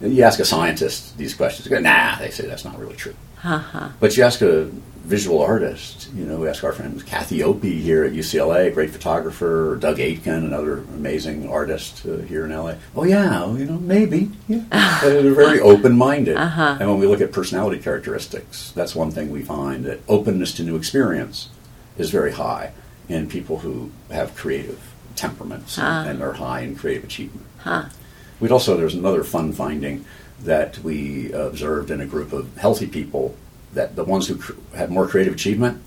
you 0.01 0.23
ask 0.25 0.41
a 0.41 0.45
scientist 0.45 1.17
these 1.17 1.35
questions, 1.35 1.69
go, 1.69 1.79
nah, 1.81 2.17
they 2.19 2.31
say 2.31 2.47
that's 2.47 2.65
not 2.65 2.79
really 2.79 2.97
true. 2.97 3.15
Uh 3.45 3.59
huh. 3.59 3.89
But 4.01 4.17
you 4.17 4.25
ask 4.25 4.41
a 4.43 4.71
visual 5.05 5.41
artist, 5.41 6.11
you 6.15 6.27
know, 6.27 6.37
we 6.37 6.49
ask 6.49 6.63
our 6.65 6.73
friend 6.73 7.05
Kathy 7.07 7.43
Opie 7.43 7.81
here 7.81 8.05
at 8.05 8.13
UCLA, 8.13 8.73
great 8.75 8.91
photographer, 8.91 9.77
Doug 9.81 9.99
Aitken, 10.01 10.45
another 10.45 10.79
amazing 10.79 11.49
artist 11.49 12.05
uh, 12.05 12.19
here 12.19 12.45
in 12.45 12.51
LA. 12.55 12.75
Oh 12.95 13.05
yeah, 13.05 13.31
well, 13.41 13.57
you 13.59 13.65
know, 13.65 13.79
maybe. 13.79 14.31
Yeah. 14.49 14.65
They're 15.03 15.33
very 15.33 15.61
open-minded. 15.61 16.37
Uh-huh. 16.37 16.77
And 16.79 16.91
when 16.91 16.99
we 16.99 17.07
look 17.07 17.23
at 17.23 17.33
personality 17.33 17.81
characteristics, 17.81 18.71
that's 18.73 18.95
one 18.95 19.11
thing 19.11 19.31
we 19.31 19.43
find 19.43 19.85
that 19.87 20.01
openness 20.09 20.53
to 20.55 20.63
new 20.63 20.77
experience 20.77 21.49
is 21.97 22.11
very 22.11 22.33
high 22.33 22.73
in 23.09 23.29
people 23.29 23.61
who 23.61 23.91
have 24.11 24.37
creative 24.37 24.79
temperaments 25.17 25.79
Ah. 25.81 26.03
and, 26.03 26.11
and 26.11 26.23
are 26.23 26.35
high 26.35 26.61
in 26.61 26.77
creative 26.77 27.05
achievement. 27.05 27.47
Huh. 27.61 27.85
We'd 28.41 28.53
also, 28.53 28.77
there's 28.77 28.95
another 28.95 29.25
fun 29.25 29.53
finding 29.53 30.05
that 30.41 30.79
we 30.79 31.33
observed 31.33 31.91
in 31.91 32.01
a 32.01 32.07
group 32.07 32.33
of 32.33 32.57
healthy 32.57 32.87
people 32.87 33.37
that 33.73 33.97
the 33.97 34.05
ones 34.05 34.29
who 34.29 34.37
cr- 34.37 34.53
had 34.75 34.91
more 34.91 35.07
creative 35.07 35.35
achievement 35.35 35.83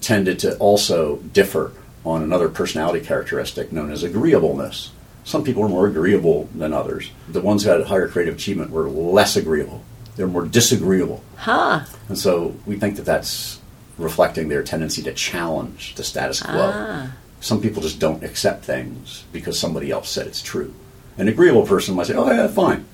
tended 0.00 0.38
to 0.40 0.56
also 0.58 1.16
differ 1.18 1.72
on 2.04 2.22
another 2.22 2.48
personality 2.48 3.04
characteristic 3.04 3.72
known 3.72 3.90
as 3.90 4.02
agreeableness. 4.02 4.90
Some 5.24 5.42
people 5.42 5.62
are 5.62 5.68
more 5.68 5.86
agreeable 5.86 6.48
than 6.54 6.74
others. 6.74 7.10
The 7.28 7.40
ones 7.40 7.64
who 7.64 7.70
had 7.70 7.82
higher 7.86 8.08
creative 8.08 8.34
achievement 8.34 8.70
were 8.70 8.88
less 8.88 9.36
agreeable. 9.36 9.82
They're 10.16 10.26
more 10.26 10.44
disagreeable. 10.44 11.24
Huh. 11.36 11.84
And 12.08 12.18
so 12.18 12.54
we 12.66 12.76
think 12.76 12.96
that 12.96 13.06
that's 13.06 13.58
reflecting 13.96 14.48
their 14.48 14.62
tendency 14.62 15.02
to 15.02 15.12
challenge 15.12 15.94
the 15.94 16.04
status 16.04 16.42
quo. 16.42 16.70
Ah. 16.74 17.12
Some 17.40 17.60
people 17.60 17.82
just 17.82 17.98
don't 17.98 18.22
accept 18.22 18.64
things 18.64 19.24
because 19.32 19.58
somebody 19.58 19.90
else 19.90 20.10
said 20.10 20.26
it's 20.26 20.42
true. 20.42 20.74
An 21.16 21.28
agreeable 21.28 21.66
person 21.66 21.94
might 21.94 22.06
say, 22.06 22.14
"Oh 22.14 22.30
yeah, 22.30 22.48
fine," 22.48 22.84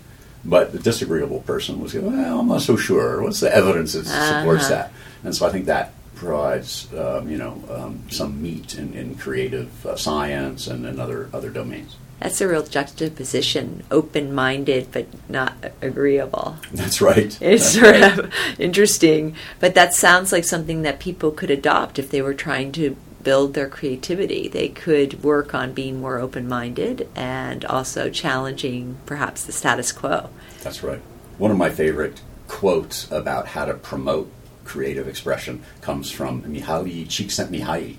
but 0.45 0.73
the 0.73 0.79
disagreeable 0.79 1.41
person 1.41 1.81
was 1.81 1.93
say, 1.93 1.99
"Well, 1.99 2.41
I'm 2.41 2.49
not 2.49 2.63
so 2.63 2.77
sure. 2.77 3.23
What's 3.23 3.41
the 3.41 3.55
evidence 3.55 3.93
that 3.95 4.07
supports 4.07 4.65
Uh-huh. 4.65 4.75
that?" 4.75 4.93
And 5.25 5.35
so 5.35 5.47
I 5.47 5.51
think 5.51 5.67
that 5.67 5.93
provides, 6.15 6.87
um, 6.97 7.31
you 7.31 7.39
know, 7.39 7.63
um, 7.71 8.01
some 8.11 8.41
meat 8.43 8.75
in, 8.77 8.93
in 8.95 9.15
creative 9.15 9.85
uh, 9.87 9.97
science 9.97 10.67
and 10.67 10.85
in 10.87 10.99
other 11.01 11.29
other 11.33 11.51
domains. 11.51 11.97
That's 12.21 12.43
a 12.43 12.49
real 12.49 12.63
juxtaposition. 12.63 13.83
Open-minded 13.91 14.89
but 14.93 15.07
not 15.31 15.55
agreeable. 15.81 16.57
That's 16.73 17.01
right. 17.01 17.37
It's 17.41 17.73
That's 17.73 17.81
sort 17.81 18.01
right. 18.01 18.19
of 18.19 18.33
interesting, 18.59 19.35
but 19.59 19.75
that 19.75 19.95
sounds 19.95 20.31
like 20.31 20.45
something 20.45 20.83
that 20.83 21.01
people 21.01 21.31
could 21.31 21.51
adopt 21.51 21.99
if 21.99 22.11
they 22.11 22.21
were 22.21 22.35
trying 22.35 22.73
to 22.73 22.97
build 23.23 23.55
their 23.55 23.69
creativity. 23.69 24.49
They 24.49 24.69
could 24.69 25.23
work 25.23 25.55
on 25.55 25.73
being 25.73 26.01
more 26.01 26.19
open 26.19 26.49
minded 26.49 27.09
and 27.15 27.65
also 27.65 28.11
challenging 28.11 28.99
perhaps 29.07 29.45
the 29.45 29.53
status 29.53 29.93
quo. 29.93 30.31
That's 30.63 30.83
right. 30.83 31.01
One 31.39 31.51
of 31.51 31.57
my 31.57 31.71
favorite 31.71 32.21
quotes 32.49 33.11
about 33.11 33.49
how 33.49 33.65
to 33.65 33.75
promote 33.75 34.31
creative 34.65 35.09
expression 35.09 35.63
comes 35.81 36.11
from 36.11 36.43
Mihaly 36.43 37.07
Csikszentmihalyi, 37.07 37.97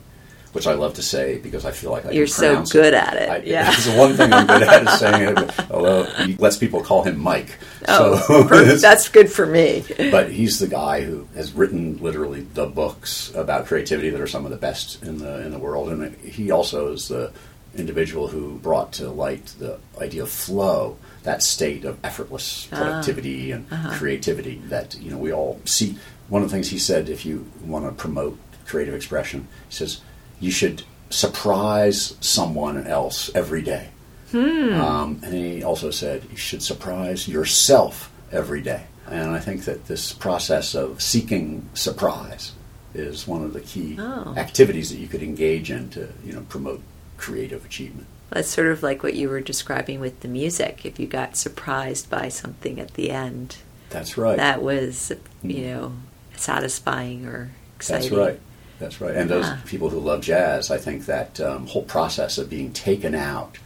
which 0.53 0.67
I 0.67 0.73
love 0.73 0.95
to 0.95 1.01
say 1.01 1.37
because 1.37 1.65
I 1.65 1.71
feel 1.71 1.91
like 1.91 2.05
I 2.05 2.11
You're 2.11 2.27
so 2.27 2.63
good 2.63 2.93
at 2.93 3.15
it. 3.15 3.29
I, 3.29 3.37
yeah. 3.37 3.71
It's 3.71 3.85
the 3.85 3.97
one 3.97 4.13
thing 4.15 4.33
I'm 4.33 4.47
good 4.47 4.63
at 4.63 4.83
is 4.83 4.99
saying 4.99 5.37
it, 5.37 5.71
although 5.71 6.03
he 6.25 6.35
lets 6.35 6.57
people 6.57 6.81
call 6.81 7.03
him 7.03 7.17
Mike. 7.17 7.57
Oh, 7.87 8.17
So 8.27 8.43
that's 8.75 9.09
good 9.09 9.31
for 9.31 9.45
me. 9.45 9.83
but 10.11 10.31
he's 10.31 10.59
the 10.59 10.67
guy 10.67 11.01
who 11.01 11.27
has 11.35 11.53
written 11.53 11.97
literally 11.97 12.41
the 12.41 12.65
books 12.65 13.33
about 13.33 13.65
creativity 13.65 14.09
that 14.09 14.19
are 14.19 14.27
some 14.27 14.45
of 14.45 14.51
the 14.51 14.57
best 14.57 15.01
in 15.03 15.19
the 15.19 15.45
in 15.45 15.51
the 15.51 15.59
world, 15.59 15.89
and 15.89 16.15
he 16.17 16.51
also 16.51 16.91
is 16.91 17.07
the 17.07 17.31
individual 17.75 18.27
who 18.27 18.57
brought 18.59 18.91
to 18.91 19.09
light 19.09 19.45
the 19.59 19.79
idea 19.99 20.23
of 20.23 20.29
flow, 20.29 20.97
that 21.23 21.41
state 21.41 21.85
of 21.85 21.97
effortless 22.03 22.67
ah. 22.71 22.77
productivity 22.77 23.51
and 23.51 23.71
uh-huh. 23.71 23.97
creativity 23.97 24.61
that 24.65 24.99
you 24.99 25.11
know 25.11 25.17
we 25.17 25.31
all 25.31 25.61
see. 25.65 25.97
One 26.27 26.41
of 26.41 26.49
the 26.49 26.53
things 26.53 26.69
he 26.69 26.79
said, 26.79 27.09
if 27.09 27.25
you 27.25 27.49
want 27.65 27.85
to 27.85 27.91
promote 27.91 28.37
creative 28.65 28.93
expression, 28.93 29.47
he 29.67 29.75
says 29.75 30.01
you 30.41 30.51
should 30.51 30.83
surprise 31.09 32.15
someone 32.19 32.85
else 32.87 33.31
every 33.33 33.61
day. 33.61 33.89
Um, 34.33 35.19
and 35.23 35.33
he 35.33 35.61
also 35.63 35.91
said 35.91 36.23
you 36.31 36.37
should 36.37 36.63
surprise 36.63 37.27
yourself 37.27 38.11
every 38.31 38.61
day. 38.61 38.83
And 39.07 39.31
I 39.31 39.39
think 39.39 39.65
that 39.65 39.87
this 39.87 40.13
process 40.13 40.73
of 40.73 41.01
seeking 41.01 41.67
surprise 41.73 42.53
is 42.93 43.27
one 43.27 43.43
of 43.43 43.51
the 43.53 43.59
key 43.61 43.97
Oh. 43.99 44.33
activities 44.37 44.89
that 44.89 44.97
you 44.99 45.07
could 45.07 45.21
engage 45.23 45.69
in 45.69 45.89
to 45.91 46.09
you 46.25 46.33
know 46.33 46.41
promote 46.49 46.81
creative 47.17 47.65
achievement. 47.65 48.07
That's 48.29 48.47
sort 48.49 48.67
of 48.67 48.81
like 48.83 49.03
what 49.03 49.13
you 49.15 49.27
were 49.29 49.41
describing 49.41 49.99
with 49.99 50.21
the 50.21 50.29
music. 50.29 50.85
If 50.85 50.97
you 50.99 51.07
got 51.07 51.35
surprised 51.35 52.09
by 52.09 52.29
something 52.29 52.79
at 52.79 52.93
the 52.93 53.11
end, 53.11 53.57
That's 53.89 54.17
right. 54.17 54.37
that 54.37 54.61
was, 54.61 55.11
you 55.43 55.65
know, 55.67 55.91
satisfying 56.37 57.25
or 57.25 57.51
exciting. 57.75 58.09
That's 58.09 58.17
right. 58.17 58.39
That's 58.81 58.99
right. 58.99 59.15
And 59.15 59.29
those 59.29 59.45
Ah. 59.45 59.59
people 59.65 59.89
who 59.89 59.99
love 59.99 60.21
jazz, 60.21 60.71
I 60.71 60.77
think 60.77 61.05
that 61.05 61.39
um, 61.39 61.67
whole 61.67 61.83
process 61.83 62.37
of 62.39 62.49
being 62.49 62.73
taken 62.73 63.13
out 63.15 63.57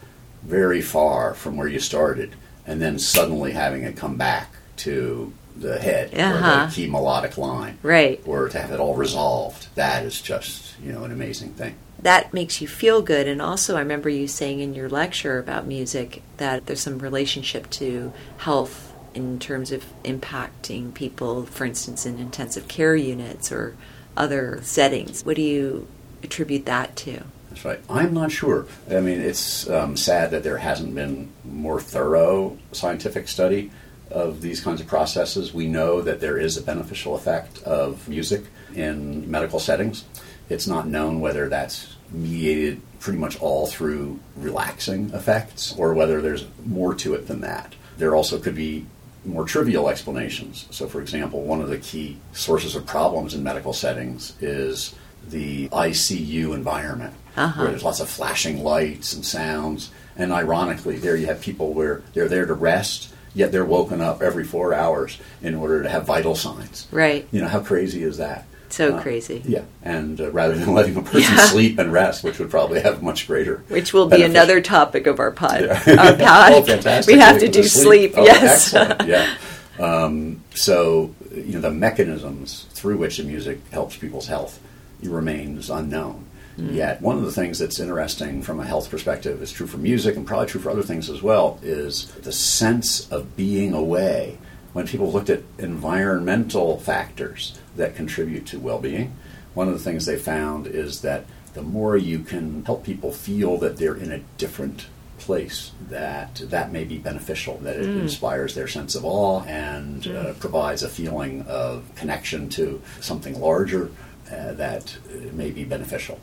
very 0.42 0.82
far 0.82 1.32
from 1.34 1.56
where 1.56 1.66
you 1.66 1.80
started 1.80 2.34
and 2.66 2.80
then 2.82 2.98
suddenly 2.98 3.52
having 3.52 3.82
it 3.82 3.96
come 3.96 4.16
back 4.16 4.52
to 4.78 5.32
the 5.58 5.78
head 5.78 6.12
or 6.12 6.20
Uh-huh. 6.20 6.66
the 6.66 6.72
key 6.72 6.86
melodic 6.86 7.38
line 7.38 7.78
Right. 7.82 8.20
or 8.26 8.48
to 8.50 8.58
have 8.58 8.70
it 8.72 8.78
all 8.78 8.94
resolved, 8.94 9.68
that 9.74 10.04
is 10.04 10.20
just, 10.20 10.74
you 10.84 10.92
know, 10.92 11.02
an 11.04 11.10
amazing 11.12 11.50
thing. 11.54 11.74
that 12.02 12.32
makes 12.34 12.60
you 12.60 12.68
feel 12.68 13.00
good. 13.00 13.26
And 13.26 13.40
also, 13.40 13.74
I 13.74 13.80
remember 13.80 14.10
you 14.10 14.28
saying 14.28 14.60
in 14.60 14.74
your 14.74 14.88
lecture 14.88 15.38
about 15.38 15.66
music 15.66 16.22
that 16.36 16.66
there's 16.66 16.82
some 16.82 16.98
relationship 16.98 17.68
to 17.70 18.12
health 18.36 18.92
in 19.14 19.38
terms 19.38 19.72
of 19.72 19.82
impacting 20.04 20.92
people, 20.92 21.46
for 21.46 21.64
instance, 21.64 22.04
in 22.04 22.18
intensive 22.18 22.68
care 22.68 22.94
units 22.94 23.50
or 23.50 23.74
other 24.16 24.60
settings. 24.62 25.24
What 25.24 25.36
do 25.36 25.42
you 25.42 25.86
attribute 26.22 26.66
that 26.66 26.96
to? 26.96 27.22
That's 27.50 27.64
right. 27.64 27.80
I'm 27.88 28.12
not 28.12 28.30
sure. 28.32 28.66
I 28.90 29.00
mean, 29.00 29.20
it's 29.20 29.68
um, 29.70 29.96
sad 29.96 30.30
that 30.32 30.42
there 30.42 30.58
hasn't 30.58 30.94
been 30.94 31.30
more 31.44 31.80
thorough 31.80 32.58
scientific 32.72 33.28
study 33.28 33.70
of 34.10 34.40
these 34.40 34.60
kinds 34.60 34.80
of 34.80 34.86
processes. 34.86 35.54
We 35.54 35.66
know 35.66 36.00
that 36.02 36.20
there 36.20 36.38
is 36.38 36.56
a 36.56 36.62
beneficial 36.62 37.14
effect 37.14 37.62
of 37.62 38.08
music 38.08 38.44
in 38.74 39.30
medical 39.30 39.58
settings. 39.58 40.04
It's 40.48 40.66
not 40.66 40.86
known 40.86 41.20
whether 41.20 41.48
that's 41.48 41.96
mediated 42.10 42.80
pretty 43.00 43.18
much 43.18 43.40
all 43.40 43.66
through 43.66 44.20
relaxing 44.36 45.10
effects 45.10 45.74
or 45.76 45.94
whether 45.94 46.20
there's 46.20 46.46
more 46.64 46.94
to 46.94 47.14
it 47.14 47.26
than 47.26 47.40
that. 47.40 47.74
There 47.96 48.14
also 48.14 48.38
could 48.38 48.54
be 48.54 48.86
more 49.26 49.44
trivial 49.44 49.88
explanations. 49.88 50.66
So, 50.70 50.86
for 50.86 51.00
example, 51.00 51.42
one 51.42 51.60
of 51.60 51.68
the 51.68 51.78
key 51.78 52.16
sources 52.32 52.74
of 52.76 52.86
problems 52.86 53.34
in 53.34 53.42
medical 53.42 53.72
settings 53.72 54.34
is 54.40 54.94
the 55.28 55.68
ICU 55.70 56.54
environment, 56.54 57.12
Uh-huh. 57.36 57.62
where 57.62 57.70
there's 57.70 57.82
lots 57.82 58.00
of 58.00 58.08
flashing 58.08 58.62
lights 58.62 59.12
and 59.12 59.24
sounds. 59.24 59.90
And 60.16 60.32
ironically, 60.32 60.96
there 60.98 61.16
you 61.16 61.26
have 61.26 61.40
people 61.40 61.72
where 61.74 62.02
they're 62.14 62.28
there 62.28 62.46
to 62.46 62.54
rest, 62.54 63.08
yet 63.34 63.52
they're 63.52 63.64
woken 63.64 64.00
up 64.00 64.22
every 64.22 64.44
four 64.44 64.72
hours 64.72 65.18
in 65.42 65.54
order 65.54 65.82
to 65.82 65.88
have 65.88 66.06
vital 66.06 66.34
signs. 66.34 66.86
Right. 66.90 67.26
You 67.32 67.40
know, 67.42 67.48
how 67.48 67.60
crazy 67.60 68.02
is 68.04 68.16
that? 68.18 68.46
So 68.68 68.96
Uh, 68.96 69.02
crazy. 69.02 69.42
Yeah, 69.46 69.62
and 69.82 70.20
uh, 70.20 70.30
rather 70.30 70.54
than 70.54 70.74
letting 70.78 70.96
a 70.96 71.02
person 71.02 71.20
Yeah. 71.36 71.46
sleep 71.46 71.78
and 71.78 71.92
rest, 71.92 72.24
which 72.24 72.38
would 72.38 72.50
probably 72.50 72.80
have 72.80 73.02
much 73.02 73.26
greater. 73.26 73.62
Which 73.68 73.92
will 73.92 74.06
be 74.06 74.10
beneficial- 74.18 74.30
another 74.30 74.60
topic 74.60 75.06
of 75.06 75.18
our 75.20 75.30
pod. 75.30 75.62
Yeah. 75.62 75.82
Our 75.98 76.16
pod. 76.16 76.52
oh. 76.68 77.02
We 77.06 77.18
have 77.18 77.38
to 77.40 77.48
do 77.48 77.62
the 77.62 77.68
sleep. 77.68 78.14
Oh, 78.16 78.24
yes. 78.24 78.72
Yeah. 79.06 79.34
Um, 79.78 80.42
so, 80.54 81.14
you 81.34 81.52
know, 81.54 81.60
the 81.60 81.70
mechanisms 81.70 82.66
through 82.70 82.96
which 82.96 83.18
the 83.18 83.24
music 83.24 83.60
helps 83.70 83.96
people's 83.96 84.26
health 84.26 84.58
remains 85.02 85.68
unknown. 85.70 86.24
Mm. 86.58 86.74
Yet, 86.74 87.02
one 87.02 87.18
of 87.18 87.24
the 87.24 87.32
things 87.32 87.58
that's 87.58 87.78
interesting 87.78 88.40
from 88.42 88.58
a 88.60 88.64
health 88.64 88.90
perspective 88.90 89.42
is 89.42 89.52
true 89.52 89.66
for 89.66 89.76
music 89.76 90.16
and 90.16 90.26
probably 90.26 90.46
true 90.46 90.60
for 90.60 90.70
other 90.70 90.82
things 90.82 91.10
as 91.10 91.22
well 91.22 91.58
is 91.62 92.06
the 92.22 92.32
sense 92.32 93.06
of 93.12 93.36
being 93.36 93.74
away. 93.74 94.38
When 94.76 94.86
people 94.86 95.10
looked 95.10 95.30
at 95.30 95.40
environmental 95.56 96.78
factors 96.78 97.58
that 97.76 97.96
contribute 97.96 98.44
to 98.48 98.58
well 98.58 98.78
being, 98.78 99.16
one 99.54 99.68
of 99.68 99.72
the 99.72 99.80
things 99.80 100.04
they 100.04 100.18
found 100.18 100.66
is 100.66 101.00
that 101.00 101.24
the 101.54 101.62
more 101.62 101.96
you 101.96 102.18
can 102.18 102.62
help 102.66 102.84
people 102.84 103.10
feel 103.10 103.56
that 103.56 103.78
they're 103.78 103.96
in 103.96 104.12
a 104.12 104.18
different 104.36 104.88
place, 105.16 105.72
that 105.88 106.42
that 106.50 106.72
may 106.72 106.84
be 106.84 106.98
beneficial, 106.98 107.56
that 107.62 107.76
it 107.76 107.88
inspires 107.88 108.54
their 108.54 108.68
sense 108.68 108.94
of 108.94 109.06
awe 109.06 109.42
and 109.44 110.08
uh, 110.08 110.34
provides 110.34 110.82
a 110.82 110.90
feeling 110.90 111.40
of 111.48 111.90
connection 111.94 112.50
to 112.50 112.82
something 113.00 113.40
larger 113.40 113.90
uh, 114.30 114.52
that 114.52 114.94
uh, 115.08 115.32
may 115.32 115.50
be 115.52 115.64
beneficial. 115.64 116.20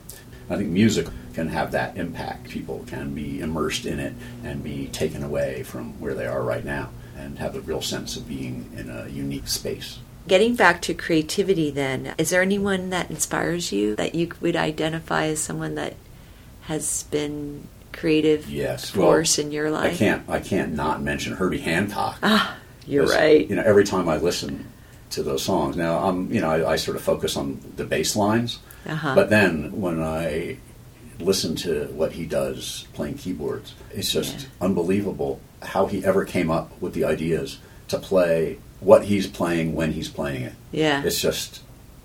I 0.48 0.58
think 0.58 0.68
music 0.68 1.08
can 1.32 1.48
have 1.48 1.72
that 1.72 1.96
impact. 1.96 2.50
People 2.50 2.84
can 2.86 3.14
be 3.16 3.40
immersed 3.40 3.84
in 3.84 3.98
it 3.98 4.14
and 4.44 4.62
be 4.62 4.86
taken 4.86 5.24
away 5.24 5.64
from 5.64 5.98
where 6.00 6.14
they 6.14 6.28
are 6.28 6.44
right 6.44 6.64
now 6.64 6.90
and 7.16 7.38
have 7.38 7.54
a 7.54 7.60
real 7.60 7.80
sense 7.82 8.16
of 8.16 8.28
being 8.28 8.70
in 8.76 8.90
a 8.90 9.08
unique 9.08 9.48
space. 9.48 9.98
Getting 10.26 10.54
back 10.56 10.80
to 10.82 10.94
creativity, 10.94 11.70
then, 11.70 12.14
is 12.16 12.30
there 12.30 12.40
anyone 12.42 12.90
that 12.90 13.10
inspires 13.10 13.72
you 13.72 13.94
that 13.96 14.14
you 14.14 14.30
would 14.40 14.56
identify 14.56 15.26
as 15.26 15.38
someone 15.40 15.74
that 15.74 15.94
has 16.62 17.02
been 17.04 17.68
creative 17.92 18.48
Yes, 18.50 18.90
force 18.90 19.36
well, 19.36 19.46
in 19.46 19.52
your 19.52 19.70
life? 19.70 19.94
I 19.94 19.96
can't. 19.96 20.28
I 20.28 20.40
can't 20.40 20.72
not 20.72 21.02
mention 21.02 21.34
Herbie 21.34 21.58
Hancock. 21.60 22.18
Ah, 22.22 22.56
you're 22.86 23.06
right. 23.06 23.48
You 23.48 23.56
know, 23.56 23.62
every 23.64 23.84
time 23.84 24.08
I 24.08 24.16
listen 24.16 24.72
to 25.10 25.22
those 25.22 25.42
songs, 25.42 25.76
now 25.76 25.98
I'm, 25.98 26.32
you 26.32 26.40
know, 26.40 26.50
I, 26.50 26.72
I 26.72 26.76
sort 26.76 26.96
of 26.96 27.02
focus 27.02 27.36
on 27.36 27.60
the 27.76 27.84
bass 27.84 28.16
lines, 28.16 28.58
Uh-huh. 28.86 29.14
but 29.14 29.28
then 29.30 29.78
when 29.80 30.02
I 30.02 30.56
listen 31.18 31.54
to 31.56 31.86
what 31.94 32.12
he 32.12 32.24
does 32.26 32.86
playing 32.94 33.14
keyboards, 33.14 33.74
it's 33.92 34.10
just 34.10 34.34
Yeah. 34.40 34.46
unbelievable 34.60 35.40
how 35.62 35.86
he 35.86 36.04
ever 36.04 36.24
came 36.24 36.50
up 36.50 36.72
with 36.80 36.94
the 36.94 37.04
ideas 37.04 37.58
to 37.88 37.98
play 37.98 38.58
what 38.80 39.04
he's 39.04 39.26
playing 39.26 39.74
when 39.74 39.92
he's 39.92 40.08
playing 40.08 40.42
it. 40.42 40.52
Yeah. 40.72 41.02
It's 41.04 41.20
just 41.20 41.60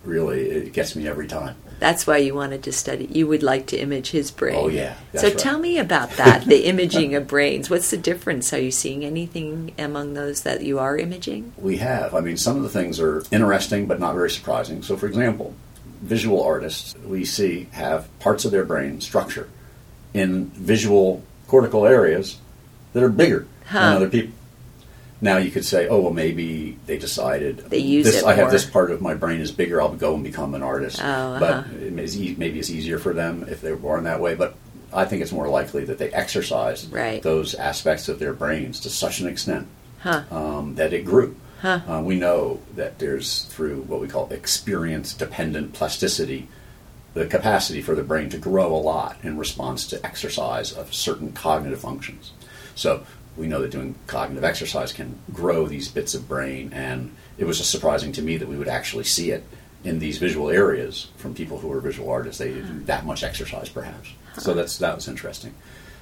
really 0.06 0.50
it 0.50 0.74
gets 0.74 0.96
me 0.96 1.08
every 1.08 1.28
time. 1.28 1.56
That's 1.80 2.06
why 2.06 2.18
you 2.18 2.36
wanted 2.36 2.64
to 2.64 2.74
study. 2.74 3.06
You 3.10 3.26
would 3.28 3.42
like 3.42 3.66
to 3.68 3.78
image 3.78 4.12
his 4.12 4.32
brain. 4.32 4.56
Oh, 4.58 4.68
yeah, 4.68 4.96
so 5.16 5.30
right. 5.30 5.38
tell 5.38 5.58
me 5.58 5.78
about 5.78 6.12
that, 6.18 6.44
the 6.44 6.66
imaging 6.68 7.16
of 7.16 7.26
brains. 7.26 7.70
What's 7.70 7.90
the 7.90 7.96
difference? 7.98 8.52
Are 8.54 8.60
you 8.60 8.70
seeing 8.72 9.06
anything 9.06 9.72
among 9.78 10.14
those 10.14 10.42
that 10.42 10.62
you 10.62 10.78
are 10.78 10.98
imaging? 10.98 11.54
We 11.58 11.78
have. 11.78 12.14
I 12.14 12.20
mean, 12.20 12.36
some 12.36 12.58
of 12.58 12.64
the 12.64 12.70
things 12.70 13.00
are 13.00 13.24
interesting 13.32 13.88
but 13.88 13.98
not 13.98 14.14
very 14.14 14.30
surprising. 14.30 14.84
So, 14.84 14.98
for 14.98 15.08
example, 15.08 15.54
visual 16.02 16.42
artists 16.44 16.96
we 17.06 17.26
see 17.26 17.68
have 17.72 18.08
parts 18.20 18.46
of 18.46 18.52
their 18.52 18.64
brain 18.66 19.02
structure 19.02 19.50
in 20.14 20.46
visual 20.48 21.22
cortical 21.48 21.86
areas 21.86 22.38
that 22.94 23.04
are 23.04 23.10
bigger 23.10 23.46
Huh. 23.68 23.80
than 23.82 23.94
other 23.98 24.10
people. 24.10 24.34
Now, 25.22 25.36
you 25.38 25.52
could 25.52 25.66
say, 25.66 25.88
oh, 25.90 26.00
well, 26.00 26.14
maybe 26.14 26.78
they 26.86 26.98
decided 26.98 27.58
They 27.70 27.80
use 27.80 28.06
this, 28.06 28.22
it 28.22 28.26
I 28.26 28.34
have 28.36 28.52
this 28.52 28.64
part 28.66 28.90
of 28.90 29.02
my 29.02 29.14
brain 29.16 29.42
is 29.42 29.52
bigger, 29.52 29.82
I'll 29.82 29.94
go 29.94 30.16
and 30.16 30.24
become 30.24 30.56
an 30.56 30.64
artist. 30.64 31.00
Oh, 31.04 31.06
uh-huh. 31.06 31.40
But 31.72 31.82
it 31.84 31.92
may- 31.92 32.36
maybe 32.38 32.58
it's 32.60 32.70
easier 32.70 32.98
for 33.00 33.14
them 33.14 33.46
if 33.50 33.60
they 33.62 33.70
were 33.72 33.78
born 33.78 34.06
that 34.06 34.22
way. 34.22 34.36
But 34.36 34.56
I 34.94 35.04
think 35.06 35.22
it's 35.22 35.34
more 35.34 35.50
likely 35.50 35.84
that 35.86 35.98
they 35.98 36.10
exercised 36.12 36.92
Right. 36.94 37.22
those 37.22 37.54
aspects 37.54 38.08
of 38.08 38.18
their 38.20 38.32
brains 38.34 38.80
to 38.82 38.90
such 38.90 39.20
an 39.20 39.28
extent 39.28 39.68
Huh. 40.00 40.22
um, 40.32 40.76
that 40.76 40.94
it 40.94 41.04
grew. 41.04 41.36
Huh. 41.62 41.82
Uh, 41.88 42.02
we 42.02 42.16
know 42.16 42.62
that 42.76 43.00
there's 43.00 43.44
through 43.44 43.82
what 43.82 44.00
we 44.00 44.08
call 44.08 44.32
experience 44.32 45.14
dependent 45.14 45.74
plasticity, 45.74 46.48
the 47.14 47.26
capacity 47.26 47.82
for 47.82 47.96
the 47.96 48.04
brain 48.04 48.30
to 48.30 48.38
grow 48.38 48.74
a 48.74 48.78
lot 48.78 49.18
in 49.24 49.38
response 49.38 49.86
to 49.88 50.06
exercise 50.06 50.72
of 50.72 50.94
certain 50.94 51.34
cognitive 51.34 51.82
functions. 51.82 52.32
So 52.76 53.06
we 53.36 53.48
know 53.48 53.62
that 53.62 53.72
doing 53.72 53.96
cognitive 54.08 54.44
exercise 54.44 54.94
can 54.94 55.20
grow 55.34 55.68
these 55.68 55.90
bits 55.90 56.14
of 56.14 56.28
brain, 56.30 56.72
and 56.74 57.14
it 57.38 57.46
was 57.46 57.58
just 57.58 57.72
surprising 57.72 58.12
to 58.14 58.22
me 58.22 58.38
that 58.38 58.48
we 58.48 58.58
would 58.58 58.68
actually 58.70 59.04
see 59.04 59.32
it 59.32 59.44
in 59.84 60.00
these 60.00 60.18
visual 60.18 60.50
areas 60.50 61.10
from 61.18 61.34
people 61.34 61.58
who 61.60 61.72
are 61.72 61.80
visual 61.80 62.10
artists. 62.10 62.40
They 62.40 62.54
do 62.54 62.80
that 62.86 63.06
much 63.06 63.24
exercise, 63.24 63.70
perhaps. 63.70 64.10
So 64.38 64.54
that's 64.54 64.78
that 64.78 64.96
was 64.96 65.08
interesting. 65.08 65.54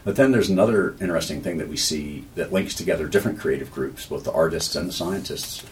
But 0.08 0.16
then 0.16 0.32
there's 0.32 0.50
another 0.50 0.96
interesting 1.02 1.42
thing 1.42 1.58
that 1.58 1.68
we 1.68 1.76
see 1.76 2.24
that 2.36 2.54
links 2.54 2.74
together 2.74 3.10
different 3.10 3.40
creative 3.42 3.74
groups, 3.74 4.06
both 4.06 4.24
the 4.24 4.32
artists 4.32 4.74
and 4.74 4.88
the 4.88 4.94
scientists, 4.94 5.66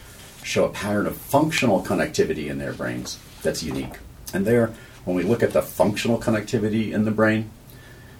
show 0.43 0.65
a 0.65 0.69
pattern 0.69 1.07
of 1.07 1.15
functional 1.15 1.81
connectivity 1.81 2.47
in 2.49 2.57
their 2.57 2.73
brains 2.73 3.17
that's 3.43 3.63
unique. 3.63 3.93
And 4.33 4.45
there, 4.45 4.73
when 5.05 5.15
we 5.15 5.23
look 5.23 5.41
at 5.41 5.53
the 5.53 5.61
functional 5.61 6.19
connectivity 6.19 6.91
in 6.91 7.05
the 7.05 7.11
brain, 7.11 7.49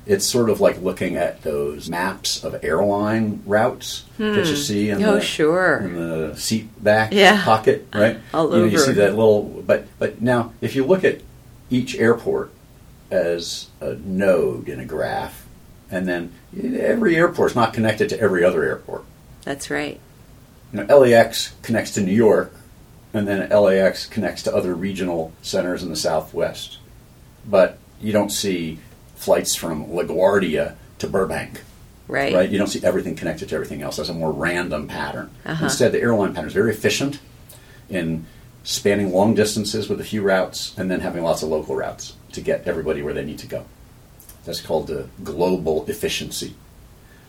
it's 0.05 0.25
sort 0.25 0.49
of 0.49 0.61
like 0.61 0.81
looking 0.81 1.17
at 1.17 1.41
those 1.41 1.89
maps 1.89 2.45
of 2.45 2.63
airline 2.63 3.43
routes 3.45 4.05
that 4.17 4.45
you 4.45 4.51
hmm. 4.51 4.55
see 4.55 4.89
in, 4.91 5.03
Oh, 5.03 5.15
the, 5.15 5.21
sure. 5.21 5.79
in 5.79 5.95
the 5.95 6.37
seat 6.37 6.81
back 6.81 7.11
Yeah. 7.11 7.43
pocket, 7.43 7.89
right? 7.93 8.21
All 8.33 8.49
you, 8.55 8.59
know, 8.59 8.63
you 8.63 8.77
see 8.77 8.93
that 8.93 9.17
little, 9.17 9.43
but 9.67 9.85
but 9.99 10.21
now 10.21 10.53
if 10.61 10.77
you 10.77 10.85
look 10.85 11.03
at 11.03 11.19
each 11.69 11.93
airport 11.97 12.51
as 13.11 13.67
a 13.81 13.95
node 13.95 14.69
in 14.69 14.79
a 14.79 14.85
graph, 14.85 15.44
and 15.95 16.07
then 16.07 16.31
every 16.77 17.15
airport's 17.15 17.55
not 17.55 17.73
connected 17.73 18.09
to 18.09 18.19
every 18.19 18.43
other 18.43 18.63
airport. 18.63 19.03
That's 19.43 19.69
right. 19.69 19.99
You 20.73 20.83
know, 20.83 20.97
LAX 20.99 21.53
connects 21.61 21.91
to 21.93 22.01
New 22.01 22.11
York, 22.13 22.53
and 23.13 23.27
then 23.27 23.49
LAX 23.49 24.05
connects 24.05 24.43
to 24.43 24.53
other 24.55 24.75
regional 24.75 25.31
centers 25.41 25.83
in 25.83 25.89
the 25.89 25.95
Southwest. 25.95 26.79
But 27.47 27.77
you 28.01 28.11
don't 28.11 28.31
see 28.31 28.79
flights 29.15 29.55
from 29.55 29.85
LaGuardia 29.85 30.75
to 30.99 31.07
Burbank, 31.07 31.61
Right. 32.07 32.33
right? 32.33 32.49
You 32.49 32.57
don't 32.57 32.67
see 32.67 32.83
everything 32.83 33.15
connected 33.15 33.47
to 33.49 33.55
everything 33.55 33.81
else. 33.81 33.97
That's 33.97 34.09
a 34.09 34.13
more 34.13 34.31
random 34.33 34.87
pattern. 34.87 35.29
Uh-huh. 35.45 35.63
Instead, 35.65 35.93
the 35.93 36.01
airline 36.01 36.33
pattern 36.33 36.47
is 36.47 36.53
very 36.53 36.71
efficient 36.71 37.19
in 37.89 38.25
spanning 38.63 39.13
long 39.13 39.33
distances 39.33 39.87
with 39.87 40.01
a 40.01 40.03
few 40.03 40.21
routes 40.23 40.73
and 40.77 40.89
then 40.91 40.99
having 40.99 41.23
lots 41.23 41.41
of 41.43 41.49
local 41.49 41.75
routes 41.75 42.13
to 42.33 42.41
get 42.41 42.67
everybody 42.67 43.01
where 43.01 43.13
they 43.13 43.23
need 43.23 43.39
to 43.39 43.47
go. 43.47 43.63
That's 44.45 44.61
called 44.61 44.87
the 44.87 45.07
global 45.23 45.85
efficiency 45.87 46.55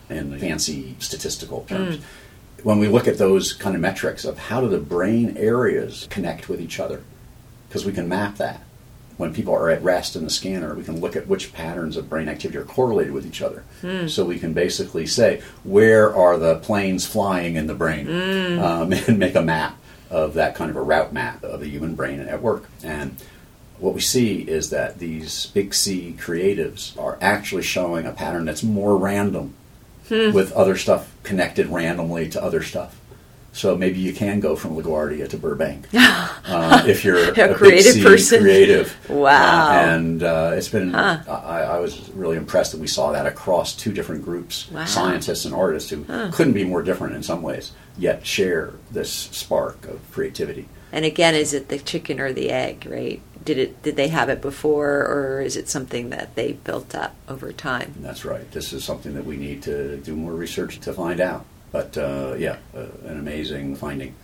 in 0.09 0.39
fancy 0.39 0.95
statistical 0.99 1.65
terms. 1.67 1.97
Mm. 1.97 2.01
When 2.63 2.79
we 2.79 2.87
look 2.87 3.07
at 3.07 3.17
those 3.17 3.53
kind 3.53 3.75
of 3.75 3.81
metrics 3.81 4.25
of 4.25 4.37
how 4.37 4.61
do 4.61 4.67
the 4.67 4.79
brain 4.79 5.35
areas 5.37 6.07
connect 6.09 6.49
with 6.49 6.61
each 6.61 6.79
other, 6.79 7.03
because 7.67 7.85
we 7.85 7.91
can 7.91 8.07
map 8.07 8.37
that. 8.37 8.61
When 9.17 9.33
people 9.33 9.55
are 9.55 9.71
at 9.71 9.83
rest 9.83 10.15
in 10.15 10.23
the 10.23 10.29
scanner, 10.29 10.75
we 10.75 10.83
can 10.83 11.01
look 11.01 11.15
at 11.15 11.27
which 11.27 11.51
patterns 11.51 11.97
of 11.97 12.07
brain 12.07 12.29
activity 12.29 12.59
are 12.59 12.63
correlated 12.63 13.13
with 13.13 13.25
each 13.25 13.41
other. 13.41 13.63
Mm. 13.81 14.09
So 14.09 14.23
we 14.23 14.37
can 14.37 14.53
basically 14.53 15.07
say, 15.07 15.41
where 15.63 16.15
are 16.15 16.37
the 16.37 16.57
planes 16.57 17.07
flying 17.07 17.55
in 17.55 17.65
the 17.65 17.73
brain? 17.73 18.05
Mm. 18.05 18.61
Um, 18.61 18.93
and 19.07 19.17
make 19.17 19.33
a 19.33 19.41
map 19.41 19.77
of 20.11 20.35
that 20.35 20.55
kind 20.55 20.69
of 20.69 20.77
a 20.77 20.81
route 20.81 21.13
map 21.13 21.43
of 21.43 21.59
the 21.59 21.67
human 21.67 21.95
brain 21.95 22.19
at 22.19 22.41
work. 22.41 22.65
And 22.83 23.17
what 23.79 23.93
we 23.93 24.01
see 24.01 24.41
is 24.41 24.69
that 24.71 24.99
these 24.99 25.47
big 25.47 25.73
C 25.73 26.15
creatives 26.19 26.97
are 26.99 27.17
actually 27.21 27.63
showing 27.63 28.05
a 28.05 28.11
pattern 28.11 28.45
that's 28.45 28.63
more 28.63 28.97
random 28.97 29.53
with 30.09 30.51
other 30.53 30.77
stuff 30.77 31.13
connected 31.23 31.67
randomly 31.67 32.29
to 32.29 32.41
other 32.41 32.63
stuff. 32.63 32.99
So 33.51 33.75
maybe 33.75 33.99
you 33.99 34.13
can 34.13 34.39
go 34.39 34.55
from 34.55 34.75
LaGuardia 34.75 35.27
to 35.29 35.37
Burbank 35.37 35.87
uh, 35.93 36.83
if 36.87 37.03
you're 37.03 37.17
A 37.17 37.51
a, 37.51 37.55
creative 37.55 37.85
big 37.85 37.93
C 37.95 38.03
person. 38.03 38.41
creative. 38.41 38.95
Wow. 39.09 39.69
Uh, 39.69 39.71
and 39.95 40.21
uh, 40.23 40.51
it's 40.53 40.69
been. 40.69 40.91
Huh. 40.93 41.19
I, 41.27 41.61
I 41.63 41.79
was 41.79 42.07
really 42.11 42.37
impressed 42.37 42.71
that 42.73 42.79
we 42.79 42.85
saw 42.87 43.11
that 43.13 43.25
across 43.25 43.75
two 43.75 43.91
different 43.91 44.23
groups, 44.23 44.69
Wow. 44.71 44.85
scientists 44.85 45.45
and 45.45 45.55
artists 45.55 45.89
who 45.89 46.03
couldn't 46.31 46.53
be 46.53 46.65
more 46.65 46.83
different 46.83 47.15
in 47.15 47.23
some 47.23 47.41
ways, 47.41 47.71
yet 47.97 48.25
share 48.27 48.73
this 48.91 49.11
spark 49.11 49.85
of 49.87 49.99
creativity. 50.11 50.69
And 50.91 51.03
again, 51.03 51.33
is 51.33 51.53
it 51.53 51.69
the 51.69 51.79
chicken 51.79 52.19
or 52.19 52.31
the 52.31 52.51
egg, 52.51 52.85
right? 52.87 53.21
Did 53.47 53.57
it 53.57 53.81
did 53.81 53.95
they 53.95 54.09
have 54.09 54.27
it 54.27 54.41
before 54.41 54.89
or 55.07 55.39
is 55.41 55.55
it 55.55 55.69
something 55.69 56.09
that 56.09 56.35
they 56.35 56.51
built 56.51 56.93
up 56.93 57.15
over 57.29 57.53
time? 57.53 57.93
That's 58.01 58.25
right. 58.25 58.49
This 58.51 58.73
is 58.73 58.83
something 58.83 59.13
that 59.15 59.25
we 59.25 59.37
need 59.37 59.63
to 59.63 59.95
do 59.97 60.17
more 60.17 60.33
research 60.33 60.79
to 60.81 60.91
find 60.91 61.21
out. 61.21 61.45
But 61.71 61.97
uh, 61.97 62.35
yeah, 62.37 62.57
uh, 62.75 62.87
an 63.05 63.17
amazing 63.17 63.77
finding, 63.77 64.15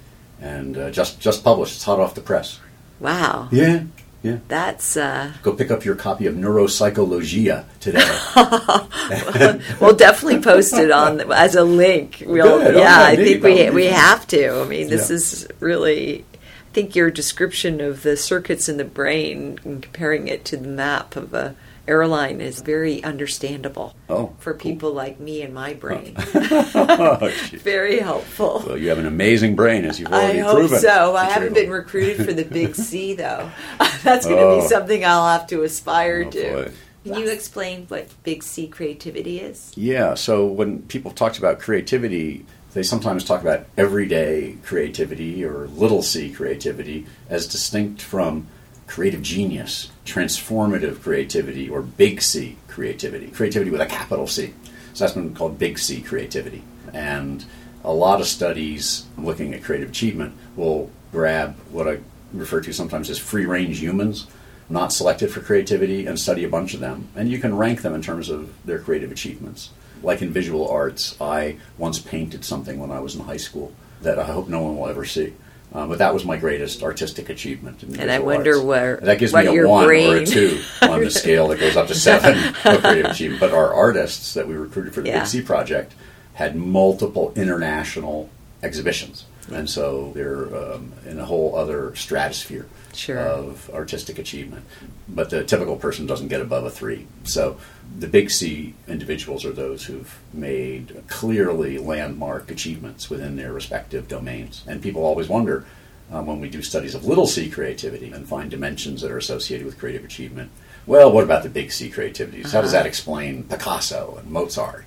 and 0.41 0.77
uh, 0.77 0.91
just 0.91 1.21
just 1.21 1.41
published. 1.41 1.75
It's 1.75 1.85
hot 1.85 2.01
off 2.01 2.15
the 2.15 2.21
press. 2.21 2.59
Wow. 2.99 3.47
Yeah, 3.51 3.83
yeah. 4.23 4.39
That's 4.49 4.97
uh 4.97 5.31
Go 5.41 5.53
pick 5.53 5.71
up 5.71 5.85
your 5.85 5.95
copy 5.95 6.25
of 6.27 6.35
Neuropsychologia 6.35 7.63
today. 7.79 8.09
we'll 9.79 9.95
definitely 9.95 10.41
post 10.41 10.73
it 10.73 10.91
on 10.91 11.31
as 11.31 11.55
a 11.55 11.63
link. 11.63 12.23
We'll, 12.25 12.59
Good. 12.59 12.75
yeah, 12.75 12.99
Oh, 12.99 13.05
I 13.05 13.15
think 13.15 13.41
we 13.43 13.69
we 13.69 13.85
have 13.85 14.27
to. 14.27 14.49
I 14.61 14.65
mean, 14.65 14.89
this 14.89 15.09
Yeah. 15.09 15.15
is 15.15 15.47
really. 15.61 16.25
I 16.73 16.75
think 16.75 16.95
your 16.95 17.11
description 17.11 17.81
of 17.81 18.01
the 18.01 18.17
circuits 18.17 18.67
in 18.67 18.77
the 18.77 18.83
brain 18.83 19.59
and 19.63 19.83
comparing 19.83 20.27
it 20.27 20.43
to 20.45 20.57
the 20.57 20.67
map 20.67 21.15
of 21.15 21.31
a 21.35 21.55
airline 21.87 22.41
is 22.41 22.61
very 22.61 23.03
understandable 23.03 23.93
Oh, 24.09 24.33
for 24.39 24.53
cool. 24.55 24.71
people 24.71 24.91
like 24.91 25.19
me 25.19 25.43
and 25.43 25.53
my 25.53 25.75
brain. 25.75 26.15
Oh, 26.75 27.31
very 27.59 27.99
helpful. 27.99 28.63
well, 28.65 28.75
you 28.75 28.89
have 28.89 28.97
an 28.97 29.05
amazing 29.05 29.55
brain, 29.55 29.85
as 29.85 29.99
you've 29.99 30.11
already 30.11 30.39
proven. 30.41 30.45
I 30.47 30.49
hope 30.49 30.59
proven. 30.61 30.79
so. 30.79 31.15
I 31.15 31.25
haven't 31.25 31.53
been 31.53 31.69
recruited 31.69 32.25
for 32.25 32.33
the 32.33 32.43
big 32.43 32.73
C 32.73 33.13
though. 33.23 33.51
That's 34.03 34.25
going 34.25 34.37
to 34.39 34.43
Oh. 34.43 34.61
be 34.61 34.67
something 34.67 35.05
I'll 35.05 35.27
have 35.37 35.45
to 35.49 35.61
aspire 35.61 36.23
Oh, 36.25 36.31
to. 36.31 36.41
boy. 36.53 36.71
Can 37.05 37.19
you 37.21 37.29
explain 37.29 37.85
what 37.89 38.07
big 38.23 38.41
C 38.41 38.65
creativity 38.67 39.39
is? 39.39 39.73
Yeah, 39.75 40.15
so 40.15 40.47
when 40.47 40.81
people 40.83 41.11
talk 41.11 41.37
about 41.37 41.59
creativity, 41.59 42.47
they 42.73 42.83
sometimes 42.83 43.23
talk 43.23 43.41
about 43.41 43.65
everyday 43.77 44.57
creativity 44.63 45.43
or 45.45 45.67
little 45.67 46.01
c 46.01 46.31
creativity 46.31 47.05
as 47.29 47.47
distinct 47.47 48.01
from 48.01 48.47
creative 48.93 49.21
genius, 49.23 49.89
transformative 50.05 51.01
creativity, 51.01 51.69
or 51.69 51.81
big 51.81 52.21
C 52.21 52.57
creativity. 52.67 53.27
Creativity 53.27 53.71
with 53.71 53.81
a 53.81 53.85
capital 53.85 54.27
C. 54.27 54.53
So 54.93 55.03
that's 55.03 55.15
been 55.15 55.33
called 55.33 55.57
big 55.57 55.79
C 55.79 56.01
creativity. 56.01 56.63
And 56.93 57.43
a 57.83 57.91
lot 57.91 58.21
of 58.21 58.27
studies 58.27 59.05
looking 59.17 59.53
at 59.53 59.63
creative 59.63 59.89
achievement 59.89 60.35
will 60.55 60.91
grab 61.11 61.55
what 61.71 61.87
I 61.87 61.99
refer 62.33 62.61
to 62.61 62.71
sometimes 62.71 63.09
as 63.09 63.17
free 63.17 63.45
range 63.45 63.79
humans, 63.79 64.27
not 64.69 64.93
selected 64.93 65.31
for 65.31 65.41
creativity, 65.41 66.05
and 66.05 66.19
study 66.19 66.43
a 66.43 66.49
bunch 66.49 66.73
of 66.73 66.79
them. 66.79 67.07
And 67.15 67.29
you 67.29 67.39
can 67.39 67.55
rank 67.55 67.81
them 67.81 67.95
in 67.95 68.01
terms 68.01 68.29
of 68.29 68.53
their 68.63 68.79
creative 68.79 69.11
achievements. 69.11 69.71
Like 70.03 70.21
in 70.21 70.31
visual 70.31 70.67
arts, 70.69 71.15
I 71.21 71.57
once 71.77 71.97
painted 71.99 72.43
something 72.45 72.79
when 72.79 72.91
I 72.91 72.99
was 72.99 73.15
in 73.15 73.21
high 73.21 73.37
school 73.37 73.71
that 74.01 74.19
I 74.19 74.23
hope 74.25 74.47
no 74.49 74.61
one 74.61 74.77
will 74.77 74.87
ever 74.87 75.05
see. 75.05 75.33
Um, 75.73 75.89
but 75.89 75.97
that 75.97 76.13
was 76.13 76.23
my 76.23 76.37
greatest 76.37 76.83
artistic 76.83 77.29
achievement. 77.29 77.81
In 77.81 77.99
And 77.99 78.11
I 78.11 78.19
wonder 78.19 78.51
arts. 78.51 78.63
where- 78.63 78.97
that 79.01 79.17
gives 79.17 79.33
what 79.33 79.45
me 79.45 79.57
a 79.57 79.67
one 79.67 79.85
or 79.85 80.17
a 80.17 80.25
two 80.25 80.61
on 80.83 80.99
the 81.03 81.09
scale 81.09 81.47
that 81.47 81.59
goes 81.59 81.75
up 81.75 81.87
to 81.87 81.95
seven 82.09 82.37
of 82.65 82.81
creative 82.81 83.11
achievement. 83.11 83.39
But 83.39 83.53
our 83.53 83.73
artists 83.73 84.33
that 84.35 84.47
we 84.47 84.53
recruited 84.55 84.93
for 84.93 85.01
the 85.01 85.07
Yeah. 85.07 85.19
Big 85.19 85.27
C 85.27 85.41
project 85.41 85.93
had 86.33 86.55
multiple 86.55 87.31
international 87.35 88.29
exhibitions, 88.61 89.25
and 89.51 89.69
so 89.69 90.11
they're 90.15 90.45
um, 90.55 90.93
in 91.07 91.19
a 91.19 91.25
whole 91.25 91.55
other 91.55 91.95
stratosphere 91.95 92.65
Sure. 92.95 93.17
of 93.19 93.69
artistic 93.73 94.19
achievement. 94.19 94.65
But 95.09 95.29
the 95.29 95.43
typical 95.43 95.75
person 95.75 96.05
doesn't 96.05 96.27
get 96.27 96.41
above 96.41 96.63
a 96.65 96.69
three. 96.69 97.07
So 97.23 97.57
the 97.97 98.07
Big 98.07 98.29
C 98.31 98.73
individuals 98.87 99.45
are 99.45 99.51
those 99.51 99.85
who've 99.85 100.17
made 100.33 101.03
clearly 101.07 101.77
landmark 101.77 102.49
achievements 102.51 103.09
within 103.09 103.35
their 103.35 103.53
respective 103.53 104.07
domains, 104.07 104.63
and 104.67 104.81
people 104.81 105.03
always 105.03 105.27
wonder. 105.27 105.65
Um, 106.11 106.27
when 106.27 106.39
we 106.41 106.49
do 106.49 106.61
studies 106.61 106.93
of 106.93 107.05
little 107.05 107.25
c 107.25 107.49
creativity 107.49 108.11
and 108.11 108.27
find 108.27 108.51
dimensions 108.51 109.01
that 109.01 109.09
are 109.09 109.17
associated 109.17 109.65
with 109.65 109.79
creative 109.79 110.03
achievement, 110.03 110.51
well, 110.85 111.11
what 111.11 111.23
about 111.23 111.43
the 111.43 111.49
big 111.49 111.71
C 111.71 111.89
creativities? 111.89 112.51
How 112.51 112.61
does 112.61 112.73
that 112.73 112.85
explain 112.85 113.43
Picasso 113.43 114.17
and 114.19 114.29
Mozart? 114.29 114.85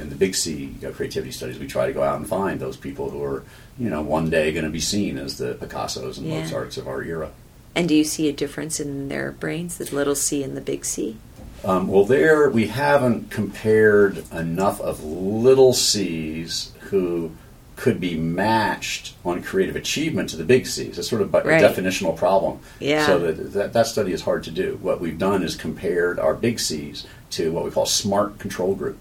In 0.00 0.08
the 0.08 0.16
big 0.16 0.34
C 0.34 0.74
creativity 0.80 1.30
studies, 1.30 1.58
we 1.58 1.66
try 1.68 1.86
to 1.86 1.92
go 1.92 2.02
out 2.02 2.16
and 2.16 2.26
find 2.26 2.58
those 2.58 2.76
people 2.76 3.10
who 3.10 3.22
are, 3.22 3.44
you 3.78 3.88
know, 3.90 4.02
one 4.02 4.30
day 4.30 4.52
going 4.52 4.64
to 4.64 4.70
be 4.70 4.80
seen 4.80 5.18
as 5.18 5.38
the 5.38 5.54
Picassos 5.54 6.18
and 6.18 6.26
Yeah. 6.26 6.40
Mozarts 6.40 6.76
of 6.78 6.88
our 6.88 7.02
era. 7.02 7.30
And 7.74 7.88
do 7.88 7.94
you 7.94 8.04
see 8.04 8.28
a 8.28 8.32
difference 8.32 8.78
in 8.78 9.08
their 9.08 9.32
brains, 9.32 9.78
the 9.78 9.84
little 9.94 10.14
c 10.14 10.42
and 10.42 10.56
the 10.56 10.60
big 10.60 10.84
C? 10.84 11.16
Um, 11.64 11.88
well, 11.88 12.04
there 12.04 12.48
we 12.50 12.66
haven't 12.66 13.30
compared 13.30 14.30
enough 14.32 14.80
of 14.80 15.02
little 15.02 15.72
C's 15.72 16.72
who 16.90 17.32
could 17.76 17.98
be 18.00 18.16
matched 18.16 19.14
on 19.24 19.42
creative 19.42 19.74
achievement 19.74 20.28
to 20.30 20.36
the 20.36 20.44
big 20.44 20.66
C's. 20.66 20.98
It's 20.98 21.08
sort 21.08 21.22
of 21.22 21.34
a 21.34 21.40
Right. 21.42 21.62
definitional 21.62 22.16
problem. 22.16 22.60
Yeah. 22.78 23.06
So 23.06 23.18
that, 23.18 23.52
that 23.54 23.72
that 23.72 23.86
study 23.86 24.12
is 24.12 24.22
hard 24.22 24.44
to 24.44 24.50
do. 24.50 24.78
What 24.80 25.00
we've 25.00 25.18
done 25.18 25.42
is 25.42 25.56
compared 25.56 26.18
our 26.20 26.34
big 26.34 26.60
C's 26.60 27.06
to 27.30 27.50
what 27.50 27.64
we 27.64 27.70
call 27.70 27.86
smart 27.86 28.38
control 28.38 28.74
group. 28.74 28.98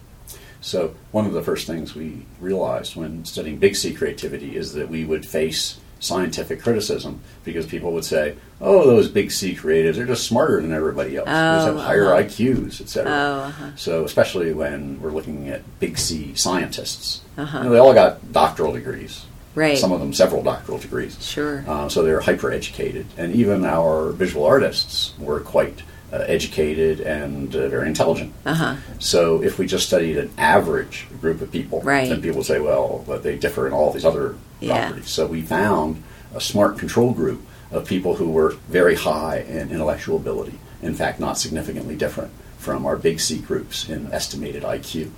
So 0.62 0.96
one 1.12 1.26
of 1.26 1.34
the 1.34 1.44
first 1.44 1.68
things 1.68 1.94
we 1.94 2.26
realized 2.40 2.96
when 2.96 3.26
studying 3.26 3.58
big 3.58 3.76
C 3.76 3.94
creativity 3.94 4.56
is 4.56 4.74
that 4.74 4.90
we 4.90 5.04
would 5.04 5.26
face 5.26 5.78
scientific 6.04 6.62
criticism 6.62 7.20
because 7.44 7.66
people 7.66 7.92
would 7.94 8.06
say, 8.06 8.36
"Oh, 8.62 8.86
those 8.86 9.08
big 9.10 9.32
C 9.32 9.56
creatives 9.56 9.98
are 9.98 10.06
just 10.06 10.28
smarter 10.28 10.62
than 10.62 10.74
everybody 10.74 11.16
else. 11.18 11.26
they 11.26 11.32
have 11.32 11.76
Oh, 11.76 11.80
higher 11.80 12.14
uh-huh. 12.14 12.24
IQs, 12.24 12.82
etc." 12.82 13.12
Oh, 13.12 13.40
uh-huh. 13.48 13.66
So 13.76 14.04
especially 14.04 14.54
when 14.54 15.02
we're 15.02 15.12
looking 15.12 15.50
at 15.50 15.62
big 15.80 15.98
C 15.98 16.34
scientists, 16.36 17.22
Uh-huh. 17.38 17.58
you 17.60 17.64
know, 17.66 17.70
they 17.72 17.80
all 17.80 17.94
got 17.94 18.32
doctoral 18.32 18.74
degrees. 18.74 19.26
Right. 19.56 19.78
Some 19.78 19.92
of 19.92 20.00
them 20.00 20.14
several 20.14 20.42
doctoral 20.42 20.80
degrees. 20.80 21.16
Sure. 21.24 21.64
Uh, 21.68 21.88
so 21.88 22.02
they're 22.02 22.22
hyper 22.22 22.52
educated, 22.52 23.06
and 23.18 23.36
even 23.36 23.64
our 23.66 24.10
visual 24.12 24.46
artists 24.46 25.14
were 25.20 25.40
quite 25.42 25.84
uh, 26.14 26.18
educated 26.28 27.00
and 27.02 27.56
uh, 27.56 27.68
very 27.70 27.88
intelligent. 27.88 28.32
Uh 28.46 28.54
huh. 28.54 28.76
So 29.00 29.42
if 29.42 29.58
we 29.58 29.66
just 29.66 29.88
studied 29.88 30.18
an 30.18 30.30
average 30.38 31.08
group 31.20 31.42
of 31.42 31.52
people, 31.52 31.82
Right. 31.82 32.08
then 32.08 32.22
people 32.22 32.38
would 32.38 32.46
say, 32.46 32.60
well, 32.60 33.04
but 33.08 33.24
they 33.24 33.36
differ 33.36 33.66
in 33.68 33.74
all 33.74 33.92
these 33.92 34.06
other 34.06 34.36
Yeah. 34.60 34.78
properties. 34.90 35.10
So 35.10 35.26
we 35.26 35.42
found 35.42 36.04
a 36.36 36.40
smart 36.40 36.78
control 36.78 37.12
group 37.14 37.42
of 37.72 37.86
people 37.88 38.16
who 38.18 38.30
were 38.30 38.52
very 38.70 38.96
high 38.96 39.38
in 39.50 39.72
intellectual 39.72 40.18
ability. 40.18 40.60
In 40.84 40.94
fact, 40.94 41.20
not 41.20 41.40
significantly 41.40 41.96
different 41.96 42.32
from 42.60 42.86
our 42.86 42.96
big 42.96 43.20
C 43.20 43.40
groups 43.40 43.90
in 43.90 44.12
estimated 44.14 44.64
IQ. 44.64 45.10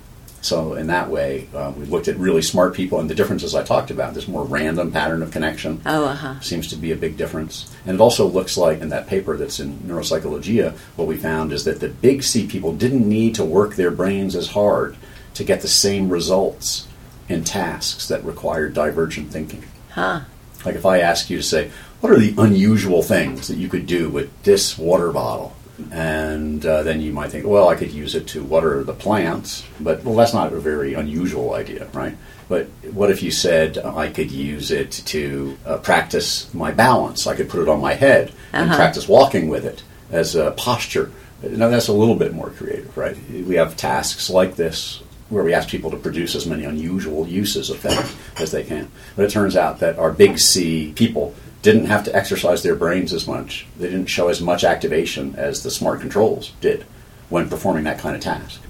So 0.46 0.74
in 0.74 0.86
that 0.86 1.10
way, 1.10 1.48
uh, 1.52 1.72
we 1.76 1.86
looked 1.86 2.06
at 2.06 2.16
really 2.18 2.40
smart 2.40 2.72
people 2.72 3.00
and 3.00 3.10
the 3.10 3.16
differences 3.16 3.52
I 3.52 3.64
talked 3.64 3.90
about. 3.90 4.14
This 4.14 4.28
more 4.28 4.44
random 4.44 4.92
pattern 4.92 5.20
of 5.22 5.32
connection 5.32 5.80
Oh, 5.84 6.04
uh 6.04 6.14
huh. 6.14 6.40
seems 6.40 6.68
to 6.68 6.76
be 6.76 6.92
a 6.92 6.96
big 6.96 7.16
difference. 7.16 7.74
And 7.84 7.96
it 7.96 8.00
also 8.00 8.26
looks 8.26 8.56
like 8.56 8.80
in 8.80 8.90
that 8.90 9.08
paper 9.08 9.36
that's 9.36 9.58
in 9.58 9.78
Neuropsychologia, 9.80 10.72
what 10.94 11.08
we 11.08 11.16
found 11.16 11.52
is 11.52 11.64
that 11.64 11.80
the 11.80 11.88
big 11.88 12.22
C 12.22 12.46
people 12.46 12.72
didn't 12.72 13.08
need 13.08 13.34
to 13.34 13.44
work 13.44 13.74
their 13.74 13.90
brains 13.90 14.36
as 14.36 14.50
hard 14.50 14.96
to 15.34 15.42
get 15.42 15.62
the 15.62 15.68
same 15.68 16.08
results 16.10 16.86
in 17.28 17.42
tasks 17.42 18.06
that 18.06 18.24
required 18.24 18.72
divergent 18.72 19.32
thinking. 19.32 19.64
Huh. 19.90 20.20
Like 20.64 20.76
if 20.76 20.86
I 20.86 21.00
ask 21.00 21.28
you 21.28 21.38
to 21.38 21.42
say, 21.42 21.72
what 22.00 22.12
are 22.12 22.20
the 22.20 22.34
unusual 22.38 23.02
things 23.02 23.48
that 23.48 23.56
you 23.56 23.68
could 23.68 23.86
do 23.86 24.08
with 24.08 24.30
this 24.44 24.78
water 24.78 25.10
bottle? 25.10 25.55
And 25.92 26.64
uh, 26.64 26.82
then 26.82 27.00
you 27.00 27.12
might 27.12 27.30
think, 27.30 27.46
well, 27.46 27.68
I 27.68 27.74
could 27.74 27.90
use 27.92 28.14
it 28.14 28.26
to 28.28 28.42
water 28.42 28.82
the 28.82 28.94
plants, 28.94 29.64
but 29.80 30.02
well, 30.04 30.14
that's 30.14 30.32
not 30.34 30.52
a 30.52 30.58
very 30.60 30.94
unusual 30.94 31.54
idea, 31.54 31.88
right? 31.92 32.16
But 32.48 32.68
what 32.92 33.10
if 33.10 33.22
you 33.22 33.30
said 33.30 33.76
I 33.78 34.08
could 34.08 34.30
use 34.30 34.70
it 34.70 34.90
to 35.06 35.58
uh, 35.66 35.78
practice 35.78 36.52
my 36.54 36.70
balance? 36.70 37.26
I 37.26 37.34
could 37.36 37.48
put 37.48 37.60
it 37.60 37.68
on 37.68 37.80
my 37.80 37.94
head 37.94 38.32
and 38.52 38.68
Uh-huh. 38.70 38.76
practice 38.76 39.08
walking 39.08 39.48
with 39.48 39.64
it 39.64 39.82
as 40.10 40.34
a 40.34 40.52
posture. 40.52 41.10
Now 41.42 41.68
that's 41.68 41.88
a 41.88 41.92
little 41.92 42.14
bit 42.14 42.32
more 42.32 42.50
creative, 42.50 42.96
right? 42.96 43.16
We 43.30 43.56
have 43.56 43.76
tasks 43.76 44.30
like 44.30 44.56
this 44.56 45.02
where 45.28 45.42
we 45.42 45.52
ask 45.52 45.68
people 45.68 45.90
to 45.90 45.96
produce 45.96 46.36
as 46.36 46.46
many 46.46 46.64
unusual 46.64 47.26
uses 47.26 47.68
of 47.68 47.80
things 47.80 48.14
as 48.38 48.52
they 48.52 48.62
can. 48.62 48.88
But 49.16 49.24
it 49.24 49.30
turns 49.32 49.56
out 49.56 49.80
that 49.80 49.98
our 49.98 50.12
big 50.12 50.38
C 50.38 50.92
people 50.94 51.34
didn't 51.66 51.86
have 51.86 52.04
to 52.04 52.14
exercise 52.14 52.62
their 52.62 52.76
brains 52.76 53.12
as 53.12 53.26
much. 53.26 53.66
They 53.76 53.88
didn't 53.90 54.06
show 54.06 54.28
as 54.28 54.40
much 54.40 54.62
activation 54.62 55.34
as 55.34 55.64
the 55.64 55.70
smart 55.70 56.00
controls 56.00 56.52
did 56.60 56.86
when 57.28 57.48
performing 57.48 57.82
that 57.84 57.98
kind 57.98 58.14
of 58.14 58.22
task. 58.22 58.62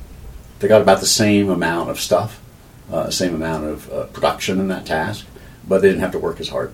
They 0.61 0.69
got 0.69 0.81
about 0.81 1.01
the 1.01 1.07
same 1.07 1.51
amount 1.51 1.91
of 1.91 2.01
stuff, 2.01 2.41
uh, 2.91 3.11
same 3.11 3.35
amount 3.35 3.67
of 3.67 3.93
uh, 3.93 4.05
production 4.07 4.59
in 4.59 4.69
that 4.69 4.87
task, 4.87 5.27
but 5.69 5.83
they 5.83 5.89
didn't 5.89 6.01
have 6.01 6.13
to 6.13 6.19
work 6.19 6.41
as 6.41 6.49
hard. 6.49 6.73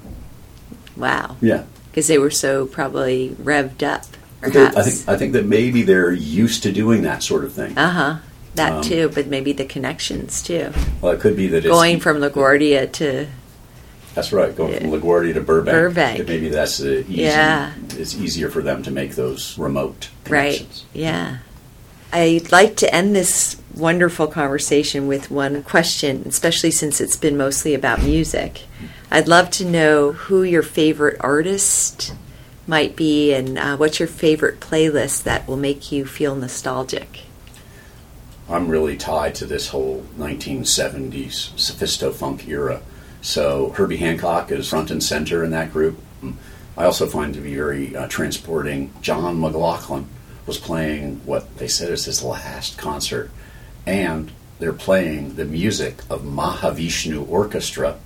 Wow. 0.96 1.36
Yeah. 1.40 1.64
Because 1.90 2.06
they 2.06 2.18
were 2.18 2.30
so 2.30 2.66
probably 2.66 3.30
revved 3.30 3.82
up, 3.82 4.04
perhaps. 4.40 4.76
I 4.76 4.82
think 4.84 5.08
I 5.08 5.16
think 5.16 5.32
that 5.32 5.44
maybe 5.44 5.82
they're 5.82 6.12
used 6.12 6.62
to 6.62 6.72
doing 6.72 7.02
that 7.02 7.24
sort 7.24 7.44
of 7.44 7.52
thing. 7.52 7.76
Uh 7.76 7.90
huh. 7.90 8.16
That 8.54 8.72
Um, 8.74 8.82
too, 8.82 9.10
but 9.12 9.26
maybe 9.26 9.52
the 9.52 9.64
connections 9.64 10.40
too. 10.40 10.72
Well, 11.00 11.12
it 11.12 11.20
could 11.20 11.36
be 11.36 11.48
that 11.48 11.64
it's 11.64 11.66
Going 11.66 11.98
from 11.98 12.18
LaGuardia 12.18 12.92
to 12.92 13.26
That's 14.14 14.32
right. 14.32 14.54
Going 14.54 14.78
from 14.78 14.90
LaGuardia 14.90 15.34
to 15.34 15.40
Burbank. 15.40 15.74
Burbank. 15.74 16.28
Maybe 16.28 16.48
that's 16.50 16.80
uh, 16.80 17.04
easy. 17.08 17.22
Yeah. 17.22 17.72
It's 17.90 18.14
easier 18.14 18.50
for 18.50 18.60
them 18.60 18.82
to 18.82 18.90
make 18.90 19.14
those 19.14 19.56
remote 19.58 20.10
connections. 20.24 20.84
Right. 20.84 21.00
Yeah. 21.00 21.38
I'd 22.12 22.52
like 22.52 22.76
to 22.76 22.94
end 22.94 23.16
this 23.16 23.56
wonderful 23.74 24.26
conversation 24.26 25.06
with 25.06 25.30
one 25.30 25.62
question, 25.62 26.24
especially 26.26 26.70
since 26.70 27.00
it's 27.00 27.16
been 27.16 27.38
mostly 27.38 27.72
about 27.74 28.02
music. 28.02 28.62
I'd 29.10 29.28
love 29.28 29.50
to 29.52 29.64
know 29.64 30.12
who 30.12 30.42
your 30.42 30.62
favorite 30.62 31.16
artist 31.20 32.14
might 32.66 32.96
be 32.96 33.32
and 33.32 33.58
uh, 33.58 33.76
what's 33.76 33.98
your 33.98 34.08
favorite 34.08 34.60
playlist 34.60 35.22
that 35.24 35.48
will 35.48 35.56
make 35.56 35.90
you 35.90 36.04
feel 36.04 36.34
nostalgic. 36.34 37.20
I'm 38.48 38.68
really 38.68 38.96
tied 38.98 39.34
to 39.36 39.46
this 39.46 39.68
whole 39.68 40.04
1970s 40.18 41.52
sophisto 41.54 42.12
funk 42.12 42.46
era. 42.46 42.82
So 43.22 43.70
Herbie 43.70 43.98
Hancock 43.98 44.50
is 44.50 44.68
front 44.68 44.90
and 44.90 45.02
center 45.02 45.44
in 45.44 45.52
that 45.52 45.72
group. 45.72 45.98
I 46.76 46.84
also 46.84 47.06
find 47.06 47.32
to 47.34 47.40
be 47.40 47.54
very 47.54 47.94
uh, 47.94 48.08
transporting. 48.08 48.92
John 49.00 49.40
McLaughlin 49.40 50.08
was 50.44 50.58
playing 50.58 51.20
what 51.24 51.56
they 51.58 51.68
said 51.68 51.90
is 51.90 52.06
his 52.06 52.24
last 52.24 52.76
concert, 52.76 53.30
and 53.86 54.32
they're 54.58 54.72
playing 54.72 55.36
the 55.36 55.44
music 55.44 55.98
of 56.10 56.22
Mahavishnu 56.22 57.28
Orchestra, 57.28 57.98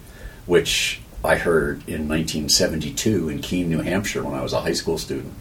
which 0.44 1.00
I 1.24 1.36
heard 1.36 1.78
in 1.88 2.08
1972 2.08 3.30
in 3.30 3.40
Keene, 3.40 3.70
New 3.70 3.80
Hampshire, 3.80 4.22
when 4.22 4.34
I 4.34 4.42
was 4.42 4.52
a 4.52 4.60
high 4.60 4.74
school 4.74 4.98
student. 4.98 5.32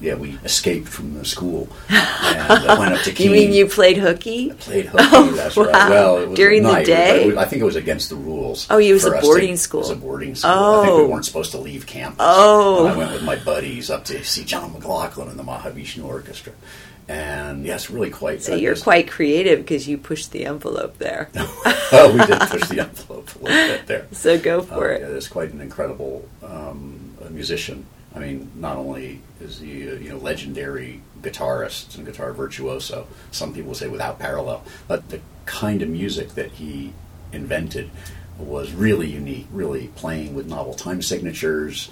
Yeah, 0.00 0.14
we 0.14 0.38
escaped 0.44 0.88
from 0.88 1.14
the 1.14 1.24
school 1.24 1.68
and 1.88 2.50
uh, 2.50 2.76
went 2.78 2.94
up 2.94 3.02
to 3.02 3.12
Keene. 3.12 3.26
You 3.26 3.32
mean 3.32 3.52
you 3.52 3.66
played 3.66 3.96
hooky? 3.96 4.50
I 4.50 4.54
played 4.54 4.86
hooky. 4.86 5.04
Oh, 5.12 5.32
that's 5.32 5.56
wow. 5.56 5.64
right. 5.64 5.90
Well, 5.90 6.18
it 6.18 6.28
was 6.28 6.36
During 6.36 6.64
at 6.66 6.78
the 6.80 6.84
day? 6.84 7.26
was- 7.28 7.36
I 7.36 7.44
think 7.46 7.62
it 7.62 7.64
was 7.64 7.76
against 7.76 8.10
the 8.10 8.16
rules. 8.16 8.66
Oh, 8.70 8.78
it 8.78 8.92
was 8.92 9.04
a 9.04 9.14
us 9.14 9.20
to- 9.20 9.26
boarding 9.26 9.56
school. 9.56 9.80
It 9.80 9.82
was 9.84 9.90
a 9.90 9.96
boarding 9.96 10.34
school. 10.34 10.50
Oh. 10.52 10.80
I 10.80 10.84
think 10.86 10.92
Oh. 10.98 11.04
we 11.04 11.10
weren't 11.12 11.24
supposed 11.24 11.50
to 11.52 11.58
leave 11.58 11.86
campus. 11.86 12.18
Oh. 12.20 12.86
And 12.86 12.94
I 12.94 12.96
went 12.96 13.12
with 13.12 13.22
my 13.24 13.36
buddies 13.36 13.90
up 13.90 14.04
to 14.06 14.22
see 14.24 14.44
John 14.44 14.72
McLaughlin 14.72 15.28
and 15.28 15.38
the 15.38 15.42
Mahavishnu 15.44 16.04
Orchestra, 16.04 16.52
and 17.08 17.64
yes, 17.64 17.88
really 17.90 18.10
quite. 18.10 18.42
So 18.42 18.52
uh, 18.52 18.56
you're 18.56 18.76
quite 18.76 19.10
creative 19.10 19.60
because 19.60 19.88
you 19.88 19.96
pushed 19.98 20.30
the 20.32 20.44
envelope 20.46 20.98
there. 20.98 21.30
oh, 21.36 22.12
we 22.18 22.24
did 22.26 22.40
push 22.50 22.68
the 22.68 22.80
envelope 22.88 23.34
a 23.36 23.38
little 23.44 23.76
bit 23.76 23.86
there. 23.86 24.06
So 24.12 24.38
go 24.38 24.58
Oh, 24.58 24.62
for 24.62 24.90
yeah, 24.92 24.98
it. 24.98 25.08
there's 25.08 25.28
quite 25.28 25.52
an 25.52 25.60
incredible 25.60 26.28
um, 26.42 27.16
musician. 27.30 27.86
I 28.14 28.20
mean, 28.20 28.50
not 28.56 28.76
only 28.76 29.20
is 29.40 29.60
the 29.60 29.88
a 29.88 29.96
you 29.96 30.10
know 30.10 30.18
legendary 30.18 31.02
guitarist 31.22 31.96
and 31.96 32.06
guitar 32.06 32.32
virtuoso, 32.32 33.06
some 33.30 33.54
people 33.54 33.74
say 33.74 33.88
without 33.88 34.18
parallel, 34.18 34.64
but 34.86 35.08
the 35.08 35.20
kind 35.46 35.82
of 35.82 35.88
music 35.88 36.34
that 36.34 36.52
he 36.52 36.92
invented 37.32 37.90
was 38.38 38.72
really 38.72 39.08
unique. 39.08 39.46
Really 39.50 39.88
playing 39.88 40.34
with 40.34 40.46
novel 40.46 40.74
time 40.74 41.02
signatures, 41.02 41.90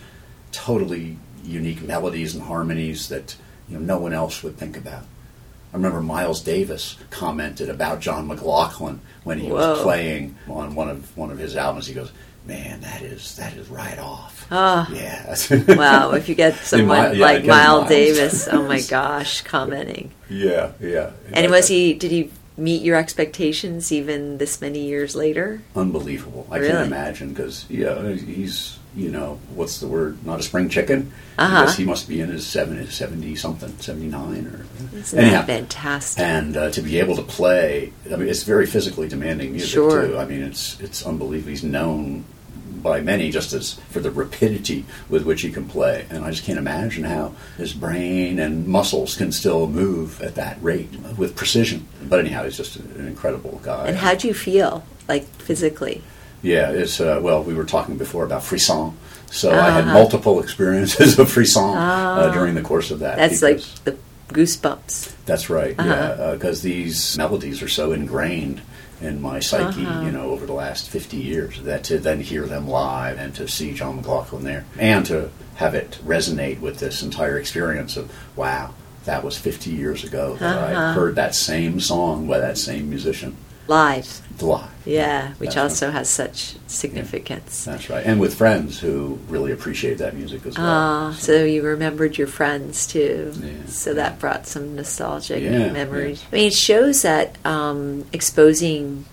totally 0.53 1.19
unique 1.45 1.83
melodies 1.83 2.35
and 2.35 2.45
harmonies 2.45 3.09
that 3.09 3.37
you 3.69 3.79
know 3.79 3.85
no 3.85 3.99
one 3.99 4.13
else 4.13 4.43
would 4.43 4.57
think 4.57 4.77
about. 4.77 5.05
I 5.73 5.77
remember 5.77 6.01
Miles 6.01 6.41
Davis 6.43 6.97
commented 7.11 7.69
about 7.69 8.01
John 8.01 8.27
McLaughlin 8.29 9.01
when 9.25 9.39
he 9.39 9.51
was 9.51 9.83
playing 9.83 10.37
on 10.49 10.75
one 10.75 10.89
of 10.89 11.17
one 11.17 11.31
of 11.31 11.39
his 11.39 11.57
albums. 11.57 11.87
He 11.87 11.95
goes, 11.95 12.13
"Man, 12.47 12.81
that 12.81 13.03
is 13.03 13.37
that 13.37 13.55
is 13.55 13.69
right 13.69 13.99
off." 13.99 14.36
Ah. 14.51 14.89
yeah. 14.93 15.35
Wow, 15.77 16.13
if 16.13 16.29
you 16.29 16.35
get 16.35 16.55
someone 16.65 17.13
Mi- 17.13 17.19
yeah, 17.19 17.25
like 17.25 17.45
Miles. 17.45 17.89
Davis, 17.89 18.49
oh 18.49 18.63
my 18.67 18.81
gosh, 18.89 19.43
commenting. 19.43 20.13
yeah, 20.31 20.73
yeah. 20.81 21.11
And 21.33 21.51
was 21.51 21.69
he? 21.69 21.95
Did 21.95 22.11
he 22.11 22.31
meet 22.59 22.83
your 22.83 22.97
expectations 22.97 23.93
even 23.93 24.39
this 24.39 24.61
many 24.61 24.87
years 24.87 25.15
later? 25.17 25.61
unbelievable? 25.75 26.47
I 26.51 26.59
Really? 26.59 26.73
can't 26.73 26.87
imagine 26.87 27.31
because 27.31 27.67
yeah, 27.69 28.13
he's 28.13 28.79
you 28.95 29.11
know 29.11 29.39
what's 29.55 29.79
the 29.81 29.87
word? 29.87 30.25
Not 30.25 30.41
a 30.41 30.43
spring 30.43 30.69
chicken. 30.71 31.13
Uh-huh. 31.37 31.63
Because 31.63 31.77
he 31.77 31.85
must 31.85 32.09
be 32.09 32.21
in 32.23 32.31
his 32.31 32.47
70, 32.47 32.87
70 32.87 33.37
something, 33.37 33.77
seventy 33.79 34.07
nine 34.09 34.47
or 34.47 34.97
Isn't 34.97 35.19
anyhow. 35.19 35.39
that 35.43 35.47
fantastic? 35.47 36.23
and 36.25 36.57
uh, 36.57 36.71
to 36.71 36.81
be 36.81 36.99
able 36.99 37.15
to 37.17 37.23
play 37.23 37.93
i 38.11 38.17
mean 38.17 38.27
it's 38.29 38.45
very 38.45 38.65
physically 38.65 39.07
demanding 39.07 39.51
music 39.53 39.69
Sure. 39.69 40.07
too 40.07 40.17
i 40.17 40.25
mean 40.25 40.41
it's 40.43 40.81
it's 40.81 41.05
unbelievable 41.05 41.51
he's 41.51 41.63
known 41.63 42.25
by 42.87 43.01
many 43.01 43.33
just 43.33 43.53
as 43.53 43.75
for 43.91 43.99
the 43.99 44.13
rapidity 44.13 44.85
with 45.09 45.25
which 45.27 45.43
he 45.43 45.51
can 45.51 45.67
play 45.67 46.07
and 46.09 46.25
i 46.25 46.31
just 46.31 46.45
can't 46.45 46.59
imagine 46.59 47.03
how 47.03 47.35
his 47.59 47.73
brain 47.73 48.39
and 48.39 48.65
muscles 48.69 49.17
can 49.17 49.33
still 49.33 49.67
move 49.67 50.23
at 50.23 50.37
that 50.37 50.57
rate 50.63 50.89
with 51.19 51.35
precision 51.35 51.81
but 52.09 52.21
anyhow 52.21 52.45
he's 52.45 52.57
just 52.57 52.77
an 52.77 53.07
incredible 53.09 53.61
guy 53.65 53.89
and 53.89 53.97
how 53.97 54.15
do 54.15 54.29
you 54.29 54.35
feel, 54.35 54.85
like 55.09 55.25
physically? 55.49 56.01
yeah 56.43 56.71
it's 56.71 57.01
uh, 57.01 57.19
well 57.21 57.43
we 57.43 57.55
were 57.55 57.65
talking 57.65 57.97
before 57.99 58.25
about 58.25 58.43
frisson 58.45 58.93
so 59.33 59.51
i 59.51 59.69
had 59.71 59.83
Uh-huh. 59.85 59.93
multiple 60.01 60.39
experiences 60.45 61.19
of 61.19 61.29
frisson 61.29 61.75
uh, 61.77 62.31
during 62.33 62.55
the 62.55 62.63
course 62.63 62.93
of 62.93 63.01
that 63.01 63.17
That's 63.17 63.43
like 63.43 63.61
the 63.85 63.97
goosebumps. 64.29 65.13
That's 65.25 65.49
right. 65.51 65.75
Uh-huh. 65.79 65.89
Yeah, 66.19 66.33
because 66.35 66.61
these 66.63 67.17
melodies 67.17 67.63
are 67.63 67.69
so 67.69 67.93
ingrained 67.93 68.61
in 69.01 69.21
my 69.21 69.41
psyche, 69.41 69.85
Uh-huh. 69.87 70.03
you 70.07 70.13
know, 70.13 70.31
over 70.31 70.47
the 70.47 70.53
last 70.53 70.89
fifty 70.89 71.19
years, 71.19 71.61
that 71.63 71.85
to 71.85 71.99
then 71.99 72.21
hear 72.21 72.47
them 72.47 72.67
live 72.69 73.19
and 73.19 73.35
to 73.35 73.47
see 73.49 73.73
John 73.73 73.97
McLaughlin 73.97 74.45
there, 74.45 74.65
and 74.79 75.05
to 75.07 75.31
have 75.57 75.75
it 75.75 75.99
resonate 76.07 76.61
with 76.61 76.79
this 76.79 77.03
entire 77.03 77.39
experience 77.39 77.97
of 77.97 78.11
wow, 78.37 78.71
that 79.05 79.23
was 79.25 79.37
fifty 79.39 79.71
years 79.71 80.03
ago 80.05 80.37
that 80.37 80.57
Uh-huh. 80.59 80.81
I 80.91 80.93
heard 80.93 81.15
that 81.17 81.35
same 81.35 81.81
song 81.81 82.27
by 82.27 82.39
that 82.39 82.59
same 82.59 82.89
musician 82.91 83.37
Live, 83.69 84.21
live. 84.41 84.69
yeah, 84.85 85.31
which 85.35 85.49
That's 85.51 85.57
right. 85.57 85.63
also 85.65 85.91
has 85.91 86.09
such 86.09 86.55
significance. 86.69 87.65
That's 87.65 87.91
right, 87.91 88.07
and 88.07 88.21
with 88.21 88.35
friends 88.35 88.79
who 88.79 89.19
really 89.29 89.51
appreciate 89.53 89.99
that 89.99 90.15
music 90.15 90.47
as 90.47 90.57
well. 90.57 90.67
Ah, 90.67 91.17
so 91.19 91.45
you 91.45 91.63
remembered 91.63 92.17
your 92.17 92.29
friends 92.29 92.87
too. 92.87 93.33
Yeah. 93.41 93.53
So 93.67 93.95
that 93.95 94.19
brought 94.21 94.47
some 94.47 94.77
nostalgic 94.77 95.43
Yeah, 95.43 95.73
memories. 95.73 96.21
yes. 96.23 96.29
I 96.33 96.37
mean, 96.37 96.47
it 96.49 96.55
shows 96.55 97.03
that 97.03 97.37
um, 97.45 98.05
exposing 98.13 99.05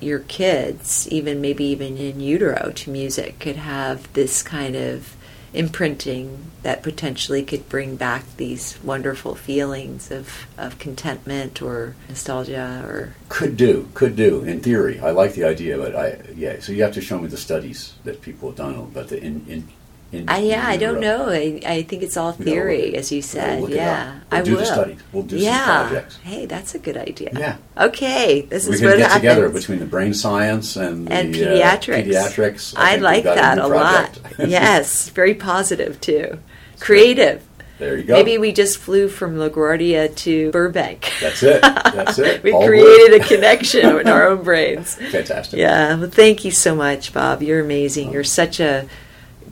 your 0.00 0.20
kids, 0.20 1.08
even 1.10 1.40
maybe 1.40 1.64
even 1.64 1.96
in 1.96 2.20
utero, 2.20 2.70
to 2.76 2.90
music 2.90 3.38
could 3.40 3.56
have 3.56 4.12
this 4.12 4.42
kind 4.42 4.76
of 4.76 5.15
imprinting 5.56 6.50
that 6.62 6.82
potentially 6.82 7.42
could 7.42 7.68
bring 7.68 7.96
back 7.96 8.24
these 8.36 8.78
wonderful 8.82 9.34
feelings 9.34 10.10
of, 10.10 10.46
of 10.58 10.78
contentment 10.78 11.62
or 11.62 11.94
nostalgia 12.08 12.82
or 12.84 13.14
Could 13.28 13.56
do, 13.56 13.88
could 13.94 14.16
do. 14.16 14.44
In 14.44 14.60
theory, 14.60 15.00
I 15.00 15.10
like 15.10 15.32
the 15.34 15.44
idea, 15.44 15.78
but 15.78 15.96
I 15.96 16.18
yeah. 16.34 16.60
So 16.60 16.72
you 16.72 16.82
have 16.82 16.94
to 16.94 17.00
show 17.00 17.18
me 17.18 17.28
the 17.28 17.36
studies 17.36 17.94
that 18.04 18.20
people 18.20 18.50
have 18.50 18.58
done, 18.58 18.90
but 18.92 19.08
the 19.08 19.22
in 19.22 19.44
in. 19.48 19.68
In 20.12 20.28
I, 20.28 20.38
yeah, 20.38 20.66
I 20.66 20.76
don't 20.76 21.00
know. 21.00 21.28
I, 21.28 21.60
I 21.66 21.82
think 21.82 22.02
it's 22.02 22.16
all 22.16 22.32
theory, 22.32 22.86
look 22.86 22.94
as 22.94 23.10
you 23.10 23.22
said. 23.22 23.68
Yeah. 23.68 24.20
We'll 24.30 24.40
I 24.40 24.42
do 24.42 24.52
will. 24.52 24.58
the 24.58 24.66
studies. 24.66 25.00
We'll 25.12 25.24
do 25.24 25.38
some 25.38 25.44
yeah. 25.44 25.88
projects. 25.88 26.16
Hey, 26.18 26.46
that's 26.46 26.74
a 26.74 26.78
good 26.78 26.96
idea. 26.96 27.30
Yeah. 27.32 27.56
Okay, 27.76 28.42
this 28.42 28.68
We're 28.68 28.74
is 28.74 28.80
going 28.80 28.90
what 28.90 28.96
to 28.96 28.98
get 29.02 29.10
happens. 29.10 29.22
together 29.22 29.48
between 29.48 29.78
the 29.80 29.86
brain 29.86 30.14
science 30.14 30.76
and 30.76 31.08
the 31.08 31.12
and 31.12 31.34
uh, 31.34 31.38
pediatrics. 31.38 32.04
pediatrics. 32.04 32.74
I, 32.76 32.96
like 32.96 33.24
that 33.24 33.56
new 33.56 33.64
a 33.64 33.66
lot. 33.66 34.18
yes, 34.38 35.08
very 35.08 35.34
positive 35.34 36.00
too. 36.00 36.38
Creative. 36.78 37.42
there 37.78 37.96
you 37.96 38.04
go. 38.04 38.14
Maybe 38.14 38.38
we 38.38 38.52
just 38.52 38.78
flew 38.78 39.08
from 39.08 39.36
LaGuardia 39.36 40.14
to 40.16 40.50
Burbank. 40.52 41.10
That's 41.20 41.42
it. 41.42 41.62
That's 41.62 42.18
it. 42.18 42.42
we 42.44 42.52
All 42.52 42.64
created 42.64 43.12
work. 43.12 43.22
a 43.22 43.34
connection 43.34 43.98
in 43.98 44.08
our 44.08 44.28
own 44.28 44.44
brains. 44.44 44.94
Fantastic. 45.10 45.58
Yeah, 45.58 45.96
well, 45.98 46.10
thank 46.10 46.44
you 46.44 46.52
so 46.52 46.76
much, 46.76 47.12
Bob. 47.12 47.42
You're 47.42 47.60
amazing. 47.60 48.12
You're 48.12 48.24
such 48.24 48.60
a 48.60 48.86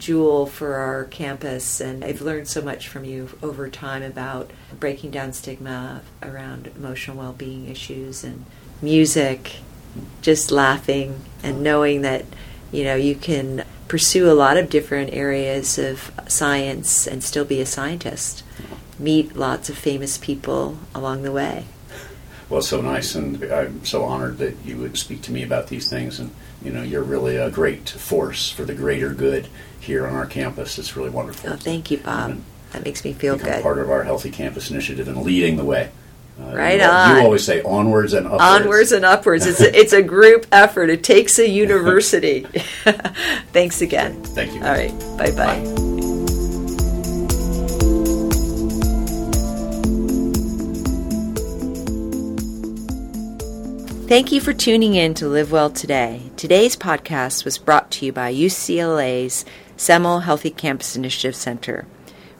jewel 0.04 0.44
for 0.44 0.74
our 0.74 1.04
campus, 1.04 1.80
and 1.80 2.04
I've 2.04 2.20
learned 2.20 2.46
so 2.46 2.60
much 2.60 2.88
from 2.88 3.06
you 3.06 3.30
over 3.42 3.70
time 3.70 4.02
about 4.02 4.50
breaking 4.78 5.10
down 5.10 5.32
stigma 5.32 6.02
around 6.22 6.70
emotional 6.76 7.16
well 7.16 7.32
being 7.32 7.70
issues 7.70 8.22
and 8.22 8.44
music, 8.82 9.56
just 10.20 10.50
laughing 10.50 11.22
and 11.42 11.62
knowing 11.62 12.02
that 12.02 12.26
you 12.70 12.84
know 12.84 12.94
you 12.94 13.14
can 13.14 13.64
pursue 13.88 14.30
a 14.30 14.34
lot 14.34 14.58
of 14.58 14.68
different 14.68 15.14
areas 15.14 15.78
of 15.78 16.12
science 16.28 17.06
and 17.06 17.24
still 17.24 17.46
be 17.46 17.62
a 17.62 17.66
scientist. 17.66 18.42
Meet 18.98 19.34
lots 19.34 19.70
of 19.70 19.78
famous 19.78 20.18
people 20.18 20.78
along 20.94 21.22
the 21.22 21.32
way. 21.32 21.64
Well, 22.50 22.58
it's 22.58 22.68
so 22.68 22.82
nice, 22.82 23.14
and 23.14 23.42
I'm 23.44 23.86
so 23.86 24.04
honored 24.04 24.36
that 24.38 24.54
you 24.66 24.76
would 24.76 24.98
speak 24.98 25.22
to 25.22 25.32
me 25.32 25.42
about 25.42 25.68
these 25.68 25.88
things. 25.88 26.20
And 26.20 26.30
you 26.62 26.70
know, 26.70 26.82
you're 26.82 27.02
really 27.02 27.36
a 27.36 27.50
great 27.50 27.88
force 27.88 28.50
for 28.50 28.64
the 28.64 28.74
greater 28.74 29.14
good 29.14 29.48
here 29.84 30.06
on 30.06 30.14
our 30.14 30.26
campus. 30.26 30.78
It's 30.78 30.96
really 30.96 31.10
wonderful. 31.10 31.50
Oh, 31.52 31.56
thank 31.56 31.90
you, 31.90 31.98
Bob. 31.98 32.30
And 32.30 32.44
That 32.72 32.84
makes 32.84 33.04
me 33.04 33.12
feel 33.12 33.36
good. 33.38 33.62
part 33.62 33.78
of 33.78 33.90
our 33.90 34.02
Healthy 34.04 34.30
Campus 34.30 34.70
Initiative 34.70 35.06
and 35.08 35.22
leading 35.22 35.56
the 35.56 35.64
way. 35.64 35.90
Uh, 36.40 36.54
Right 36.56 36.80
you, 36.80 36.86
on. 36.86 37.16
You 37.16 37.22
always 37.22 37.44
say 37.44 37.62
onwards 37.62 38.12
and 38.12 38.26
upwards. 38.26 38.42
Onwards 38.42 38.92
and 38.92 39.04
upwards. 39.04 39.46
It's 39.46 39.60
a, 39.60 39.78
it's 39.78 39.92
a 39.92 40.02
group 40.02 40.46
effort. 40.50 40.90
It 40.90 41.04
takes 41.04 41.38
a 41.38 41.48
university. 41.48 42.40
Thanks 43.52 43.80
again. 43.82 44.20
Thank 44.24 44.52
you. 44.54 44.60
All 44.60 44.72
right. 44.72 44.92
Bye 45.16 45.30
bye. 45.30 45.80
Thank 54.06 54.32
you 54.32 54.40
for 54.40 54.52
tuning 54.52 54.94
in 54.94 55.14
to 55.14 55.28
Live 55.28 55.50
Well 55.50 55.70
Today. 55.70 56.20
Today's 56.36 56.76
podcast 56.76 57.44
was 57.44 57.56
brought 57.56 57.90
to 57.92 58.06
you 58.06 58.12
by 58.12 58.32
UCLA's 58.32 59.44
Semel 59.76 60.20
Healthy 60.20 60.50
Campus 60.50 60.96
Initiative 60.96 61.36
Center. 61.36 61.86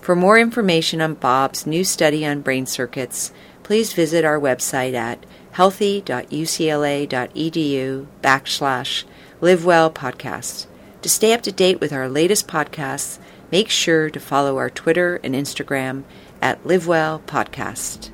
For 0.01 0.14
more 0.14 0.39
information 0.39 1.01
on 1.01 1.14
Bob's 1.14 1.66
new 1.66 1.85
study 1.85 2.26
on 2.26 2.43
brain 2.43 2.66
circuits, 2.66 3.32
please 3.62 3.93
visit 3.93 4.24
our 4.24 4.39
website 4.39 4.95
at 4.95 5.24
healthy.ucla.edu 5.53 8.07
backslash 8.22 9.05
livewell. 9.41 10.66
To 11.03 11.09
stay 11.09 11.32
up 11.32 11.43
to 11.43 11.53
date 11.53 11.80
with 11.80 11.93
our 11.93 12.09
latest 12.09 12.49
podcasts, 12.49 13.18
make 13.51 13.68
sure 13.68 14.11
to 14.11 14.20
follow 14.20 14.59
our 14.59 14.70
Twitter 14.70 15.20
and 15.24 15.35
Instagram 15.35 16.05
at 16.41 16.62
livewell 16.64 17.22
podcast. 17.22 18.14